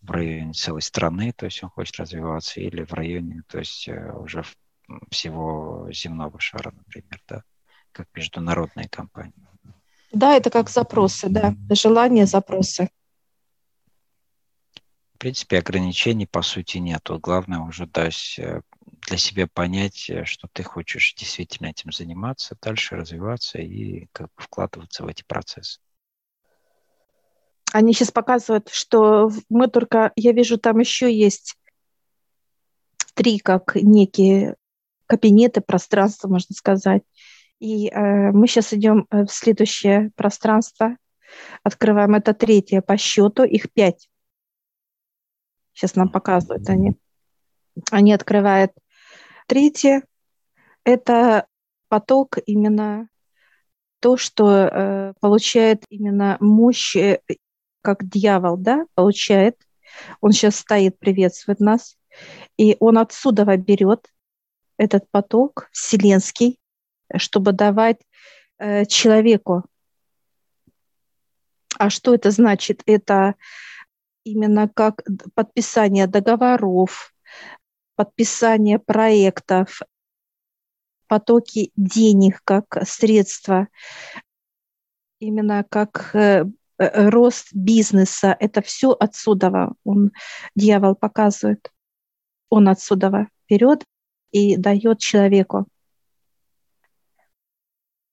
в 0.02 0.10
районе 0.10 0.52
целой 0.52 0.82
страны, 0.82 1.32
то 1.32 1.46
есть 1.46 1.62
он 1.62 1.70
хочет 1.70 1.96
развиваться, 1.96 2.60
или 2.60 2.84
в 2.84 2.92
районе, 2.92 3.42
то 3.46 3.58
есть 3.58 3.88
э, 3.88 4.12
уже 4.12 4.44
всего 5.10 5.88
земного 5.92 6.38
шара, 6.40 6.72
например, 6.72 7.22
да, 7.28 7.44
как 7.92 8.08
международные 8.14 8.88
компании. 8.88 9.48
Да, 10.12 10.36
это 10.36 10.50
как 10.50 10.68
запросы, 10.68 11.28
да, 11.28 11.54
желания, 11.70 12.26
запросы. 12.26 12.90
В 15.14 15.18
принципе, 15.18 15.58
ограничений 15.58 16.26
по 16.26 16.42
сути 16.42 16.78
нет. 16.78 17.08
Главное 17.08 17.60
уже 17.60 17.86
дать 17.86 18.36
э, 18.38 18.60
для 19.08 19.16
себя 19.16 19.46
понять, 19.46 20.10
э, 20.10 20.24
что 20.24 20.48
ты 20.52 20.62
хочешь 20.64 21.14
действительно 21.14 21.68
этим 21.68 21.92
заниматься, 21.92 22.56
дальше 22.60 22.96
развиваться 22.96 23.58
и 23.58 24.06
как 24.12 24.28
вкладываться 24.36 25.04
в 25.04 25.06
эти 25.06 25.22
процессы. 25.22 25.80
Они 27.72 27.94
сейчас 27.94 28.10
показывают, 28.10 28.68
что 28.68 29.30
мы 29.48 29.68
только, 29.68 30.12
я 30.16 30.32
вижу, 30.32 30.58
там 30.58 30.78
еще 30.80 31.10
есть 31.12 31.56
три 33.14 33.38
как 33.38 33.76
некие 33.76 34.56
кабинеты, 35.06 35.60
пространства, 35.60 36.28
можно 36.28 36.54
сказать. 36.54 37.02
И 37.62 37.88
э, 37.90 38.32
мы 38.32 38.48
сейчас 38.48 38.72
идем 38.72 39.06
э, 39.08 39.22
в 39.24 39.30
следующее 39.30 40.10
пространство, 40.16 40.96
открываем 41.62 42.16
это 42.16 42.34
третье 42.34 42.82
по 42.82 42.96
счету, 42.96 43.44
их 43.44 43.72
пять. 43.72 44.08
Сейчас 45.72 45.94
нам 45.94 46.08
показывают 46.08 46.68
они. 46.68 46.96
Они 47.92 48.12
открывают 48.12 48.72
третье. 49.46 50.02
Это 50.82 51.46
поток 51.86 52.38
именно 52.46 53.08
то, 54.00 54.16
что 54.16 54.50
э, 54.50 55.14
получает 55.20 55.84
именно 55.88 56.38
мощь 56.40 56.96
э, 56.96 57.20
как 57.80 58.04
дьявол, 58.08 58.56
да, 58.56 58.86
получает. 58.94 59.56
Он 60.20 60.32
сейчас 60.32 60.56
стоит, 60.56 60.98
приветствует 60.98 61.60
нас. 61.60 61.96
И 62.56 62.76
он 62.80 62.98
отсюда 62.98 63.44
берет 63.56 64.08
этот 64.78 65.08
поток 65.12 65.68
вселенский, 65.70 66.58
чтобы 67.16 67.52
давать 67.52 68.00
э, 68.58 68.84
человеку. 68.86 69.64
А 71.78 71.90
что 71.90 72.14
это 72.14 72.30
значит? 72.30 72.82
Это 72.86 73.34
именно 74.24 74.68
как 74.68 75.02
подписание 75.34 76.06
договоров, 76.06 77.14
подписание 77.96 78.78
проектов, 78.78 79.80
потоки 81.08 81.72
денег 81.76 82.40
как 82.44 82.86
средства, 82.86 83.68
именно 85.18 85.64
как 85.68 86.14
э, 86.14 86.44
Э, 86.82 87.10
рост 87.10 87.48
бизнеса, 87.54 88.36
это 88.40 88.60
все 88.62 88.90
отсюда 88.92 89.72
он, 89.84 90.10
дьявол 90.56 90.96
показывает. 90.96 91.70
Он 92.50 92.68
отсюда 92.68 93.28
берет 93.48 93.84
и 94.32 94.56
дает 94.56 94.98
человеку. 94.98 95.66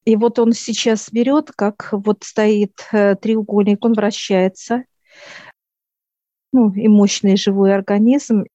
И 0.06 0.16
вот 0.16 0.40
он 0.40 0.54
сейчас 0.54 1.10
берет, 1.12 1.52
как 1.52 1.90
вот 1.92 2.24
стоит 2.24 2.74
э, 2.92 3.16
треугольник, 3.16 3.84
он 3.84 3.94
вращается, 3.94 4.84
ну, 6.52 6.74
и 6.74 6.88
мощный 6.88 7.38
живой 7.38 7.74
организм. 7.76 8.46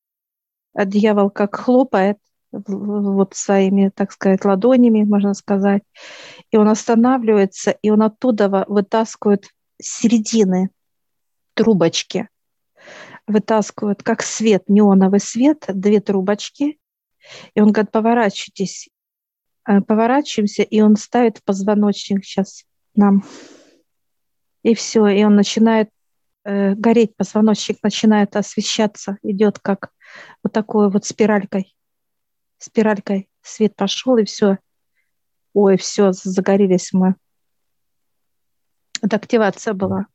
А 0.74 0.84
дьявол 0.84 1.30
как 1.30 1.54
хлопает 1.54 2.18
вот 2.50 3.34
своими, 3.34 3.90
так 3.94 4.12
сказать, 4.12 4.44
ладонями, 4.44 5.04
можно 5.04 5.34
сказать, 5.34 5.82
и 6.50 6.56
он 6.56 6.68
останавливается, 6.68 7.72
и 7.82 7.90
он 7.90 8.02
оттуда 8.02 8.64
вытаскивает 8.68 9.48
середины 9.80 10.70
трубочки 11.54 12.28
вытаскивают, 13.26 14.02
как 14.02 14.22
свет, 14.22 14.64
неоновый 14.68 15.20
свет, 15.20 15.64
две 15.68 16.00
трубочки. 16.00 16.78
И 17.54 17.60
он 17.60 17.72
говорит, 17.72 17.90
поворачивайтесь. 17.90 18.88
Э, 19.66 19.80
поворачиваемся, 19.80 20.62
и 20.62 20.80
он 20.80 20.96
ставит 20.96 21.42
позвоночник 21.42 22.24
сейчас 22.24 22.64
нам. 22.94 23.24
И 24.62 24.74
все, 24.74 25.06
и 25.06 25.24
он 25.24 25.36
начинает 25.36 25.90
э, 26.44 26.74
гореть, 26.74 27.16
позвоночник 27.16 27.82
начинает 27.82 28.36
освещаться, 28.36 29.18
идет 29.22 29.58
как 29.58 29.90
вот 30.42 30.52
такой 30.52 30.90
вот 30.90 31.04
спиралькой. 31.04 31.74
Спиралькой 32.58 33.28
свет 33.42 33.76
пошел, 33.76 34.16
и 34.16 34.24
все. 34.24 34.58
Ой, 35.52 35.76
все, 35.76 36.12
загорелись 36.12 36.92
мы. 36.92 37.14
Это 39.02 39.16
активация 39.16 39.74
была. 39.74 40.06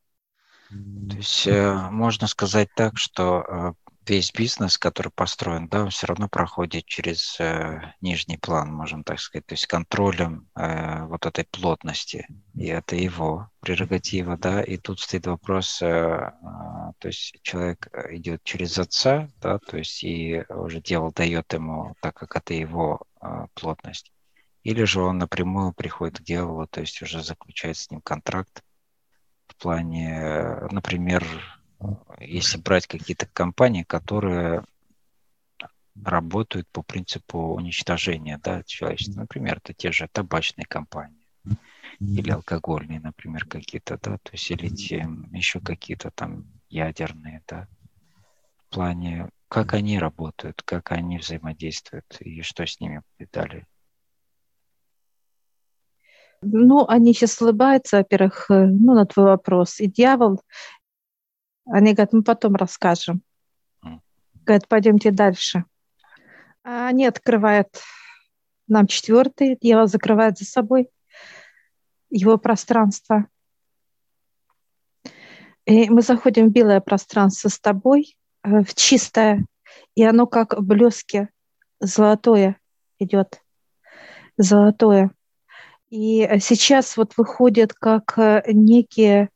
То 0.69 1.15
есть 1.15 1.47
э, 1.47 1.89
можно 1.91 2.27
сказать 2.27 2.69
так, 2.75 2.97
что 2.97 3.41
э, 3.47 3.88
весь 4.09 4.31
бизнес, 4.31 4.77
который 4.77 5.11
построен, 5.11 5.67
да, 5.67 5.83
он 5.83 5.89
все 5.91 6.07
равно 6.07 6.27
проходит 6.27 6.85
через 6.85 7.39
э, 7.39 7.93
нижний 8.01 8.37
план, 8.37 8.73
можем 8.73 9.03
так 9.03 9.19
сказать, 9.19 9.45
то 9.45 9.53
есть 9.53 9.67
контролем 9.67 10.49
э, 10.55 11.05
вот 11.05 11.25
этой 11.25 11.45
плотности. 11.45 12.27
И 12.55 12.65
это 12.65 12.95
его 12.95 13.49
прерогатива, 13.59 14.35
да. 14.37 14.61
И 14.63 14.77
тут 14.77 14.99
стоит 14.99 15.27
вопрос, 15.27 15.81
э, 15.81 15.85
э, 15.85 16.31
то 16.97 17.07
есть 17.07 17.37
человек 17.43 17.87
идет 18.09 18.43
через 18.43 18.77
отца, 18.77 19.29
да, 19.41 19.59
то 19.59 19.77
есть 19.77 20.03
и 20.03 20.43
уже 20.49 20.81
дьявол 20.81 21.11
дает 21.13 21.53
ему, 21.53 21.95
так 22.01 22.15
как 22.15 22.35
это 22.35 22.53
его 22.53 23.01
э, 23.21 23.45
плотность. 23.53 24.11
Или 24.63 24.83
же 24.83 25.01
он 25.01 25.19
напрямую 25.19 25.73
приходит 25.73 26.19
к 26.19 26.23
дьяволу, 26.23 26.67
то 26.67 26.81
есть 26.81 27.01
уже 27.01 27.23
заключает 27.23 27.77
с 27.77 27.89
ним 27.91 28.01
контракт 28.01 28.63
в 29.47 29.55
плане, 29.55 30.19
э, 30.19 30.67
например, 30.71 31.25
если 32.19 32.57
брать 32.59 32.87
какие-то 32.87 33.27
компании, 33.27 33.83
которые 33.83 34.63
работают 36.03 36.67
по 36.69 36.81
принципу 36.81 37.55
уничтожения 37.55 38.39
да, 38.41 38.63
человечества. 38.63 39.21
Например, 39.21 39.57
это 39.57 39.73
те 39.73 39.91
же 39.91 40.07
табачные 40.11 40.65
компании 40.65 41.27
или 41.99 42.31
алкогольные, 42.31 42.99
например, 42.99 43.45
какие-то, 43.45 43.99
да, 44.01 44.17
то 44.17 44.31
есть 44.31 44.49
или 44.51 44.69
те, 44.69 45.07
еще 45.31 45.59
какие-то 45.59 46.11
там 46.11 46.45
ядерные, 46.69 47.43
да, 47.47 47.67
в 48.57 48.73
плане, 48.73 49.29
как 49.49 49.73
они 49.73 49.99
работают, 49.99 50.61
как 50.63 50.91
они 50.91 51.17
взаимодействуют 51.17 52.05
и 52.21 52.41
что 52.41 52.65
с 52.65 52.79
ними 52.79 53.01
далее. 53.33 53.67
Ну, 56.41 56.85
они 56.87 57.13
сейчас 57.13 57.41
улыбаются, 57.41 57.97
во-первых, 57.97 58.49
э, 58.49 58.65
ну, 58.65 58.93
на 58.93 59.05
твой 59.05 59.25
вопрос. 59.25 59.81
И 59.81 59.87
дьявол, 59.87 60.41
они 61.71 61.93
говорят, 61.93 62.13
мы 62.13 62.23
потом 62.23 62.55
расскажем. 62.55 63.21
Говорят, 64.45 64.67
пойдемте 64.67 65.11
дальше. 65.11 65.65
А 66.63 66.87
они 66.87 67.05
открывают 67.05 67.81
нам 68.67 68.87
четвертый, 68.87 69.57
дьявол 69.59 69.87
закрывает 69.87 70.37
за 70.37 70.45
собой 70.45 70.89
его 72.09 72.37
пространство. 72.37 73.27
И 75.65 75.89
мы 75.89 76.01
заходим 76.01 76.49
в 76.49 76.51
белое 76.51 76.79
пространство 76.79 77.49
с 77.49 77.59
тобой, 77.59 78.15
э, 78.43 78.63
в 78.63 78.73
чистое, 78.73 79.45
и 79.93 80.03
оно 80.03 80.25
как 80.25 80.57
в 80.57 80.63
блеске 80.63 81.29
золотое 81.79 82.57
идет. 82.97 83.41
Золотое. 84.37 85.11
И 85.89 86.27
сейчас 86.39 86.97
вот 86.97 87.13
выходят 87.17 87.73
как 87.73 88.17
э, 88.17 88.43
некие 88.47 89.29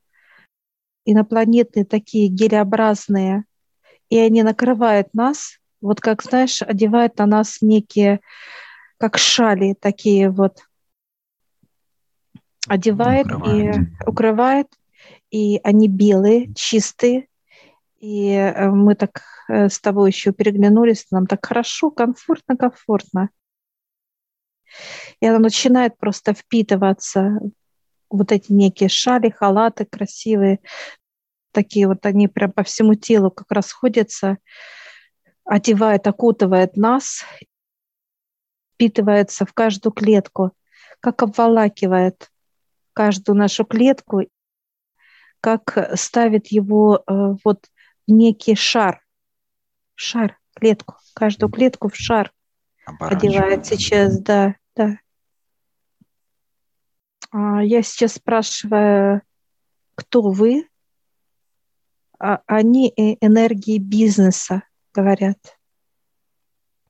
инопланетные 1.05 1.85
такие 1.85 2.27
гелеобразные, 2.27 3.45
и 4.09 4.17
они 4.17 4.43
накрывают 4.43 5.13
нас, 5.13 5.59
вот 5.81 5.99
как, 5.99 6.23
знаешь, 6.23 6.61
одевают 6.61 7.17
на 7.17 7.25
нас 7.25 7.61
некие, 7.61 8.21
как 8.97 9.17
шали 9.17 9.73
такие 9.73 10.29
вот, 10.29 10.59
одевает 12.67 13.25
укрывает. 13.25 13.75
и 13.75 14.05
укрывает, 14.05 14.67
и 15.29 15.59
они 15.63 15.87
белые, 15.87 16.53
чистые, 16.53 17.27
и 17.99 18.31
э, 18.31 18.69
мы 18.69 18.95
так 18.95 19.23
э, 19.49 19.69
с 19.69 19.79
тобой 19.79 20.09
еще 20.11 20.31
переглянулись, 20.31 21.07
нам 21.11 21.25
так 21.25 21.45
хорошо, 21.45 21.91
комфортно, 21.91 22.55
комфортно. 22.55 23.29
И 25.19 25.27
она 25.27 25.39
начинает 25.39 25.97
просто 25.97 26.33
впитываться 26.33 27.39
вот 28.13 28.31
эти 28.31 28.51
некие 28.51 28.89
шали, 28.89 29.29
халаты 29.29 29.85
красивые, 29.85 30.59
такие 31.51 31.87
вот 31.87 32.05
они 32.05 32.27
прям 32.27 32.51
по 32.51 32.63
всему 32.63 32.93
телу 32.95 33.31
как 33.31 33.51
расходятся, 33.51 34.37
одевает, 35.43 36.05
окутывает 36.07 36.77
нас, 36.77 37.25
впитывается 38.73 39.45
в 39.45 39.53
каждую 39.53 39.93
клетку, 39.93 40.51
как 40.99 41.23
обволакивает 41.23 42.29
каждую 42.93 43.35
нашу 43.35 43.65
клетку, 43.65 44.21
как 45.41 45.91
ставит 45.95 46.47
его 46.47 46.97
э, 46.97 47.35
вот 47.43 47.65
в 48.07 48.11
некий 48.11 48.55
шар, 48.55 49.03
шар, 49.95 50.37
клетку, 50.55 50.95
каждую 51.15 51.51
клетку 51.51 51.89
в 51.89 51.95
шар 51.95 52.31
одевает 52.85 53.65
сейчас, 53.65 54.19
да, 54.19 54.55
да. 54.75 54.99
А, 57.33 57.63
я 57.63 57.81
сейчас 57.81 58.13
спрашиваю, 58.13 59.23
кто 59.95 60.21
вы? 60.21 60.69
А, 62.19 62.41
они 62.45 62.93
энергии 62.95 63.79
бизнеса, 63.79 64.63
говорят. 64.93 65.57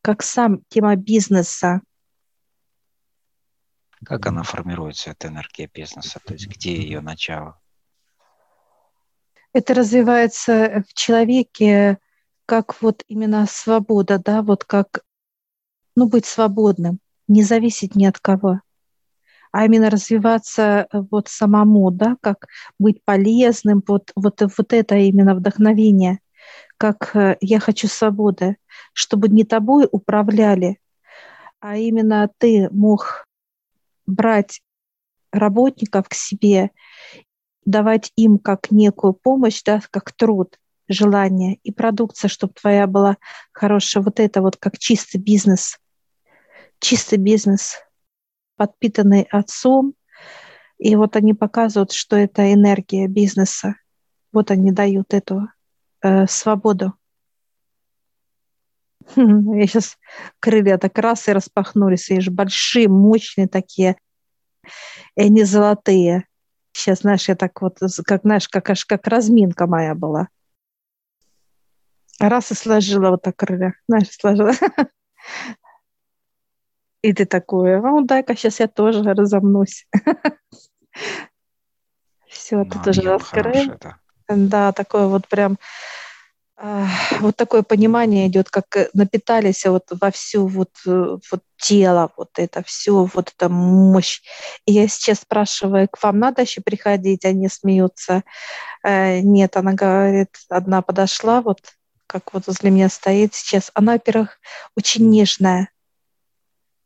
Как 0.02 0.22
сам 0.22 0.62
тема 0.68 0.98
бизнеса. 0.98 1.82
Как 4.04 4.26
она 4.26 4.44
формируется, 4.44 5.12
эта 5.12 5.30
энергия 5.30 5.70
бизнеса? 5.74 6.20
То 6.26 6.34
есть 6.34 6.48
где 6.48 6.76
ее 6.76 7.00
начало? 7.00 7.58
Это 9.54 9.74
развивается 9.74 10.84
в 10.90 10.94
человеке 10.94 12.00
как 12.46 12.82
вот 12.82 13.06
именно 13.08 13.46
свобода, 13.48 14.20
да, 14.20 14.42
вот 14.42 14.66
как, 14.66 15.06
ну, 15.96 16.10
быть 16.10 16.26
свободным, 16.26 17.00
не 17.30 17.44
зависеть 17.44 17.96
ни 17.96 18.06
от 18.06 18.20
кого 18.20 18.60
а 19.54 19.66
именно 19.66 19.92
развиваться 19.92 20.88
э, 20.92 21.04
вот 21.12 21.30
самому, 21.30 21.92
да, 21.92 22.18
как 22.22 22.48
быть 22.80 23.04
полезным, 23.06 23.84
вот, 23.88 24.12
вот, 24.16 24.42
вот 24.42 24.74
это 24.74 24.96
именно 24.96 25.36
вдохновение, 25.36 26.20
как 26.78 27.16
э, 27.16 27.38
я 27.40 27.60
хочу 27.60 27.88
свободы, 27.88 28.58
чтобы 28.94 29.30
не 29.30 29.44
тобой 29.44 29.88
управляли, 29.92 30.80
а 31.60 31.78
именно 31.78 32.32
ты 32.40 32.68
мог 32.72 33.28
брать 34.08 34.60
работников 35.32 36.10
к 36.10 36.16
себе, 36.16 36.72
давать 37.64 38.12
им 38.16 38.40
как 38.40 38.72
некую 38.72 39.14
помощь, 39.14 39.62
да, 39.64 39.82
как 39.92 40.14
труд, 40.14 40.58
желание 40.88 41.60
и 41.62 41.72
продукция, 41.72 42.28
чтобы 42.28 42.54
твоя 42.54 42.88
была 42.88 43.18
хорошая. 43.52 44.02
Вот 44.04 44.20
это 44.20 44.42
вот 44.42 44.58
как 44.58 44.80
чистый 44.80 45.20
бизнес. 45.20 45.78
Чистый 46.80 47.20
бизнес– 47.20 47.78
подпитанный 48.56 49.28
отцом. 49.30 49.94
И 50.78 50.96
вот 50.96 51.16
они 51.16 51.34
показывают, 51.34 51.92
что 51.92 52.16
это 52.16 52.54
энергия 52.54 53.08
бизнеса. 53.08 53.76
Вот 54.32 54.52
они 54.52 54.72
дают 54.72 55.14
эту 55.14 55.48
э, 56.02 56.28
свободу. 56.28 56.94
Я 59.16 59.68
сейчас 59.68 59.98
крылья 60.40 60.78
так 60.78 60.98
раз 60.98 61.28
и 61.28 61.34
распахнулись, 61.34 62.10
и 62.10 62.20
же 62.20 62.32
большие, 62.32 62.88
мощные 62.88 63.48
такие, 63.48 63.98
и 65.16 65.22
они 65.22 65.44
золотые. 65.44 66.28
Сейчас, 66.72 67.00
знаешь, 67.02 67.28
я 67.30 67.36
так 67.36 67.62
вот, 67.62 67.78
как, 68.06 68.22
знаешь, 68.24 68.50
как, 68.50 68.70
аж 68.72 68.86
как 68.86 69.08
разминка 69.08 69.68
моя 69.68 69.94
была. 69.94 70.30
Раз 72.20 72.52
и 72.52 72.56
сложила 72.56 73.10
вот 73.12 73.22
так 73.22 73.36
крылья, 73.36 73.76
знаешь, 73.88 74.10
сложила. 74.10 74.54
И 77.04 77.14
ты 77.14 77.26
такой, 77.26 77.80
ну 77.80 78.02
дай-ка 78.02 78.36
сейчас 78.36 78.60
я 78.60 78.68
тоже 78.68 79.04
разомнусь. 79.04 79.86
Все, 82.28 82.66
ты 82.66 82.80
тоже 82.80 83.02
раскрыл. 83.04 83.76
Да, 84.28 84.72
такое 84.72 85.06
вот 85.06 85.28
прям 85.28 85.58
вот 87.20 87.36
такое 87.36 87.64
понимание 87.64 88.28
идет, 88.28 88.50
как 88.50 88.78
э, 88.78 88.90
напитались 88.94 89.66
вот 89.66 89.86
во 89.90 90.12
всю 90.12 90.48
вот, 90.48 90.70
э, 90.86 91.18
вот 91.30 91.42
тело, 91.58 92.12
вот 92.16 92.30
это 92.38 92.64
все, 92.64 93.10
вот 93.14 93.34
эта 93.36 93.50
мощь. 93.50 94.22
И 94.66 94.72
я 94.72 94.88
сейчас 94.88 95.20
спрашиваю, 95.20 95.90
к 95.92 96.02
вам 96.02 96.20
надо 96.20 96.44
еще 96.44 96.62
приходить? 96.62 97.26
Они 97.26 97.50
смеются. 97.50 98.24
Э, 98.84 99.20
нет, 99.20 99.58
она 99.58 99.74
говорит, 99.74 100.30
одна 100.48 100.82
подошла, 100.82 101.42
вот 101.42 101.60
как 102.08 102.34
вот 102.34 102.48
возле 102.48 102.70
меня 102.70 102.88
стоит 102.88 103.34
сейчас. 103.34 103.70
Она, 103.74 103.94
во-первых, 103.94 104.40
очень 104.78 105.10
нежная, 105.10 105.70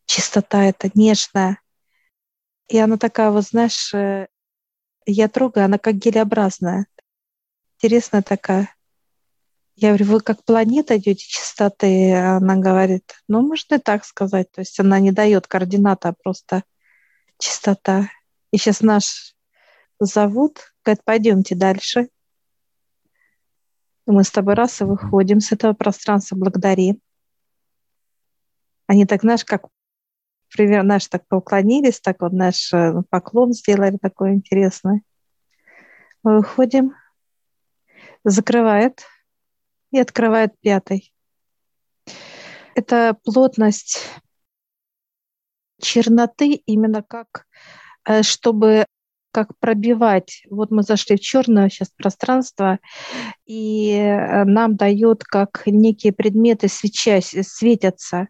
чистота 0.07 0.63
это 0.63 0.89
нежная. 0.95 1.61
И 2.67 2.77
она 2.79 2.97
такая, 2.97 3.29
вот 3.29 3.43
знаешь, 3.43 3.93
э, 3.93 4.27
я 5.05 5.27
трогаю, 5.27 5.65
она 5.65 5.77
как 5.77 5.95
гелеобразная. 5.95 6.87
Интересная 7.75 8.23
такая. 8.23 8.73
Я 9.75 9.89
говорю, 9.89 10.05
вы 10.05 10.21
как 10.21 10.43
планета 10.43 10.97
идете 10.97 11.23
чистоты? 11.23 12.15
Она 12.15 12.55
говорит, 12.55 13.13
ну, 13.27 13.41
можно 13.41 13.75
и 13.75 13.79
так 13.79 14.05
сказать. 14.05 14.51
То 14.51 14.61
есть 14.61 14.79
она 14.79 14.99
не 14.99 15.11
дает 15.11 15.45
координата, 15.45 16.09
а 16.09 16.13
просто 16.13 16.63
чистота. 17.37 18.09
И 18.51 18.57
сейчас 18.57 18.81
наш 18.81 19.35
зовут, 19.99 20.73
говорит, 20.83 21.03
пойдемте 21.05 21.55
дальше. 21.55 22.09
мы 24.07 24.23
с 24.23 24.31
тобой 24.31 24.55
раз 24.55 24.81
и 24.81 24.85
выходим 24.85 25.41
с 25.41 25.51
этого 25.51 25.73
пространства, 25.73 26.35
благодарим. 26.35 26.99
Они 28.87 29.05
так, 29.05 29.21
знаешь, 29.21 29.45
как 29.45 29.67
пример, 30.49 30.83
наш 30.83 31.07
так 31.07 31.27
поклонились, 31.27 31.99
так 31.99 32.21
вот 32.21 32.33
наш 32.33 32.73
э, 32.73 33.01
поклон 33.09 33.53
сделали 33.53 33.97
такой 34.01 34.33
интересный. 34.33 35.01
Мы 36.23 36.37
выходим, 36.37 36.93
закрывает 38.23 39.03
И 39.91 39.99
открывает 39.99 40.53
пятый. 40.59 41.13
Это 42.75 43.17
плотность 43.23 43.99
черноты 45.81 46.53
именно 46.53 47.01
как, 47.01 47.45
э, 48.05 48.23
чтобы 48.23 48.85
как 49.31 49.57
пробивать. 49.59 50.43
Вот 50.49 50.71
мы 50.71 50.83
зашли 50.83 51.15
в 51.15 51.19
черное 51.19 51.69
сейчас 51.69 51.89
пространство, 51.89 52.79
и 53.45 53.91
э, 53.91 54.43
нам 54.45 54.75
дают 54.75 55.23
как 55.23 55.63
некие 55.67 56.11
предметы 56.11 56.67
свечась, 56.67 57.35
светятся, 57.43 58.29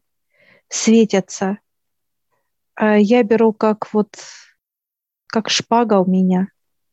светятся. 0.67 1.59
А 2.77 2.97
я 2.97 3.23
беру 3.23 3.53
как 3.53 3.91
вот, 3.93 4.15
как 5.27 5.49
шпага 5.49 5.99
у 5.99 6.05
меня, 6.05 6.47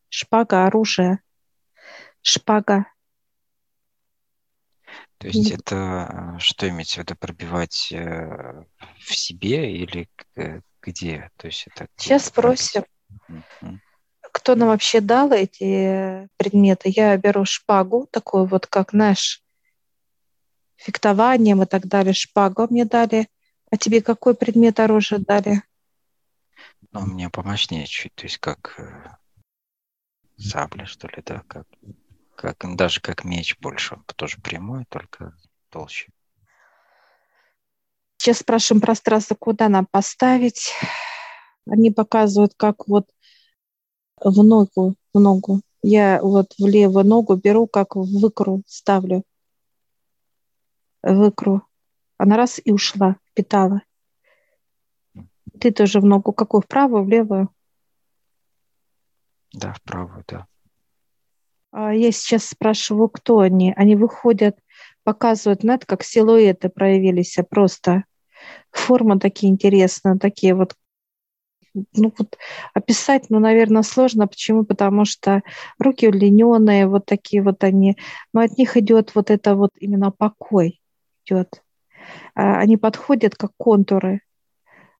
шпага, 0.09 0.67
оружие, 0.67 1.21
шпага. 2.23 2.87
То 5.19 5.29
есть 5.29 5.51
это 5.51 6.37
что 6.39 6.69
имеется 6.69 6.97
в 6.97 7.05
виду 7.05 7.17
пробивать 7.17 7.93
э, 7.93 8.65
в 8.99 9.15
себе 9.15 9.75
или 9.77 10.09
где? 10.83 11.31
То 11.37 11.47
есть 11.47 11.67
это 11.67 11.87
Сейчас 11.97 12.27
спросим. 12.27 12.85
Mm-hmm 13.29 13.79
кто 14.35 14.57
нам 14.57 14.69
вообще 14.69 15.01
дал 15.01 15.31
эти 15.31 16.29
предметы. 16.37 16.93
Я 16.95 17.17
беру 17.17 17.45
шпагу, 17.45 18.09
такую 18.11 18.47
вот, 18.47 18.67
как 18.67 18.93
наш 18.93 19.43
фехтованием 20.75 21.63
и 21.63 21.67
так 21.67 21.87
далее. 21.87 22.13
Шпагу 22.13 22.67
мне 22.69 22.85
дали. 22.85 23.29
А 23.71 23.77
тебе 23.77 24.03
какой 24.03 24.35
предмет 24.35 24.81
оружия 24.81 25.21
дали? 25.21 25.63
Ну, 26.95 27.01
мне 27.01 27.29
помощнее 27.29 27.87
чуть, 27.87 28.15
то 28.15 28.23
есть 28.23 28.39
как 28.39 28.79
э, 28.79 29.17
сабля, 30.39 30.87
что 30.87 31.09
ли, 31.09 31.25
да, 31.27 31.43
как, 31.49 31.67
как 32.37 32.65
даже 32.77 33.01
как 33.01 33.25
меч 33.25 33.59
больше, 33.59 34.01
тоже 34.15 34.39
прямой, 34.41 34.85
только 34.89 35.37
толще. 35.71 36.13
Сейчас 38.17 38.39
спрашиваем 38.39 38.81
пространство, 38.81 39.35
куда 39.35 39.69
нам 39.69 39.87
поставить. 39.87 40.73
Они 41.67 41.91
показывают, 41.91 42.55
как 42.57 42.87
вот 42.87 43.11
в 44.21 44.45
ногу, 44.45 44.95
в 45.13 45.19
ногу. 45.19 45.63
Я 45.83 46.23
вот 46.23 46.55
в 46.57 46.65
левую 46.65 47.05
ногу 47.05 47.35
беру, 47.35 47.67
как 47.67 47.97
в 47.97 48.21
выкру 48.21 48.63
ставлю. 48.69 49.25
В 51.03 51.29
икру. 51.29 51.63
Она 52.19 52.37
раз 52.37 52.61
и 52.65 52.71
ушла, 52.71 53.17
питала. 53.35 53.83
Ты 55.65 55.71
тоже 55.71 55.99
в 55.99 56.05
ногу 56.05 56.35
какую? 56.35 56.61
В 56.61 56.67
правую, 56.67 57.05
в 57.05 57.09
левую? 57.09 57.49
Да, 59.55 59.73
в 59.73 59.81
правую, 59.81 60.23
да. 60.29 60.47
А 61.71 61.95
я 61.95 62.13
сейчас 62.13 62.45
спрашиваю, 62.45 63.09
кто 63.09 63.39
они. 63.39 63.73
Они 63.75 63.97
выходят, 63.97 64.59
показывают, 65.05 65.63
знаете, 65.63 65.87
как 65.87 66.05
силуэты 66.05 66.69
проявились, 66.69 67.39
просто 67.49 68.05
форма 68.73 69.19
такие 69.19 69.51
интересные, 69.51 70.19
такие 70.19 70.55
вот 70.55 70.75
ну 71.73 72.13
вот 72.19 72.37
описать, 72.75 73.31
ну, 73.31 73.39
наверное, 73.39 73.85
сложно. 73.85 74.29
Почему? 74.29 74.67
Потому 74.67 75.07
что 75.07 75.41
руки 75.79 76.07
удлиненные, 76.07 76.87
вот 76.87 77.07
такие 77.07 77.43
вот 77.43 77.65
они, 77.65 77.97
но 78.35 78.43
от 78.43 78.59
них 78.59 78.77
идет 78.77 79.15
вот 79.15 79.31
это 79.31 79.55
вот 79.57 79.71
именно 79.79 80.11
покой 80.11 80.83
идет. 81.25 81.63
А, 82.35 82.59
они 82.59 82.77
подходят 82.77 83.35
как 83.35 83.53
контуры, 83.57 84.21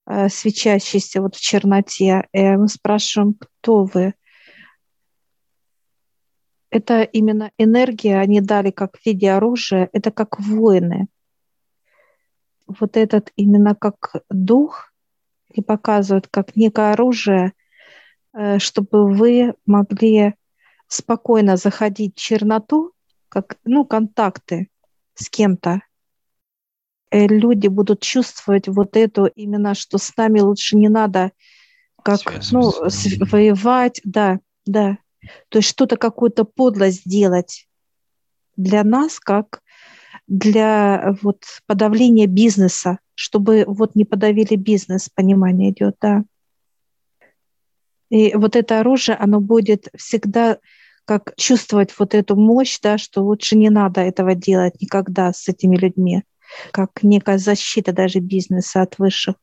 а, 0.07 0.29
свечащиеся 0.29 1.21
вот 1.21 1.37
в 1.37 1.41
черноте. 1.41 2.29
И 2.33 2.43
мы 2.43 2.69
спрашиваем, 2.69 3.35
кто 3.35 3.85
вы? 3.85 4.15
Это 6.71 7.03
именно 7.03 7.53
энергия, 7.57 8.19
они 8.19 8.41
дали 8.41 8.71
как 8.71 8.99
в 8.99 9.07
виде 9.07 9.31
оружия, 9.31 9.89
это 9.93 10.11
как 10.11 10.41
воины. 10.41 11.07
Вот 12.67 12.97
этот 12.97 13.31
именно 13.37 13.75
как 13.75 14.25
дух– 14.29 14.91
и 15.55 15.63
показывают 15.63 16.27
как 16.29 16.57
некое 16.57 16.93
оружие, 16.93 17.53
э, 18.33 18.59
чтобы 18.59 19.09
вы 19.09 19.55
могли 19.65 20.35
спокойно 20.89 21.57
заходить 21.57 22.17
в 22.17 22.21
черноту, 22.21 22.93
как 23.29 23.57
ну, 23.65 23.85
контакты 23.85 24.69
с 25.15 25.31
кем-то. 25.31 25.81
Э, 27.15 27.27
люди 27.27 27.69
будут 27.69 28.01
чувствовать 28.01 28.67
вот 28.67 28.97
это 28.97 29.27
именно, 29.27 29.75
что 29.75 29.99
с 29.99 30.17
нами 30.17 30.41
лучше 30.41 30.77
не 30.77 30.89
надо 30.89 31.31
как 32.03 32.21
ну, 32.51 32.73
воевать, 33.31 34.01
да, 34.05 34.41
да. 34.67 34.99
То 35.49 35.59
есть 35.59 35.69
что-то, 35.69 35.97
какую-то 35.97 36.45
подлость 36.45 37.09
делать 37.09 37.69
для 38.57 38.83
нас, 38.83 39.21
как 39.21 39.61
для 40.27 41.17
вот 41.23 41.45
подавления 41.67 42.27
бизнеса 42.27 42.99
чтобы 43.15 43.65
вот 43.67 43.95
не 43.95 44.05
подавили 44.05 44.57
бизнес, 44.57 45.09
понимание 45.09 45.71
идет, 45.71 45.97
да. 46.01 46.25
И 48.11 48.35
вот 48.35 48.57
это 48.57 48.81
оружие, 48.81 49.17
оно 49.17 49.41
будет 49.41 49.89
всегда 49.97 50.59
как 51.05 51.35
чувствовать 51.37 51.95
вот 51.99 52.15
эту 52.15 52.37
мощь, 52.37 52.79
да, 52.81 52.99
что 52.99 53.23
лучше 53.23 53.57
не 53.57 53.71
надо 53.71 54.01
этого 54.01 54.35
делать 54.35 54.81
никогда 54.81 55.33
с 55.33 55.49
этими 55.49 55.77
людьми, 55.77 56.23
как 56.73 57.03
некая 57.03 57.39
защита 57.39 57.93
даже 57.93 58.21
бизнеса 58.21 58.83
от 58.83 58.99
высших. 58.99 59.37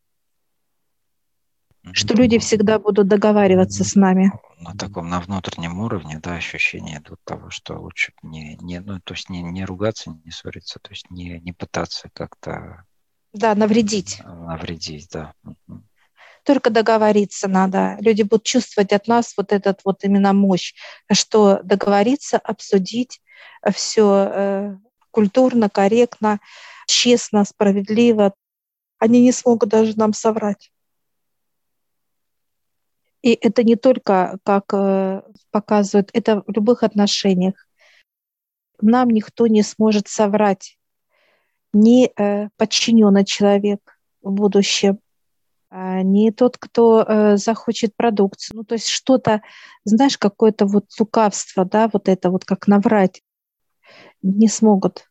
Что 1.94 2.14
люди 2.14 2.38
всегда 2.38 2.78
будут 2.78 3.08
договариваться 3.08 3.84
с 3.84 3.96
нами. 3.96 4.32
На 4.60 4.76
таком, 4.76 5.10
на 5.10 5.20
внутреннем 5.20 5.80
уровне, 5.80 6.20
да, 6.22 6.36
ощущение 6.36 7.00
идут 7.00 7.20
того, 7.24 7.50
что 7.50 7.80
лучше 7.80 8.14
не, 8.22 8.56
не 8.62 8.80
ну, 8.80 9.00
то 9.04 9.16
есть 9.16 9.30
не, 9.30 9.42
не 9.42 9.66
ругаться, 9.66 10.12
не 10.24 10.30
ссориться, 10.30 10.80
то 10.80 10.92
есть 10.92 11.10
не, 11.10 11.40
не 11.40 11.54
пытаться 11.54 12.10
как-то 12.14 12.86
да, 13.34 13.56
навредить. 13.56 14.22
Навредить, 14.24 15.10
да. 15.12 15.34
Только 16.44 16.70
договориться 16.70 17.48
надо. 17.48 17.98
Люди 18.00 18.24
будут 18.24 18.44
чувствовать 18.44 18.92
от 18.92 19.08
нас 19.08 19.34
вот 19.38 19.52
этот 19.52 19.82
вот 19.86 20.04
именно 20.04 20.34
мощь, 20.34 20.74
что 21.12 21.62
договориться, 21.64 22.38
обсудить 22.38 23.22
все 23.74 24.32
э, 24.34 24.78
культурно, 25.12 25.70
корректно, 25.70 26.40
честно, 26.88 27.46
справедливо. 27.46 28.34
Они 28.98 29.22
не 29.22 29.32
смогут 29.32 29.70
даже 29.70 29.98
нам 29.98 30.14
соврать. 30.14 30.72
И 33.22 33.34
это 33.34 33.64
не 33.64 33.76
только, 33.76 34.40
как 34.44 34.74
э, 34.74 35.22
показывают, 35.52 36.10
это 36.14 36.42
в 36.42 36.52
любых 36.52 36.84
отношениях. 36.84 37.68
Нам 38.82 39.10
никто 39.10 39.46
не 39.46 39.62
сможет 39.62 40.08
соврать 40.08 40.78
не 41.74 42.12
э, 42.18 42.50
подчиненный 42.58 43.24
человек 43.24 44.00
в 44.22 44.32
будущем, 44.32 45.00
а 45.70 46.02
не 46.02 46.32
тот, 46.32 46.58
кто 46.58 47.04
э, 47.04 47.38
захочет 47.38 47.96
продукцию. 47.96 48.58
Ну, 48.58 48.64
то 48.64 48.74
есть 48.74 48.88
что-то, 48.88 49.42
знаешь, 49.86 50.18
какое-то 50.18 50.66
вот 50.66 50.86
лукавство, 51.00 51.64
да, 51.64 51.90
вот 51.94 52.10
это 52.10 52.30
вот 52.30 52.44
как 52.44 52.68
наврать 52.68 53.22
не 54.22 54.48
смогут. 54.48 55.08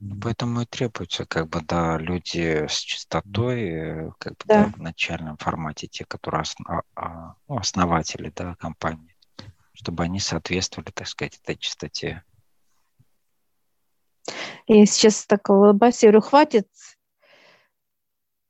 Ну, 0.00 0.18
поэтому 0.20 0.62
и 0.62 0.66
требуются 0.66 1.24
как 1.24 1.48
бы, 1.48 1.60
да, 1.60 1.96
люди 1.96 2.66
с 2.66 2.78
чистотой, 2.78 3.62
э, 3.62 4.10
как 4.18 4.32
бы, 4.32 4.44
да. 4.46 4.64
Да, 4.64 4.72
в 4.72 4.78
начальном 4.78 5.36
формате, 5.36 5.86
те, 5.86 6.04
которые 6.04 6.42
основ, 6.42 6.82
а, 6.96 7.34
ну, 7.48 7.58
основатели, 7.58 8.32
да, 8.34 8.56
компании, 8.56 9.16
чтобы 9.72 10.02
они 10.02 10.18
соответствовали, 10.18 10.90
так 10.90 11.06
сказать, 11.06 11.38
этой 11.42 11.56
чистоте. 11.56 12.24
Я 14.66 14.86
сейчас 14.86 15.26
так 15.26 15.48
улыбаюсь, 15.48 16.00
говорю, 16.00 16.20
хватит 16.20 16.66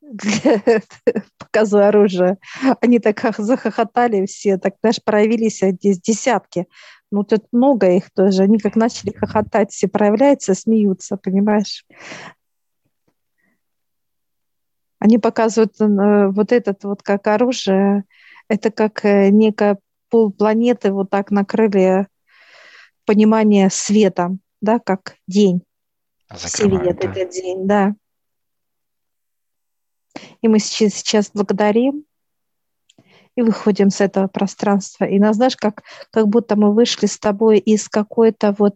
показываю 1.39 1.89
оружие. 1.89 2.39
Они 2.81 2.99
так 2.99 3.21
захохотали 3.39 4.27
все, 4.27 4.59
так, 4.59 4.75
знаешь, 4.81 5.03
проявились 5.03 5.59
здесь 5.61 6.01
десятки. 6.01 6.67
Ну, 7.13 7.25
тут 7.25 7.45
много 7.53 7.91
их 7.91 8.11
тоже. 8.11 8.43
Они 8.43 8.59
как 8.59 8.75
начали 8.75 9.13
хохотать, 9.13 9.71
все 9.71 9.87
проявляются, 9.87 10.55
смеются, 10.55 11.19
понимаешь? 11.19 11.85
Они 14.99 15.19
показывают 15.19 15.79
э, 15.79 16.29
вот 16.29 16.53
этот 16.53 16.85
вот 16.85 17.03
как 17.03 17.27
оружие. 17.27 18.05
Это 18.49 18.71
как 18.71 19.05
э, 19.05 19.29
некая 19.29 19.79
полпланеты 20.09 20.91
вот 20.91 21.11
так 21.11 21.31
накрыли 21.31 22.09
понимание 23.05 23.69
светом, 23.69 24.41
да, 24.63 24.79
как 24.79 25.17
день. 25.29 25.63
Закрывают, 26.31 26.99
да. 26.99 27.11
этот 27.11 27.31
день, 27.31 27.67
да. 27.67 27.95
И 30.41 30.49
мы 30.49 30.59
сейчас, 30.61 30.95
сейчас 30.95 31.31
благодарим 31.31 32.07
и 33.37 33.43
выходим 33.43 33.91
с 33.91 34.01
этого 34.01 34.29
пространства. 34.29 35.05
И 35.05 35.19
нас, 35.19 35.37
знаешь, 35.37 35.57
как, 35.57 35.83
как 36.11 36.29
будто 36.29 36.57
мы 36.57 36.73
вышли 36.75 37.07
с 37.07 37.19
тобой 37.19 37.59
из 37.59 37.89
какой-то 37.89 38.55
вот 38.59 38.75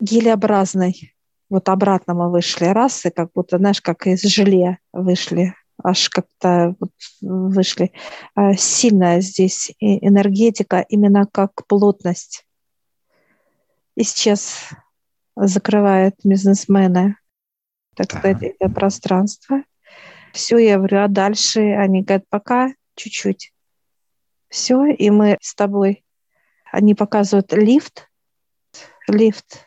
гелеобразной, 0.00 1.14
вот 1.48 1.68
обратно 1.68 2.14
мы 2.14 2.30
вышли 2.30 2.64
расы, 2.66 3.10
как 3.10 3.30
будто, 3.34 3.58
знаешь, 3.58 3.80
как 3.80 4.06
из 4.06 4.22
желе 4.22 4.78
вышли, 4.92 5.54
аж 5.82 6.08
как-то 6.08 6.74
вот 6.80 6.90
вышли. 7.20 7.92
А 8.34 8.54
сильная 8.54 9.20
здесь 9.20 9.72
энергетика, 9.80 10.84
именно 10.88 11.26
как 11.30 11.66
плотность. 11.66 12.46
И 13.96 14.02
сейчас 14.02 14.70
закрывают 15.36 16.16
бизнесмены, 16.24 17.16
так 17.94 18.08
да. 18.08 18.18
сказать, 18.18 18.42
это 18.42 18.68
пространство. 18.72 19.62
Все, 20.32 20.58
я 20.58 20.76
говорю, 20.76 21.04
а 21.04 21.08
дальше? 21.08 21.60
Они 21.60 22.02
говорят, 22.02 22.24
пока 22.28 22.70
чуть-чуть. 22.96 23.52
Все, 24.48 24.86
и 24.86 25.10
мы 25.10 25.36
с 25.40 25.54
тобой. 25.54 26.04
Они 26.72 26.94
показывают 26.94 27.52
лифт, 27.52 28.10
лифт. 29.08 29.66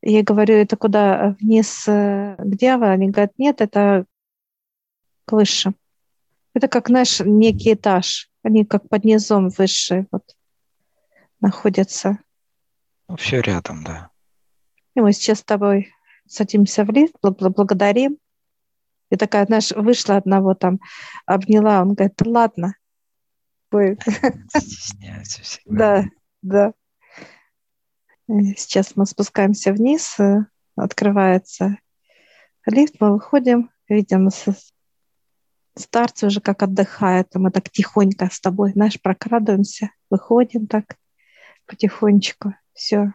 Я 0.00 0.22
говорю, 0.22 0.54
это 0.54 0.76
куда? 0.76 1.36
Вниз, 1.40 1.86
э, 1.88 2.36
где 2.38 2.76
вы? 2.76 2.90
Они 2.90 3.10
говорят, 3.10 3.32
нет, 3.36 3.60
это 3.60 4.06
выше. 5.26 5.74
Это 6.54 6.68
как 6.68 6.88
наш 6.88 7.20
некий 7.20 7.74
этаж. 7.74 8.30
Они 8.42 8.64
как 8.64 8.88
под 8.88 9.04
низом 9.04 9.50
выше 9.50 10.06
вот 10.10 10.24
находятся. 11.40 12.18
Ну, 13.08 13.16
все 13.16 13.40
рядом, 13.40 13.84
да. 13.84 14.10
И 14.94 15.00
мы 15.00 15.12
сейчас 15.12 15.40
с 15.40 15.44
тобой 15.44 15.92
садимся 16.26 16.84
в 16.84 16.90
лифт, 16.90 17.16
благодарим. 17.20 18.18
И 19.10 19.16
такая, 19.16 19.46
знаешь, 19.46 19.72
вышла 19.72 20.16
одного 20.16 20.54
там, 20.54 20.80
обняла, 21.26 21.82
он 21.82 21.94
говорит, 21.94 22.20
ладно. 22.24 22.74
Стесняется 24.48 25.42
всегда. 25.42 26.02
Да, 26.40 26.72
да. 28.28 28.54
Сейчас 28.56 28.94
мы 28.94 29.06
спускаемся 29.06 29.72
вниз, 29.72 30.18
э, 30.20 30.44
открывается 30.76 31.78
лифт, 32.66 32.96
мы 33.00 33.12
выходим, 33.12 33.70
видим 33.88 34.28
старцы 35.74 36.26
уже 36.26 36.40
как 36.40 36.62
отдыхают, 36.62 37.34
мы 37.34 37.50
так 37.50 37.70
тихонько 37.70 38.28
с 38.30 38.40
тобой, 38.40 38.72
знаешь, 38.72 39.00
прокрадываемся, 39.00 39.90
выходим 40.10 40.66
так 40.66 40.96
потихонечку, 41.66 42.54
все, 42.72 43.14